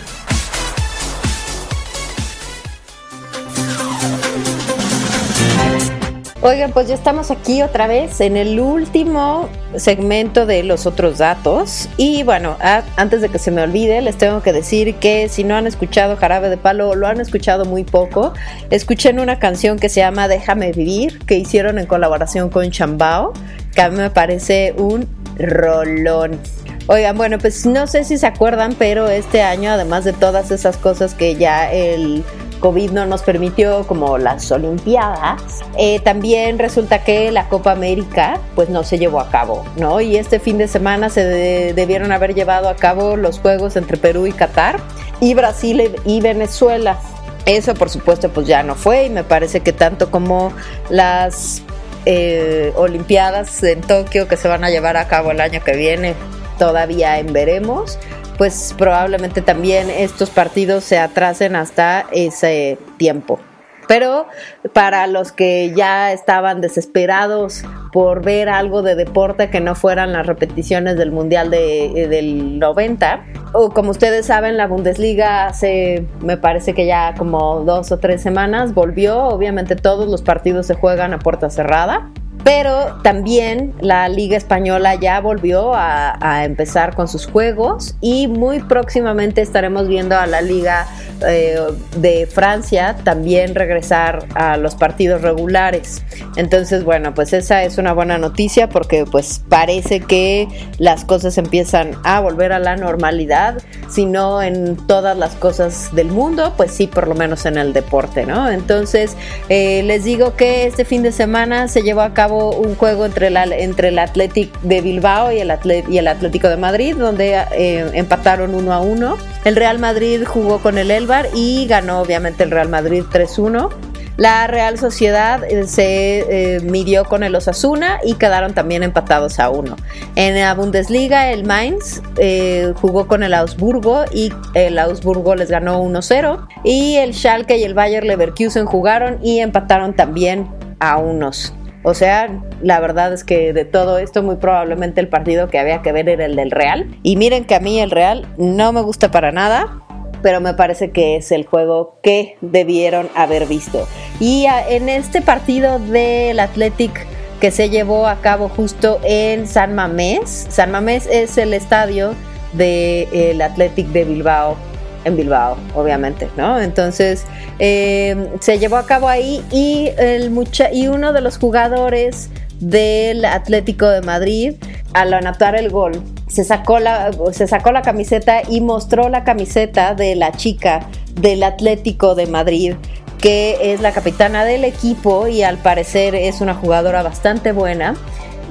Oigan, 6.43 6.71
pues 6.71 6.87
ya 6.87 6.95
estamos 6.95 7.29
aquí 7.29 7.61
otra 7.61 7.85
vez 7.85 8.19
en 8.19 8.35
el 8.35 8.59
último 8.59 9.47
segmento 9.75 10.47
de 10.47 10.63
los 10.63 10.87
otros 10.87 11.19
datos. 11.19 11.87
Y 11.97 12.23
bueno, 12.23 12.57
antes 12.95 13.21
de 13.21 13.29
que 13.29 13.37
se 13.37 13.51
me 13.51 13.61
olvide, 13.61 14.01
les 14.01 14.17
tengo 14.17 14.41
que 14.41 14.51
decir 14.51 14.95
que 14.95 15.29
si 15.29 15.43
no 15.43 15.55
han 15.55 15.67
escuchado 15.67 16.17
Jarabe 16.17 16.49
de 16.49 16.57
Palo 16.57 16.95
lo 16.95 17.05
han 17.05 17.21
escuchado 17.21 17.65
muy 17.65 17.83
poco, 17.83 18.33
escuchen 18.71 19.19
una 19.19 19.37
canción 19.37 19.77
que 19.77 19.87
se 19.87 19.99
llama 19.99 20.27
Déjame 20.27 20.71
Vivir, 20.71 21.19
que 21.27 21.35
hicieron 21.35 21.77
en 21.77 21.85
colaboración 21.85 22.49
con 22.49 22.71
Chambao, 22.71 23.33
que 23.75 23.81
a 23.83 23.89
mí 23.89 23.97
me 23.97 24.09
parece 24.09 24.73
un 24.79 25.07
rolón. 25.37 26.39
Oigan, 26.87 27.17
bueno, 27.17 27.37
pues 27.37 27.67
no 27.67 27.85
sé 27.85 28.03
si 28.03 28.17
se 28.17 28.25
acuerdan, 28.25 28.73
pero 28.79 29.09
este 29.09 29.43
año, 29.43 29.69
además 29.69 30.05
de 30.05 30.13
todas 30.13 30.49
esas 30.49 30.75
cosas 30.77 31.13
que 31.13 31.35
ya 31.35 31.71
el 31.71 32.23
COVID 32.61 32.91
no 32.91 33.05
nos 33.05 33.23
permitió, 33.23 33.85
como 33.87 34.17
las 34.17 34.49
Olimpiadas, 34.51 35.41
eh, 35.77 35.99
también 35.99 36.57
resulta 36.59 37.03
que 37.03 37.31
la 37.31 37.49
Copa 37.49 37.71
América 37.73 38.39
pues 38.55 38.69
no 38.69 38.83
se 38.83 38.97
llevó 38.97 39.19
a 39.19 39.29
cabo, 39.29 39.65
¿no? 39.75 39.99
Y 39.99 40.15
este 40.15 40.39
fin 40.39 40.57
de 40.57 40.67
semana 40.69 41.09
se 41.09 41.25
de- 41.25 41.73
debieron 41.73 42.11
haber 42.13 42.33
llevado 42.33 42.69
a 42.69 42.75
cabo 42.75 43.17
los 43.17 43.39
juegos 43.39 43.75
entre 43.75 43.97
Perú 43.97 44.27
y 44.27 44.31
Qatar 44.31 44.79
y 45.19 45.33
Brasil 45.33 45.95
y 46.05 46.21
Venezuela. 46.21 46.97
Eso 47.45 47.73
por 47.73 47.89
supuesto 47.89 48.29
pues 48.29 48.45
ya 48.47 48.61
no 48.63 48.75
fue 48.75 49.05
y 49.05 49.09
me 49.09 49.23
parece 49.23 49.61
que 49.61 49.73
tanto 49.73 50.11
como 50.11 50.53
las 50.89 51.63
eh, 52.05 52.71
Olimpiadas 52.75 53.61
en 53.63 53.81
Tokio 53.81 54.27
que 54.27 54.37
se 54.37 54.47
van 54.47 54.63
a 54.63 54.69
llevar 54.69 54.95
a 54.97 55.07
cabo 55.07 55.31
el 55.31 55.41
año 55.41 55.61
que 55.63 55.75
viene, 55.75 56.13
todavía 56.59 57.17
en 57.19 57.33
veremos, 57.33 57.97
pues 58.37 58.73
probablemente 58.77 59.41
también 59.41 59.89
estos 59.89 60.29
partidos 60.29 60.83
se 60.83 60.97
atrasen 60.99 61.55
hasta 61.55 62.05
ese 62.11 62.77
tiempo. 62.97 63.39
Pero 63.87 64.27
para 64.73 65.05
los 65.07 65.33
que 65.33 65.73
ya 65.75 66.13
estaban 66.13 66.61
desesperados 66.61 67.63
por 67.91 68.23
ver 68.23 68.47
algo 68.47 68.83
de 68.83 68.95
deporte 68.95 69.49
que 69.49 69.59
no 69.59 69.75
fueran 69.75 70.13
las 70.13 70.25
repeticiones 70.25 70.97
del 70.97 71.11
Mundial 71.11 71.49
de, 71.49 71.85
eh, 71.87 72.07
del 72.07 72.57
90, 72.57 73.25
o 73.53 73.71
como 73.71 73.91
ustedes 73.91 74.27
saben, 74.27 74.55
la 74.55 74.67
Bundesliga 74.67 75.47
hace, 75.47 76.05
me 76.21 76.37
parece 76.37 76.73
que 76.73 76.85
ya 76.85 77.15
como 77.17 77.65
dos 77.65 77.91
o 77.91 77.97
tres 77.97 78.21
semanas 78.21 78.73
volvió. 78.73 79.25
Obviamente 79.25 79.75
todos 79.75 80.07
los 80.07 80.21
partidos 80.21 80.67
se 80.67 80.75
juegan 80.75 81.13
a 81.13 81.19
puerta 81.19 81.49
cerrada. 81.49 82.09
Pero 82.43 82.97
también 83.03 83.73
la 83.81 84.09
Liga 84.09 84.35
Española 84.35 84.95
ya 84.95 85.19
volvió 85.21 85.73
a, 85.75 86.43
empezar 86.43 86.95
con 86.95 87.07
sus 87.07 87.27
juegos 87.27 87.95
y 88.01 88.27
muy 88.27 88.59
próximamente 88.61 89.41
estaremos 89.41 89.87
viendo 89.87 90.17
a 90.17 90.25
la 90.25 90.41
Liga 90.41 90.87
eh, 91.27 91.57
de 91.97 92.27
Francia 92.27 92.95
también 93.03 93.55
regresar 93.55 94.25
a 94.35 94.57
los 94.57 94.75
partidos 94.75 95.21
regulares. 95.21 96.03
Entonces, 96.35 96.83
bueno, 96.83 97.13
pues 97.13 97.33
esa 97.33 97.63
es 97.63 97.77
una 97.77 97.93
buena 97.93 98.17
noticia 98.17 98.69
porque 98.69 99.05
pues 99.05 99.41
parece 99.49 99.99
que 99.99 100.47
las 100.77 101.05
cosas 101.05 101.37
empiezan 101.37 101.91
a 102.03 102.19
volver 102.19 102.53
a 102.53 102.59
la 102.59 102.75
normalidad, 102.75 103.61
si 103.89 104.05
no 104.05 104.41
en 104.41 104.77
todas 104.87 105.17
las 105.17 105.33
cosas 105.35 105.93
del 105.93 106.07
mundo, 106.07 106.53
pues 106.57 106.71
sí, 106.71 106.87
por 106.87 107.07
lo 107.07 107.15
menos 107.15 107.45
en 107.45 107.57
el 107.57 107.73
deporte, 107.73 108.25
¿no? 108.25 108.49
Entonces, 108.49 109.15
eh, 109.49 109.83
les 109.83 110.03
digo 110.03 110.35
que 110.35 110.65
este 110.65 110.85
fin 110.85 111.03
de 111.03 111.11
semana 111.11 111.67
se 111.67 111.81
llevó 111.81 112.01
a 112.01 112.13
cabo 112.13 112.55
un 112.55 112.75
juego 112.75 113.05
entre, 113.05 113.29
la, 113.29 113.43
entre 113.45 113.89
el 113.89 113.99
Athletic 113.99 114.51
de 114.61 114.81
Bilbao 114.81 115.31
y 115.31 115.39
el, 115.39 115.49
Atle- 115.51 115.83
y 115.89 115.97
el 115.97 116.07
Atlético 116.07 116.49
de 116.49 116.57
Madrid, 116.57 116.95
donde 116.95 117.41
eh, 117.51 117.89
empataron 117.93 118.55
uno 118.55 118.73
a 118.73 118.79
uno. 118.79 119.17
El 119.43 119.55
Real 119.55 119.79
Madrid 119.79 120.23
jugó 120.25 120.59
con 120.59 120.77
el 120.77 120.91
Y 121.33 121.67
ganó 121.67 122.01
obviamente 122.01 122.43
el 122.43 122.51
Real 122.51 122.69
Madrid 122.69 123.03
3-1. 123.11 123.69
La 124.17 124.45
Real 124.45 124.77
Sociedad 124.77 125.43
eh, 125.43 125.65
se 125.67 126.55
eh, 126.55 126.59
midió 126.61 127.05
con 127.05 127.23
el 127.23 127.33
Osasuna 127.33 127.99
y 128.03 128.15
quedaron 128.15 128.53
también 128.53 128.83
empatados 128.83 129.39
a 129.39 129.49
uno. 129.49 129.77
En 130.15 130.35
la 130.35 130.53
Bundesliga, 130.53 131.31
el 131.31 131.43
Mainz 131.43 132.01
eh, 132.17 132.73
jugó 132.79 133.07
con 133.07 133.23
el 133.23 133.33
Augsburgo 133.33 134.03
y 134.11 134.31
el 134.53 134.77
Augsburgo 134.77 135.35
les 135.35 135.49
ganó 135.49 135.81
1-0. 135.83 136.47
Y 136.63 136.97
el 136.97 137.13
Schalke 137.13 137.57
y 137.57 137.63
el 137.63 137.73
Bayer 137.73 138.03
Leverkusen 138.03 138.65
jugaron 138.65 139.17
y 139.23 139.39
empataron 139.39 139.95
también 139.95 140.47
a 140.79 140.97
unos. 140.97 141.53
O 141.83 141.95
sea, 141.95 142.29
la 142.61 142.79
verdad 142.79 143.11
es 143.11 143.23
que 143.23 143.53
de 143.53 143.65
todo 143.65 143.97
esto 143.97 144.21
muy 144.21 144.35
probablemente 144.35 145.01
el 145.01 145.07
partido 145.07 145.49
que 145.49 145.57
había 145.57 145.81
que 145.81 145.91
ver 145.91 146.09
era 146.09 146.25
el 146.25 146.35
del 146.35 146.51
Real. 146.51 146.95
Y 147.01 147.15
miren 147.15 147.45
que 147.45 147.55
a 147.55 147.59
mí 147.59 147.79
el 147.79 147.89
Real 147.89 148.27
no 148.37 148.71
me 148.71 148.81
gusta 148.81 149.09
para 149.09 149.31
nada, 149.31 149.81
pero 150.21 150.41
me 150.41 150.53
parece 150.53 150.91
que 150.91 151.15
es 151.17 151.31
el 151.31 151.45
juego 151.45 151.95
que 152.03 152.37
debieron 152.41 153.09
haber 153.15 153.45
visto. 153.45 153.87
Y 154.19 154.45
a- 154.45 154.67
en 154.69 154.89
este 154.89 155.21
partido 155.21 155.79
del 155.79 156.39
Athletic 156.39 157.05
que 157.39 157.51
se 157.51 157.69
llevó 157.69 158.07
a 158.07 158.21
cabo 158.21 158.49
justo 158.49 158.99
en 159.03 159.47
San 159.47 159.73
Mamés, 159.73 160.47
San 160.49 160.71
Mamés 160.71 161.07
es 161.11 161.37
el 161.37 161.53
estadio 161.53 162.13
del 162.53 163.41
Athletic 163.41 163.87
de 163.87 164.03
Bilbao 164.03 164.55
en 165.03 165.15
Bilbao, 165.17 165.57
obviamente, 165.73 166.29
¿no? 166.37 166.59
Entonces 166.61 167.25
eh, 167.57 168.27
se 168.39 168.59
llevó 168.59 168.75
a 168.77 168.85
cabo 168.85 169.07
ahí 169.07 169.43
y, 169.51 169.89
el 169.97 170.29
mucha 170.29 170.71
y 170.71 170.87
uno 170.87 171.11
de 171.13 171.21
los 171.21 171.39
jugadores 171.39 172.29
del 172.59 173.25
Atlético 173.25 173.87
de 173.89 174.01
Madrid, 174.01 174.53
al 174.93 175.13
anotar 175.13 175.55
el 175.55 175.69
gol, 175.69 176.01
se 176.27 176.43
sacó, 176.43 176.79
la, 176.79 177.11
se 177.31 177.47
sacó 177.47 177.71
la 177.71 177.81
camiseta 177.81 178.41
y 178.47 178.61
mostró 178.61 179.09
la 179.09 179.23
camiseta 179.23 179.95
de 179.95 180.15
la 180.15 180.31
chica 180.31 180.87
del 181.15 181.43
Atlético 181.43 182.15
de 182.15 182.27
Madrid 182.27 182.75
que 183.21 183.73
es 183.73 183.81
la 183.81 183.91
capitana 183.91 184.43
del 184.43 184.63
equipo 184.65 185.27
y 185.27 185.43
al 185.43 185.57
parecer 185.57 186.15
es 186.15 186.41
una 186.41 186.55
jugadora 186.55 187.03
bastante 187.03 187.51
buena 187.51 187.95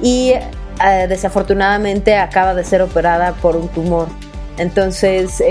y 0.01 0.31
eh, 0.31 1.07
desafortunadamente 1.09 2.15
acaba 2.15 2.53
de 2.53 2.63
ser 2.63 2.81
operada 2.81 3.33
por 3.33 3.57
un 3.57 3.67
tumor. 3.67 4.07
Entonces, 4.57 5.43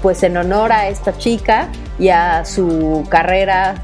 pues 0.00 0.22
en 0.22 0.36
honor 0.36 0.72
a 0.72 0.88
esta 0.88 1.16
chica 1.18 1.68
y 1.98 2.08
a 2.08 2.44
su 2.44 3.04
carrera 3.08 3.74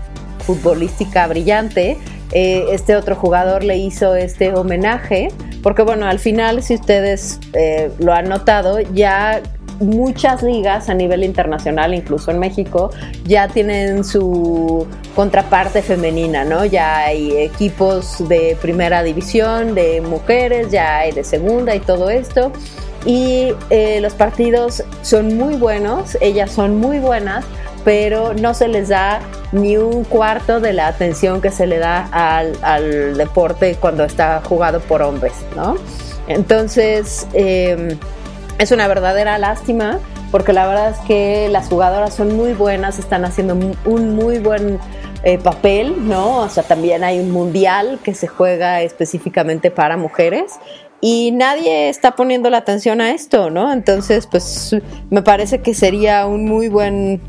futbolística 0.41 1.27
brillante, 1.27 1.99
eh, 2.33 2.65
este 2.73 2.97
otro 2.97 3.15
jugador 3.15 3.63
le 3.63 3.77
hizo 3.77 4.15
este 4.15 4.55
homenaje, 4.55 5.29
porque 5.63 5.83
bueno, 5.83 6.07
al 6.07 6.19
final, 6.19 6.63
si 6.63 6.75
ustedes 6.75 7.41
eh, 7.53 7.91
lo 7.99 8.13
han 8.13 8.29
notado, 8.29 8.81
ya 8.81 9.43
muchas 9.81 10.43
ligas 10.43 10.89
a 10.89 10.95
nivel 10.95 11.25
internacional, 11.25 11.95
incluso 11.95 12.31
en 12.31 12.39
México, 12.39 12.91
ya 13.25 13.49
tienen 13.49 14.05
su 14.05 14.87
contraparte 15.15 15.83
femenina, 15.83 16.45
¿no? 16.45 16.65
Ya 16.65 16.99
hay 16.99 17.37
equipos 17.37 18.29
de 18.29 18.57
primera 18.61 19.03
división, 19.03 19.75
de 19.75 20.01
mujeres, 20.01 20.71
ya 20.71 20.99
hay 20.99 21.13
de 21.13 21.25
segunda 21.25 21.75
y 21.75 21.81
todo 21.81 22.11
esto. 22.11 22.53
Y 23.07 23.53
eh, 23.71 24.01
los 24.01 24.15
partidos 24.15 24.83
son 25.03 25.37
muy 25.37 25.55
buenos, 25.55 26.19
ellas 26.21 26.51
son 26.51 26.79
muy 26.79 26.99
buenas, 26.99 27.45
pero 27.85 28.35
no 28.35 28.55
se 28.55 28.69
les 28.69 28.89
da 28.89 29.21
ni 29.53 29.77
un 29.77 30.05
cuarto 30.05 30.61
de 30.61 30.73
la 30.73 30.89
atención 30.89 31.41
que 31.41 31.51
se 31.51 31.67
le 31.67 31.79
da 31.79 32.09
al, 32.13 33.17
deporte 33.17 33.77
cuando 33.81 34.05
está 34.05 34.43
jugado 34.45 34.81
por 34.81 35.03
hombres, 35.03 35.33
¿no? 35.57 35.77
Entonces, 36.27 37.27
em, 37.33 37.99
es 38.59 38.73
una 38.73 38.87
verdadera 38.89 39.39
lástima 39.39 39.99
porque 40.31 40.53
la 40.53 40.67
verdad 40.67 40.91
es 40.91 40.99
que 41.07 41.49
las 41.49 41.69
jugadoras 41.69 42.15
son 42.15 42.37
muy 42.37 42.53
buenas, 42.53 42.99
están 42.99 43.25
haciendo 43.25 43.55
un 43.87 44.15
muy 44.15 44.39
buen 44.39 44.79
eh, 45.25 45.37
papel, 45.39 46.09
¿no? 46.09 46.39
O 46.39 46.49
sea, 46.49 46.63
también 46.63 47.03
hay 47.03 47.19
un 47.19 47.31
mundial 47.31 47.99
que 48.05 48.15
se 48.15 48.29
juega 48.29 48.83
específicamente 48.83 49.71
para 49.71 49.97
mujeres 49.97 50.53
y 51.01 51.33
nadie 51.33 51.89
está 51.89 52.17
poniendo 52.17 52.51
la 52.51 52.59
atención 52.59 53.01
a 53.01 53.11
esto, 53.11 53.51
¿no? 53.51 53.73
Entonces, 53.73 54.27
pues 54.27 54.77
me 55.11 55.23
parece 55.23 55.61
que 55.61 55.75
sería 55.75 56.27
un 56.27 56.45
muy 56.45 56.69
buen 56.69 57.21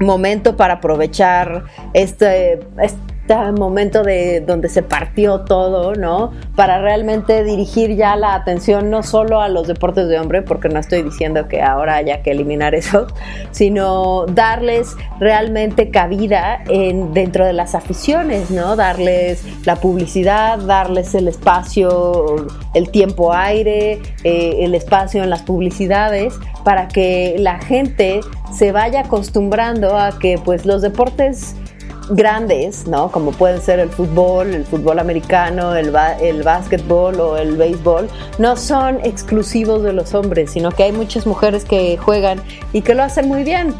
momento 0.00 0.56
para 0.56 0.74
aprovechar 0.74 1.64
este, 1.94 2.60
este 2.80 3.11
momento 3.56 4.02
de 4.02 4.40
donde 4.40 4.68
se 4.68 4.82
partió 4.82 5.40
todo, 5.40 5.94
¿no? 5.94 6.32
Para 6.54 6.80
realmente 6.80 7.44
dirigir 7.44 7.96
ya 7.96 8.16
la 8.16 8.34
atención 8.34 8.90
no 8.90 9.02
solo 9.02 9.40
a 9.40 9.48
los 9.48 9.68
deportes 9.68 10.08
de 10.08 10.18
hombre, 10.18 10.42
porque 10.42 10.68
no 10.68 10.78
estoy 10.78 11.02
diciendo 11.02 11.48
que 11.48 11.62
ahora 11.62 11.96
haya 11.96 12.22
que 12.22 12.32
eliminar 12.32 12.74
eso, 12.74 13.06
sino 13.50 14.26
darles 14.26 14.96
realmente 15.18 15.90
cabida 15.90 16.62
en, 16.68 17.14
dentro 17.14 17.46
de 17.46 17.52
las 17.52 17.74
aficiones, 17.74 18.50
¿no? 18.50 18.76
Darles 18.76 19.44
la 19.64 19.76
publicidad, 19.76 20.58
darles 20.58 21.14
el 21.14 21.28
espacio, 21.28 22.46
el 22.74 22.90
tiempo 22.90 23.32
aire, 23.32 24.00
eh, 24.24 24.56
el 24.60 24.74
espacio 24.74 25.22
en 25.22 25.30
las 25.30 25.42
publicidades, 25.42 26.34
para 26.64 26.88
que 26.88 27.36
la 27.38 27.58
gente 27.60 28.20
se 28.52 28.72
vaya 28.72 29.00
acostumbrando 29.00 29.96
a 29.96 30.18
que 30.18 30.38
pues 30.38 30.66
los 30.66 30.82
deportes 30.82 31.56
grandes, 32.10 32.86
¿no? 32.86 33.10
Como 33.10 33.32
pueden 33.32 33.60
ser 33.60 33.78
el 33.78 33.90
fútbol, 33.90 34.54
el 34.54 34.64
fútbol 34.64 34.98
americano, 34.98 35.74
el, 35.74 35.94
el 36.20 36.42
básquetbol 36.42 37.20
o 37.20 37.36
el 37.36 37.56
béisbol, 37.56 38.08
no 38.38 38.56
son 38.56 39.00
exclusivos 39.04 39.82
de 39.82 39.92
los 39.92 40.14
hombres, 40.14 40.50
sino 40.50 40.70
que 40.70 40.84
hay 40.84 40.92
muchas 40.92 41.26
mujeres 41.26 41.64
que 41.64 41.96
juegan 41.96 42.40
y 42.72 42.82
que 42.82 42.94
lo 42.94 43.02
hacen 43.02 43.28
muy 43.28 43.44
bien, 43.44 43.74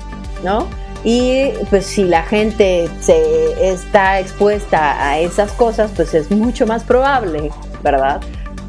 ¿no? 0.44 0.66
Y 1.04 1.50
pues 1.68 1.86
si 1.86 2.04
la 2.04 2.22
gente 2.22 2.88
se 3.00 3.70
está 3.70 4.20
expuesta 4.20 5.08
a 5.08 5.18
esas 5.18 5.50
cosas, 5.52 5.90
pues 5.96 6.14
es 6.14 6.30
mucho 6.30 6.66
más 6.66 6.84
probable, 6.84 7.50
¿verdad? 7.82 8.20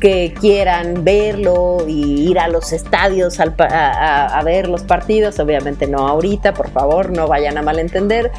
que 0.04 0.34
quieran 0.38 1.06
verlo 1.06 1.86
y 1.88 2.30
ir 2.30 2.38
a 2.38 2.49
los 2.49 2.74
estadios 2.74 3.39
a, 3.39 4.38
a, 4.38 4.43
ver 4.43 4.68
los 4.68 4.84
partidos, 4.84 5.39
obviamente 5.39 5.88
no 5.88 6.10
ahorita, 6.10 6.54
por 6.54 6.70
favor, 6.72 7.10
no 7.12 7.26
vayan 7.30 7.58
a 7.58 7.62
malentender, 7.62 8.30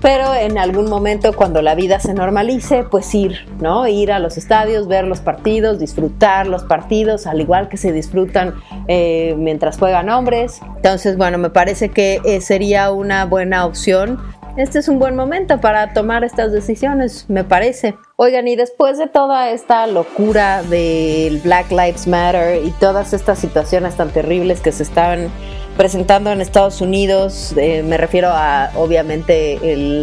pero 0.00 0.34
en 0.34 0.58
algún 0.58 0.88
momento 0.88 1.34
cuando 1.34 1.62
la 1.62 1.74
vida 1.74 2.00
se 2.00 2.14
normalice, 2.14 2.84
pues 2.84 3.14
ir, 3.14 3.46
¿no? 3.60 3.86
Ir 3.86 4.12
a 4.12 4.18
los 4.18 4.36
estadios, 4.36 4.86
ver 4.86 5.04
los 5.06 5.20
partidos, 5.20 5.78
disfrutar 5.78 6.46
los 6.46 6.64
partidos, 6.64 7.26
al 7.26 7.40
igual 7.40 7.68
que 7.68 7.76
se 7.76 7.92
disfrutan 7.92 8.54
eh, 8.86 9.34
mientras 9.38 9.78
juegan 9.78 10.08
hombres. 10.08 10.60
Entonces, 10.76 11.16
bueno, 11.16 11.38
me 11.38 11.50
parece 11.50 11.88
que 11.88 12.20
eh, 12.24 12.40
sería 12.40 12.92
una 12.92 13.24
buena 13.24 13.66
opción. 13.66 14.20
Este 14.56 14.80
es 14.80 14.88
un 14.88 14.98
buen 14.98 15.14
momento 15.14 15.60
para 15.60 15.92
tomar 15.92 16.24
estas 16.24 16.52
decisiones, 16.52 17.26
me 17.28 17.44
parece. 17.44 17.94
Oigan, 18.16 18.48
y 18.48 18.56
después 18.56 18.98
de 18.98 19.06
toda 19.06 19.50
esta 19.50 19.86
locura 19.86 20.64
del 20.64 21.38
Black 21.38 21.70
Lives 21.70 22.08
Matter 22.08 22.64
y 22.64 22.72
todas 22.72 23.12
estas 23.12 23.38
situaciones 23.38 23.94
tan 23.94 24.10
terribles 24.10 24.60
que 24.60 24.72
se 24.72 24.82
estaban 24.82 25.30
presentando 25.78 26.32
en 26.32 26.40
Estados 26.40 26.80
Unidos, 26.80 27.54
eh, 27.56 27.84
me 27.84 27.96
refiero 27.96 28.30
a 28.32 28.72
obviamente 28.74 29.58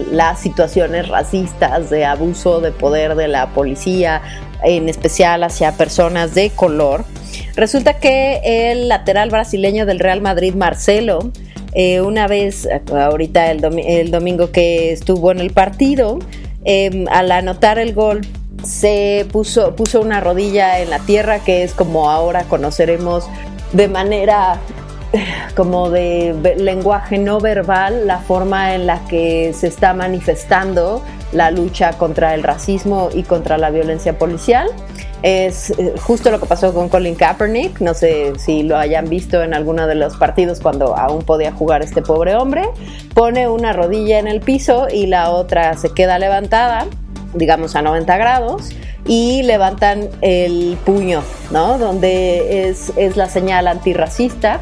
las 0.10 0.40
situaciones 0.40 1.10
racistas 1.10 1.90
de 1.90 2.06
abuso 2.06 2.62
de 2.62 2.72
poder 2.72 3.16
de 3.16 3.28
la 3.28 3.48
policía, 3.48 4.22
en 4.64 4.88
especial 4.88 5.44
hacia 5.44 5.74
personas 5.74 6.34
de 6.34 6.50
color. 6.50 7.04
Resulta 7.58 8.00
que 8.00 8.72
el 8.72 8.88
lateral 8.88 9.30
brasileño 9.30 9.86
del 9.86 10.00
Real 10.00 10.22
Madrid, 10.22 10.56
Marcelo, 10.56 11.32
eh, 11.74 12.00
una 12.00 12.28
vez, 12.28 12.70
ahorita 12.90 13.52
el, 13.52 13.60
domingo 14.12 14.52
que 14.52 14.94
estuvo 14.94 15.30
en 15.34 15.40
el 15.40 15.52
partido, 15.52 16.20
em, 16.64 17.06
al 17.10 17.30
anotar 17.34 17.80
el 17.80 17.94
gol, 17.94 18.22
se 18.64 19.28
puso, 19.30 19.76
puso 19.76 20.00
una 20.00 20.22
rodilla 20.22 20.80
en 20.80 20.90
la 20.90 21.00
tierra, 21.00 21.40
que 21.40 21.64
es 21.64 21.74
como 21.74 22.10
ahora 22.10 22.46
conoceremos 22.46 23.28
de 23.74 23.90
manera 23.90 24.62
como 25.56 25.89
de 25.89 26.56
lenguaje 26.58 27.18
no 27.18 27.39
verbal 27.39 28.08
la 28.08 28.20
forma 28.20 28.76
en 28.76 28.88
la 28.88 29.06
que 29.08 29.53
se 29.53 29.68
está 29.68 29.93
manifestando 29.93 31.01
la 31.32 31.51
lucha 31.51 31.93
contra 31.93 32.34
el 32.34 32.43
racismo 32.43 33.10
y 33.14 33.24
contra 33.24 33.58
la 33.58 33.70
violencia 33.70 34.18
policial. 34.18 34.70
Es 35.22 35.72
eh, 35.72 35.95
justo 36.01 36.30
lo 36.30 36.39
que 36.39 36.45
pasó 36.45 36.74
con 36.74 36.88
Colin 36.88 37.16
Kaepernick, 37.16 37.80
no 37.82 37.93
sé 37.93 38.34
si 38.38 38.64
lo 38.64 38.78
hayan 38.78 39.10
visto 39.10 39.41
en 39.41 39.53
alguno 39.53 39.88
de 39.88 39.95
los 39.95 40.18
partidos 40.18 40.60
cuando 40.60 40.95
aún 40.95 41.24
podía 41.24 41.51
jugar 41.51 41.82
este 41.82 42.01
pobre 42.01 42.36
hombre, 42.36 42.64
pone 43.14 43.47
una 43.47 43.74
rodilla 43.74 44.20
en 44.20 44.28
el 44.28 44.39
piso 44.41 44.88
y 44.91 45.08
la 45.08 45.32
otra 45.32 45.76
se 45.78 45.89
queda 45.89 46.20
levantada, 46.20 46.86
digamos 47.34 47.76
a 47.76 47.82
90 47.82 48.18
grados, 48.18 48.70
y 49.08 49.41
levantan 49.43 50.10
el 50.22 50.78
puño, 50.86 51.24
¿no? 51.51 51.80
Donde 51.80 52.70
es, 52.70 52.91
es 52.95 53.18
la 53.18 53.30
señal 53.30 53.68
antirracista 53.68 54.60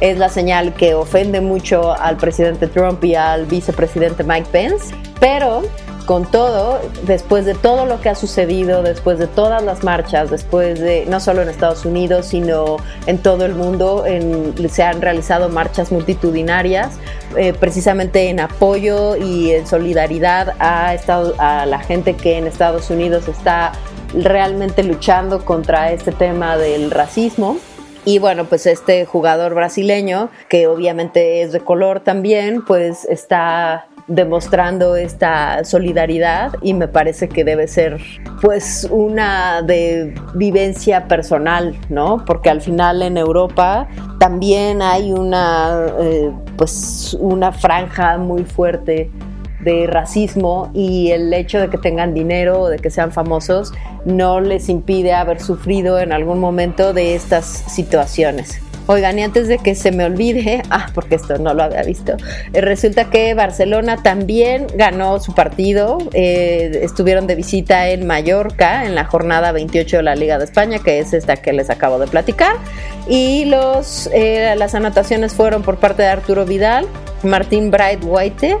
es 0.00 0.18
la 0.18 0.28
señal 0.28 0.74
que 0.74 0.94
ofende 0.94 1.40
mucho 1.40 1.92
al 1.92 2.16
presidente 2.16 2.66
Trump 2.66 3.02
y 3.04 3.14
al 3.14 3.46
vicepresidente 3.46 4.24
Mike 4.24 4.48
Pence, 4.52 4.94
pero 5.20 5.62
con 6.06 6.24
todo, 6.24 6.80
después 7.02 7.44
de 7.44 7.54
todo 7.54 7.84
lo 7.84 8.00
que 8.00 8.08
ha 8.08 8.14
sucedido, 8.14 8.82
después 8.82 9.18
de 9.18 9.26
todas 9.26 9.62
las 9.62 9.82
marchas, 9.82 10.30
después 10.30 10.78
de, 10.78 11.04
no 11.06 11.18
solo 11.18 11.42
en 11.42 11.48
Estados 11.48 11.84
Unidos, 11.84 12.26
sino 12.26 12.76
en 13.06 13.18
todo 13.18 13.44
el 13.44 13.54
mundo, 13.54 14.04
se 14.68 14.82
han 14.84 15.02
realizado 15.02 15.48
marchas 15.48 15.90
multitudinarias, 15.90 16.92
eh, 17.36 17.52
precisamente 17.52 18.30
en 18.30 18.38
apoyo 18.38 19.16
y 19.16 19.50
en 19.50 19.66
solidaridad 19.66 20.54
a, 20.60 20.94
a 21.38 21.66
la 21.66 21.78
gente 21.80 22.14
que 22.14 22.38
en 22.38 22.46
Estados 22.46 22.88
Unidos 22.88 23.26
está 23.26 23.72
realmente 24.14 24.84
luchando 24.84 25.44
contra 25.44 25.90
este 25.90 26.12
tema 26.12 26.56
del 26.56 26.92
racismo. 26.92 27.58
Y 28.06 28.20
bueno, 28.20 28.44
pues 28.44 28.66
este 28.66 29.04
jugador 29.04 29.54
brasileño, 29.54 30.30
que 30.48 30.68
obviamente 30.68 31.42
es 31.42 31.50
de 31.50 31.58
color 31.58 31.98
también, 31.98 32.64
pues 32.64 33.04
está 33.04 33.88
demostrando 34.06 34.94
esta 34.94 35.64
solidaridad 35.64 36.52
y 36.62 36.74
me 36.74 36.86
parece 36.86 37.28
que 37.28 37.42
debe 37.42 37.66
ser 37.66 38.00
pues 38.40 38.86
una 38.92 39.60
de 39.62 40.14
vivencia 40.34 41.08
personal, 41.08 41.76
¿no? 41.88 42.24
Porque 42.24 42.48
al 42.48 42.60
final 42.60 43.02
en 43.02 43.16
Europa 43.16 43.88
también 44.20 44.82
hay 44.82 45.12
una 45.12 45.88
eh, 45.98 46.30
pues 46.56 47.16
una 47.18 47.50
franja 47.50 48.18
muy 48.18 48.44
fuerte 48.44 49.10
de 49.66 49.88
racismo 49.88 50.70
y 50.72 51.10
el 51.10 51.34
hecho 51.34 51.58
de 51.58 51.68
que 51.68 51.76
tengan 51.76 52.14
dinero 52.14 52.60
o 52.62 52.68
de 52.68 52.78
que 52.78 52.88
sean 52.88 53.10
famosos 53.10 53.72
no 54.04 54.40
les 54.40 54.68
impide 54.68 55.12
haber 55.12 55.40
sufrido 55.40 55.98
en 55.98 56.12
algún 56.12 56.38
momento 56.38 56.94
de 56.94 57.16
estas 57.16 57.46
situaciones. 57.46 58.60
Oigan, 58.88 59.18
y 59.18 59.24
antes 59.24 59.48
de 59.48 59.58
que 59.58 59.74
se 59.74 59.90
me 59.90 60.04
olvide, 60.04 60.62
ah, 60.70 60.86
porque 60.94 61.16
esto 61.16 61.38
no 61.38 61.54
lo 61.54 61.64
había 61.64 61.82
visto, 61.82 62.16
eh, 62.52 62.60
resulta 62.60 63.10
que 63.10 63.34
Barcelona 63.34 64.02
también 64.02 64.68
ganó 64.74 65.18
su 65.18 65.34
partido, 65.34 65.98
eh, 66.12 66.80
estuvieron 66.82 67.26
de 67.26 67.34
visita 67.34 67.88
en 67.88 68.06
Mallorca 68.06 68.86
en 68.86 68.94
la 68.94 69.04
jornada 69.04 69.50
28 69.50 69.96
de 69.96 70.02
la 70.04 70.14
Liga 70.14 70.38
de 70.38 70.44
España, 70.44 70.78
que 70.78 71.00
es 71.00 71.12
esta 71.12 71.36
que 71.36 71.52
les 71.52 71.68
acabo 71.68 71.98
de 71.98 72.06
platicar, 72.06 72.54
y 73.08 73.46
los, 73.46 74.08
eh, 74.12 74.54
las 74.56 74.76
anotaciones 74.76 75.34
fueron 75.34 75.62
por 75.62 75.78
parte 75.78 76.02
de 76.02 76.08
Arturo 76.08 76.46
Vidal, 76.46 76.86
Martín 77.24 77.72
Bright 77.72 78.04
White, 78.04 78.56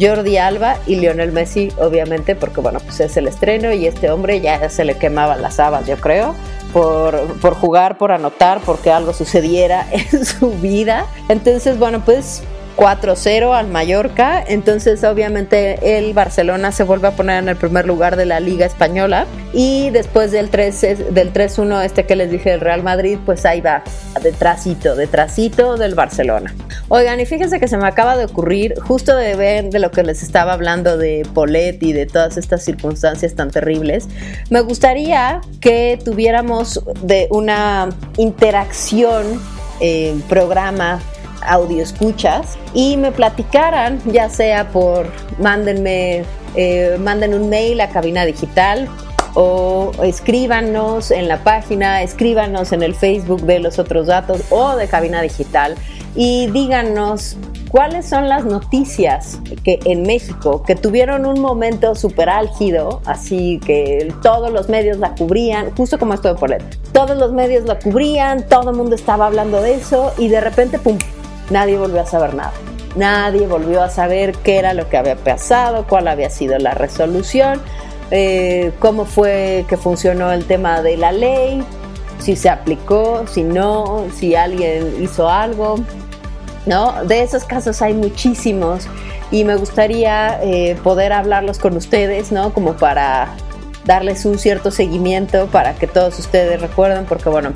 Jordi 0.00 0.36
Alba 0.36 0.76
y 0.86 0.96
Lionel 0.96 1.32
Messi, 1.32 1.72
obviamente, 1.78 2.34
porque 2.34 2.60
bueno, 2.60 2.80
pues 2.80 3.00
es 3.00 3.16
el 3.16 3.28
estreno 3.28 3.72
y 3.72 3.86
este 3.86 4.10
hombre 4.10 4.40
ya 4.40 4.68
se 4.70 4.84
le 4.84 4.96
quemaban 4.96 5.42
las 5.42 5.58
habas, 5.60 5.86
yo 5.86 5.96
creo 5.96 6.34
por, 6.72 7.38
por 7.40 7.54
jugar, 7.54 7.98
por 7.98 8.12
anotar, 8.12 8.60
porque 8.64 8.90
algo 8.90 9.12
sucediera 9.12 9.86
en 10.12 10.24
su 10.24 10.50
vida. 10.50 11.06
Entonces, 11.28 11.78
bueno, 11.78 12.04
pues 12.04 12.42
4-0 12.78 13.58
al 13.58 13.66
Mallorca. 13.66 14.42
Entonces, 14.46 15.02
obviamente, 15.02 15.98
el 15.98 16.14
Barcelona 16.14 16.70
se 16.70 16.84
vuelve 16.84 17.08
a 17.08 17.10
poner 17.10 17.42
en 17.42 17.48
el 17.48 17.56
primer 17.56 17.86
lugar 17.86 18.14
de 18.14 18.24
la 18.24 18.38
Liga 18.38 18.66
Española. 18.66 19.26
Y 19.52 19.90
después 19.90 20.30
del 20.30 20.48
3-1, 20.50 21.10
del 21.10 21.84
este 21.84 22.06
que 22.06 22.14
les 22.14 22.30
dije 22.30 22.50
del 22.50 22.60
Real 22.60 22.84
Madrid, 22.84 23.18
pues 23.26 23.44
ahí 23.44 23.60
va, 23.60 23.82
detrásito, 24.22 24.94
detrásito 24.94 25.76
del 25.76 25.96
Barcelona. 25.96 26.54
Oigan, 26.88 27.18
y 27.18 27.26
fíjense 27.26 27.58
que 27.58 27.66
se 27.66 27.76
me 27.76 27.88
acaba 27.88 28.16
de 28.16 28.26
ocurrir, 28.26 28.74
justo 28.80 29.16
de 29.16 29.34
ver 29.34 29.70
de 29.70 29.80
lo 29.80 29.90
que 29.90 30.04
les 30.04 30.22
estaba 30.22 30.52
hablando 30.52 30.96
de 30.96 31.26
Polet 31.34 31.82
y 31.82 31.92
de 31.92 32.06
todas 32.06 32.36
estas 32.36 32.64
circunstancias 32.64 33.34
tan 33.34 33.50
terribles, 33.50 34.06
me 34.50 34.60
gustaría 34.60 35.40
que 35.60 35.98
tuviéramos 36.04 36.80
de 37.02 37.26
una 37.30 37.88
interacción, 38.16 39.40
eh, 39.80 40.14
programa 40.28 41.00
audio 41.42 41.82
escuchas 41.82 42.58
y 42.74 42.96
me 42.96 43.12
platicaran, 43.12 44.00
ya 44.06 44.28
sea 44.28 44.68
por 44.68 45.10
mándenme, 45.38 46.24
eh, 46.54 46.96
manden 47.00 47.34
un 47.34 47.48
mail 47.48 47.80
a 47.80 47.88
cabina 47.88 48.24
digital 48.24 48.88
o 49.34 49.92
escríbanos 50.02 51.10
en 51.10 51.28
la 51.28 51.44
página, 51.44 52.02
escríbanos 52.02 52.72
en 52.72 52.82
el 52.82 52.94
Facebook 52.94 53.42
de 53.42 53.60
los 53.60 53.78
otros 53.78 54.06
datos 54.06 54.42
o 54.50 54.76
de 54.76 54.88
cabina 54.88 55.22
digital 55.22 55.76
y 56.14 56.48
díganos 56.48 57.36
cuáles 57.70 58.06
son 58.06 58.28
las 58.28 58.44
noticias 58.44 59.38
que 59.62 59.78
en 59.84 60.02
México 60.02 60.62
que 60.62 60.74
tuvieron 60.74 61.26
un 61.26 61.40
momento 61.40 61.94
súper 61.94 62.28
álgido, 62.28 63.00
así 63.04 63.60
que 63.64 64.12
todos 64.22 64.50
los 64.50 64.68
medios 64.68 64.98
la 64.98 65.14
cubrían, 65.14 65.74
justo 65.76 65.98
como 65.98 66.14
esto 66.14 66.28
de 66.28 66.34
Polet, 66.34 66.62
todos 66.92 67.16
los 67.16 67.32
medios 67.32 67.64
la 67.64 67.78
cubrían, 67.78 68.48
todo 68.48 68.70
el 68.70 68.76
mundo 68.76 68.94
estaba 68.94 69.26
hablando 69.26 69.60
de 69.62 69.74
eso 69.74 70.12
y 70.18 70.28
de 70.28 70.40
repente, 70.40 70.78
pum, 70.78 70.98
nadie 71.50 71.78
volvió 71.78 72.00
a 72.00 72.06
saber 72.06 72.34
nada. 72.34 72.52
Nadie 72.96 73.46
volvió 73.46 73.82
a 73.82 73.90
saber 73.90 74.32
qué 74.38 74.58
era 74.58 74.74
lo 74.74 74.88
que 74.88 74.96
había 74.96 75.16
pasado, 75.16 75.86
cuál 75.88 76.08
había 76.08 76.30
sido 76.30 76.58
la 76.58 76.72
resolución, 76.72 77.60
eh, 78.10 78.72
cómo 78.78 79.04
fue 79.04 79.66
que 79.68 79.76
funcionó 79.76 80.32
el 80.32 80.46
tema 80.46 80.82
de 80.82 80.96
la 80.96 81.12
ley, 81.12 81.62
si 82.18 82.34
se 82.34 82.48
aplicó, 82.48 83.26
si 83.26 83.44
no, 83.44 84.06
si 84.16 84.34
alguien 84.34 85.02
hizo 85.02 85.28
algo. 85.28 85.76
¿no? 86.66 87.04
De 87.04 87.22
esos 87.22 87.44
casos 87.44 87.80
hay 87.82 87.94
muchísimos 87.94 88.86
y 89.30 89.44
me 89.44 89.56
gustaría 89.56 90.38
eh, 90.42 90.76
poder 90.84 91.12
hablarlos 91.12 91.58
con 91.58 91.76
ustedes, 91.76 92.30
¿no? 92.30 92.52
Como 92.52 92.74
para 92.74 93.28
darles 93.88 94.26
un 94.26 94.38
cierto 94.38 94.70
seguimiento 94.70 95.46
para 95.46 95.74
que 95.74 95.86
todos 95.86 96.18
ustedes 96.18 96.60
recuerden, 96.60 97.06
porque 97.06 97.30
bueno, 97.30 97.54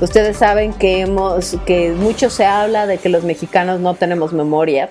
ustedes 0.00 0.38
saben 0.38 0.72
que 0.72 1.02
hemos, 1.02 1.58
que 1.66 1.92
mucho 1.92 2.30
se 2.30 2.46
habla 2.46 2.86
de 2.86 2.96
que 2.96 3.10
los 3.10 3.22
mexicanos 3.22 3.80
no 3.80 3.92
tenemos 3.92 4.32
memoria 4.32 4.88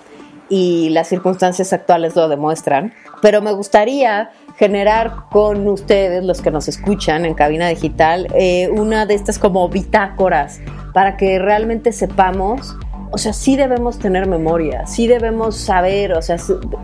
y 0.50 0.90
las 0.90 1.08
circunstancias 1.08 1.74
actuales 1.74 2.16
lo 2.16 2.30
demuestran, 2.30 2.94
pero 3.24 3.42
me 3.42 3.54
gustaría 3.54 4.30
generar 4.58 5.16
con 5.32 5.68
ustedes, 5.68 6.24
los 6.24 6.42
que 6.42 6.52
nos 6.52 6.68
escuchan 6.68 7.26
en 7.26 7.34
cabina 7.34 7.68
digital, 7.70 8.28
eh, 8.36 8.70
una 8.70 9.08
de 9.08 9.16
estas 9.16 9.40
como 9.40 9.68
bitácoras 9.70 10.62
para 10.94 11.18
que 11.18 11.40
realmente 11.40 11.92
sepamos 11.92 12.76
o 13.16 13.20
sea, 13.20 13.32
sí 13.32 13.56
debemos 13.56 14.00
tener 14.00 14.26
memoria, 14.26 14.88
sí 14.88 15.06
debemos 15.06 15.56
saber, 15.56 16.14
o 16.14 16.22
sea, 16.24 16.38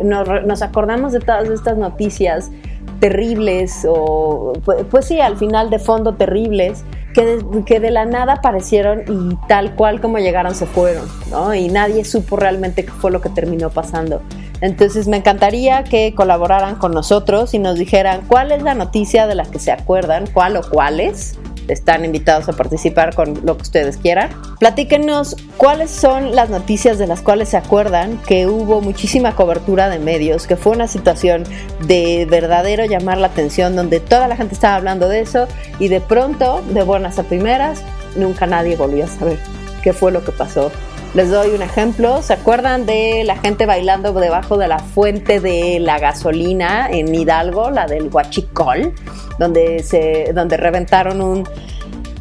nos, 0.04 0.46
nos 0.46 0.62
acordamos 0.62 1.12
de 1.12 1.22
todas 1.22 1.50
estas 1.50 1.76
noticias 1.76 2.52
terribles 3.00 3.86
o 3.88 4.54
pues, 4.64 5.06
sí, 5.06 5.20
al 5.20 5.38
final 5.38 5.70
de 5.70 5.80
fondo 5.80 6.16
terribles, 6.16 6.84
que 7.14 7.26
de, 7.26 7.64
que 7.66 7.80
de 7.80 7.92
la 7.92 8.06
nada 8.06 8.34
aparecieron 8.34 9.04
y 9.08 9.36
tal 9.48 9.76
cual 9.76 10.02
como 10.02 10.20
llegaron 10.20 10.56
se 10.56 10.66
fueron, 10.66 11.08
¿no? 11.32 11.54
Y 11.54 11.70
nadie 11.70 12.06
supo 12.06 12.36
realmente 12.36 12.86
qué 12.86 12.92
fue 12.92 13.12
lo 13.12 13.22
que 13.22 13.30
terminó 13.30 13.70
pasando. 13.70 14.22
Entonces 14.62 15.08
me 15.08 15.18
encantaría 15.18 15.84
que 15.84 16.14
colaboraran 16.14 16.76
con 16.76 16.92
nosotros 16.92 17.54
y 17.54 17.60
nos 17.60 17.78
dijeran 17.78 18.22
cuál 18.28 18.52
es 18.52 18.62
la 18.62 18.74
noticia 18.74 19.26
de 19.26 19.36
la 19.36 19.46
que 19.46 19.60
se 19.60 19.72
acuerdan, 19.72 20.26
cuál 20.34 20.58
o 20.58 20.62
cuáles, 20.62 21.40
están 21.70 22.06
invitados 22.06 22.50
a 22.50 22.54
participar 22.54 23.16
con 23.16 23.40
lo 23.44 23.58
que 23.58 23.64
ustedes 23.64 23.98
quieran. 23.98 24.30
Platíquenos 24.60 25.36
cuáles 25.58 25.92
son 25.92 26.36
las 26.36 26.50
noticias 26.50 26.98
de 26.98 27.08
las 27.08 27.22
cuales 27.22 27.50
se 27.50 27.58
acuerdan 27.58 28.18
que 28.28 28.48
hubo 28.48 28.82
muchísima 28.82 29.36
cobertura 29.36 29.90
de 29.90 30.00
medios, 30.00 30.48
que 30.48 30.56
fue 30.56 30.74
una 30.74 30.88
situación 30.88 31.44
de 31.86 32.28
verdadero 32.30 32.86
llamar 32.86 33.18
la 33.18 33.28
atención, 33.28 33.76
donde 33.76 34.00
toda 34.00 34.28
la 34.28 34.36
gente 34.36 34.54
estaba 34.54 34.76
hablando 34.76 35.08
de 35.08 35.22
eso 35.22 35.48
y 35.80 35.88
de 35.88 36.02
pronto, 36.02 36.62
de 36.74 36.84
buenas 36.84 37.20
a 37.20 37.24
primeras, 37.24 37.82
nunca 38.16 38.46
nadie 38.46 38.76
volvió 38.76 39.06
a 39.06 39.08
saber 39.08 39.40
qué 39.84 39.94
fue 39.94 40.12
lo 40.12 40.24
que 40.24 40.32
pasó 40.32 40.72
les 41.14 41.30
doy 41.30 41.50
un 41.52 41.62
ejemplo. 41.62 42.22
¿Se 42.22 42.34
acuerdan 42.34 42.86
de 42.86 43.24
la 43.26 43.36
gente 43.38 43.66
bailando 43.66 44.14
debajo 44.14 44.58
de 44.58 44.68
la 44.68 44.80
fuente 44.80 45.40
de 45.40 45.80
la 45.80 46.00
gasolina 46.00 46.90
en 46.90 47.14
Hidalgo, 47.14 47.72
la 47.72 47.86
del 47.86 48.10
Huachicol, 48.12 48.94
donde, 49.38 49.84
se, 49.84 50.32
donde 50.34 50.58
reventaron 50.58 51.22
un, 51.22 51.48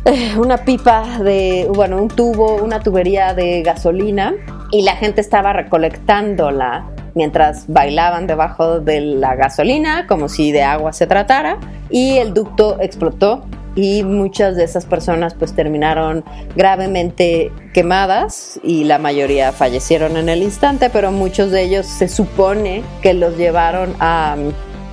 eh, 0.05 0.36
una 0.39 0.59
pipa 0.59 1.18
de, 1.20 1.68
bueno, 1.74 2.01
un 2.01 2.09
tubo, 2.09 2.57
una 2.57 2.80
tubería 2.80 3.34
de 3.34 3.62
gasolina 3.62 4.34
y 4.70 4.82
la 4.82 4.97
gente 4.97 5.20
estaba 5.20 5.53
recolectándola 5.53 6.86
mientras 7.14 7.64
bailaban 7.66 8.26
debajo 8.26 8.80
de 8.80 9.01
la 9.01 9.34
gasolina, 9.34 10.07
como 10.07 10.28
si 10.28 10.53
de 10.53 10.62
agua 10.62 10.93
se 10.93 11.07
tratara, 11.07 11.59
y 11.91 12.18
el 12.18 12.32
ducto 12.32 12.78
explotó 12.80 13.45
y 13.79 14.03
muchas 14.03 14.57
de 14.57 14.64
esas 14.64 14.87
personas 14.87 15.35
pues 15.35 15.55
terminaron 15.55 16.24
gravemente 16.57 17.53
quemadas 17.72 18.59
y 18.64 18.83
la 18.83 18.99
mayoría 18.99 19.53
fallecieron 19.53 20.16
en 20.16 20.29
el 20.29 20.43
instante, 20.43 20.91
pero 20.91 21.12
muchos 21.12 21.53
de 21.53 21.62
ellos 21.62 21.87
se 21.87 22.09
supone 22.09 22.83
que 23.03 23.14
los 23.14 23.37
llevaron 23.37 23.95
a, 24.01 24.37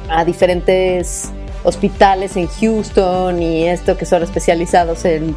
a 0.07 0.23
diferentes 0.23 1.31
hospitales 1.65 2.37
en 2.37 2.47
Houston 2.47 3.41
y 3.41 3.67
esto 3.67 3.97
que 3.97 4.05
son 4.05 4.23
especializados 4.23 5.03
en, 5.05 5.35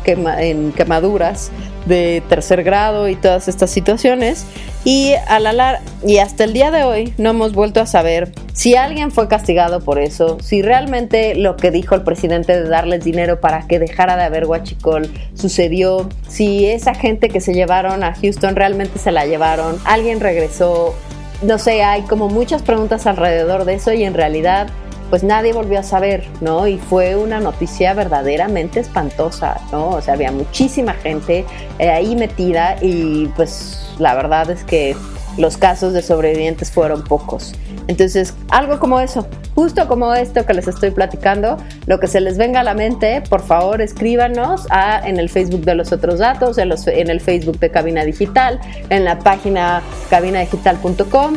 quemaduras 0.73 1.51
de 1.87 2.23
tercer 2.29 2.63
grado 2.63 3.09
y 3.09 3.17
todas 3.17 3.49
estas 3.49 3.71
situaciones. 3.71 4.45
Y, 4.85 5.15
a 5.27 5.41
la 5.41 5.81
y 6.07 6.19
hasta 6.19 6.45
el 6.45 6.53
día 6.53 6.71
de 6.71 6.85
hoy 6.85 7.13
no 7.19 7.31
hemos 7.31 7.53
vuelto 7.53 7.81
a 7.81 7.87
saber 7.87 8.33
si 8.53 8.77
alguien 8.77 9.11
fue 9.11 9.29
castigado 9.29 9.81
por 9.81 9.99
eso, 9.99 10.39
si 10.41 10.63
realmente 10.63 11.35
lo 11.35 11.57
que 11.57 11.71
dijo 11.71 11.95
el 11.95 12.03
presidente 12.03 12.61
de 12.61 12.69
darles 12.69 13.05
dinero 13.05 13.41
para 13.41 13.67
que 13.67 13.79
dejara 13.79 14.17
de 14.17 14.25
haber 14.25 14.47
guachicol 14.47 15.09
sucedió, 15.35 16.09
si 16.29 16.67
esa 16.67 16.95
gente 16.95 17.29
que 17.29 17.41
se 17.41 17.55
llevaron 17.55 18.03
a 18.05 18.15
Houston 18.15 18.57
realmente 18.57 18.99
se 18.99 19.13
la 19.13 19.27
llevaron, 19.27 19.79
alguien 19.85 20.21
regresó. 20.21 20.95
No 21.41 21.59
sé, 21.59 21.85
hay 21.85 22.03
como 22.03 22.29
muchas 22.29 22.63
preguntas 22.63 23.07
alrededor 23.07 23.65
de 23.65 23.75
eso 23.75 23.93
y 23.93 24.03
en 24.03 24.15
realidad 24.15 24.69
pues 25.11 25.23
nadie 25.23 25.53
volvió 25.53 25.81
a 25.81 25.83
saber, 25.83 26.25
¿no? 26.41 26.67
Y 26.67 26.79
fue 26.79 27.17
una 27.17 27.41
noticia 27.41 27.95
verdaderamente 27.95 28.81
espantosa, 28.81 29.61
¿no? 29.73 29.91
O 29.91 30.03
sea, 30.03 30.15
había 30.15 30.33
muchísima 30.33 30.95
gente 30.95 31.45
eh, 31.79 31.91
ahí 31.91 32.17
metida 32.17 32.77
y 32.81 33.27
pues 33.37 33.91
la 33.99 34.15
verdad 34.15 34.51
es 34.51 34.65
que 34.65 34.97
los 35.39 35.57
casos 35.57 35.93
de 35.93 36.03
sobrevivientes 36.03 36.71
fueron 36.71 37.05
pocos. 37.05 37.55
Entonces, 37.87 38.35
algo 38.51 38.79
como 38.79 39.01
eso, 39.01 39.27
justo 39.55 39.89
como 39.89 40.15
esto 40.15 40.45
que 40.45 40.53
les 40.53 40.69
estoy 40.69 40.91
platicando, 40.91 41.57
lo 41.87 41.99
que 42.01 42.07
se 42.07 42.21
les 42.21 42.37
venga 42.37 42.61
a 42.61 42.65
la 42.65 42.75
mente, 42.75 43.23
por 43.23 43.41
favor 43.41 43.81
escríbanos 43.81 44.67
a, 44.71 45.01
en 45.09 45.19
el 45.19 45.31
Facebook 45.31 45.65
de 45.65 45.75
los 45.75 45.93
otros 45.93 46.19
datos, 46.19 46.59
en, 46.59 46.71
el 47.11 47.21
Facebook 47.21 47.59
de 47.61 47.71
Cabina 47.71 48.05
Digital, 48.05 48.61
en 48.91 49.05
la 49.05 49.19
página 49.21 49.83
cabinadigital.com. 50.11 51.35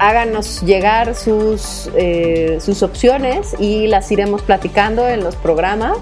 háganos 0.00 0.62
llegar 0.62 1.14
sus, 1.14 1.90
eh, 1.94 2.58
sus 2.60 2.82
opciones 2.82 3.54
y 3.58 3.86
las 3.86 4.10
iremos 4.10 4.42
platicando 4.42 5.06
en 5.06 5.22
los 5.22 5.36
programas. 5.36 5.98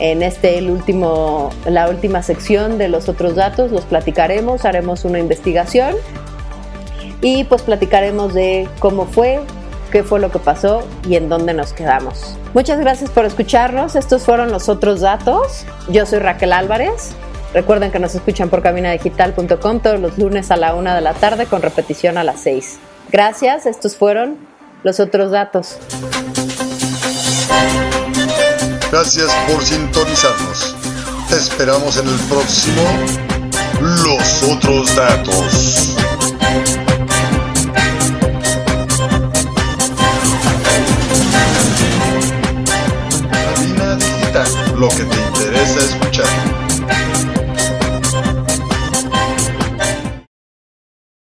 En 0.00 0.22
este, 0.24 0.58
el 0.58 0.70
último, 0.70 1.50
la 1.66 1.88
última 1.88 2.22
sección 2.22 2.78
de 2.78 2.88
los 2.88 3.08
otros 3.08 3.36
datos, 3.36 3.70
los 3.70 3.84
platicaremos, 3.84 4.64
haremos 4.64 5.04
una 5.04 5.20
investigación 5.20 5.94
y 7.20 7.44
pues 7.44 7.62
platicaremos 7.62 8.34
de 8.34 8.68
cómo 8.80 9.06
fue, 9.06 9.40
qué 9.92 10.02
fue 10.02 10.18
lo 10.18 10.32
que 10.32 10.40
pasó 10.40 10.82
y 11.08 11.14
en 11.14 11.28
dónde 11.28 11.54
nos 11.54 11.72
quedamos. 11.72 12.36
Muchas 12.54 12.80
gracias 12.80 13.10
por 13.10 13.24
escucharnos. 13.24 13.94
Estos 13.94 14.24
fueron 14.24 14.50
los 14.50 14.68
otros 14.68 15.00
datos. 15.00 15.64
Yo 15.88 16.06
soy 16.06 16.18
Raquel 16.18 16.52
Álvarez 16.52 17.14
Recuerden 17.54 17.92
que 17.92 18.00
nos 18.00 18.16
escuchan 18.16 18.50
por 18.50 18.62
cabinadigital.com 18.62 19.78
todos 19.78 20.00
los 20.00 20.18
lunes 20.18 20.50
a 20.50 20.56
la 20.56 20.74
una 20.74 20.92
de 20.96 21.00
la 21.00 21.14
tarde 21.14 21.46
con 21.46 21.62
repetición 21.62 22.18
a 22.18 22.24
las 22.24 22.40
6. 22.40 22.80
Gracias, 23.14 23.64
estos 23.66 23.94
fueron 23.94 24.36
los 24.82 24.98
otros 24.98 25.30
datos. 25.30 25.76
Gracias 28.90 29.32
por 29.46 29.64
sintonizarnos. 29.64 30.74
Te 31.28 31.36
esperamos 31.36 31.96
en 31.96 32.08
el 32.08 32.18
próximo 32.28 32.82
Los 33.80 34.42
otros 34.42 34.96
datos. 34.96 35.94
Digital, 43.96 44.48
lo 44.76 44.88
que 44.88 45.04
te 45.04 45.16
interesa 45.16 45.78
escuchar. 45.78 46.63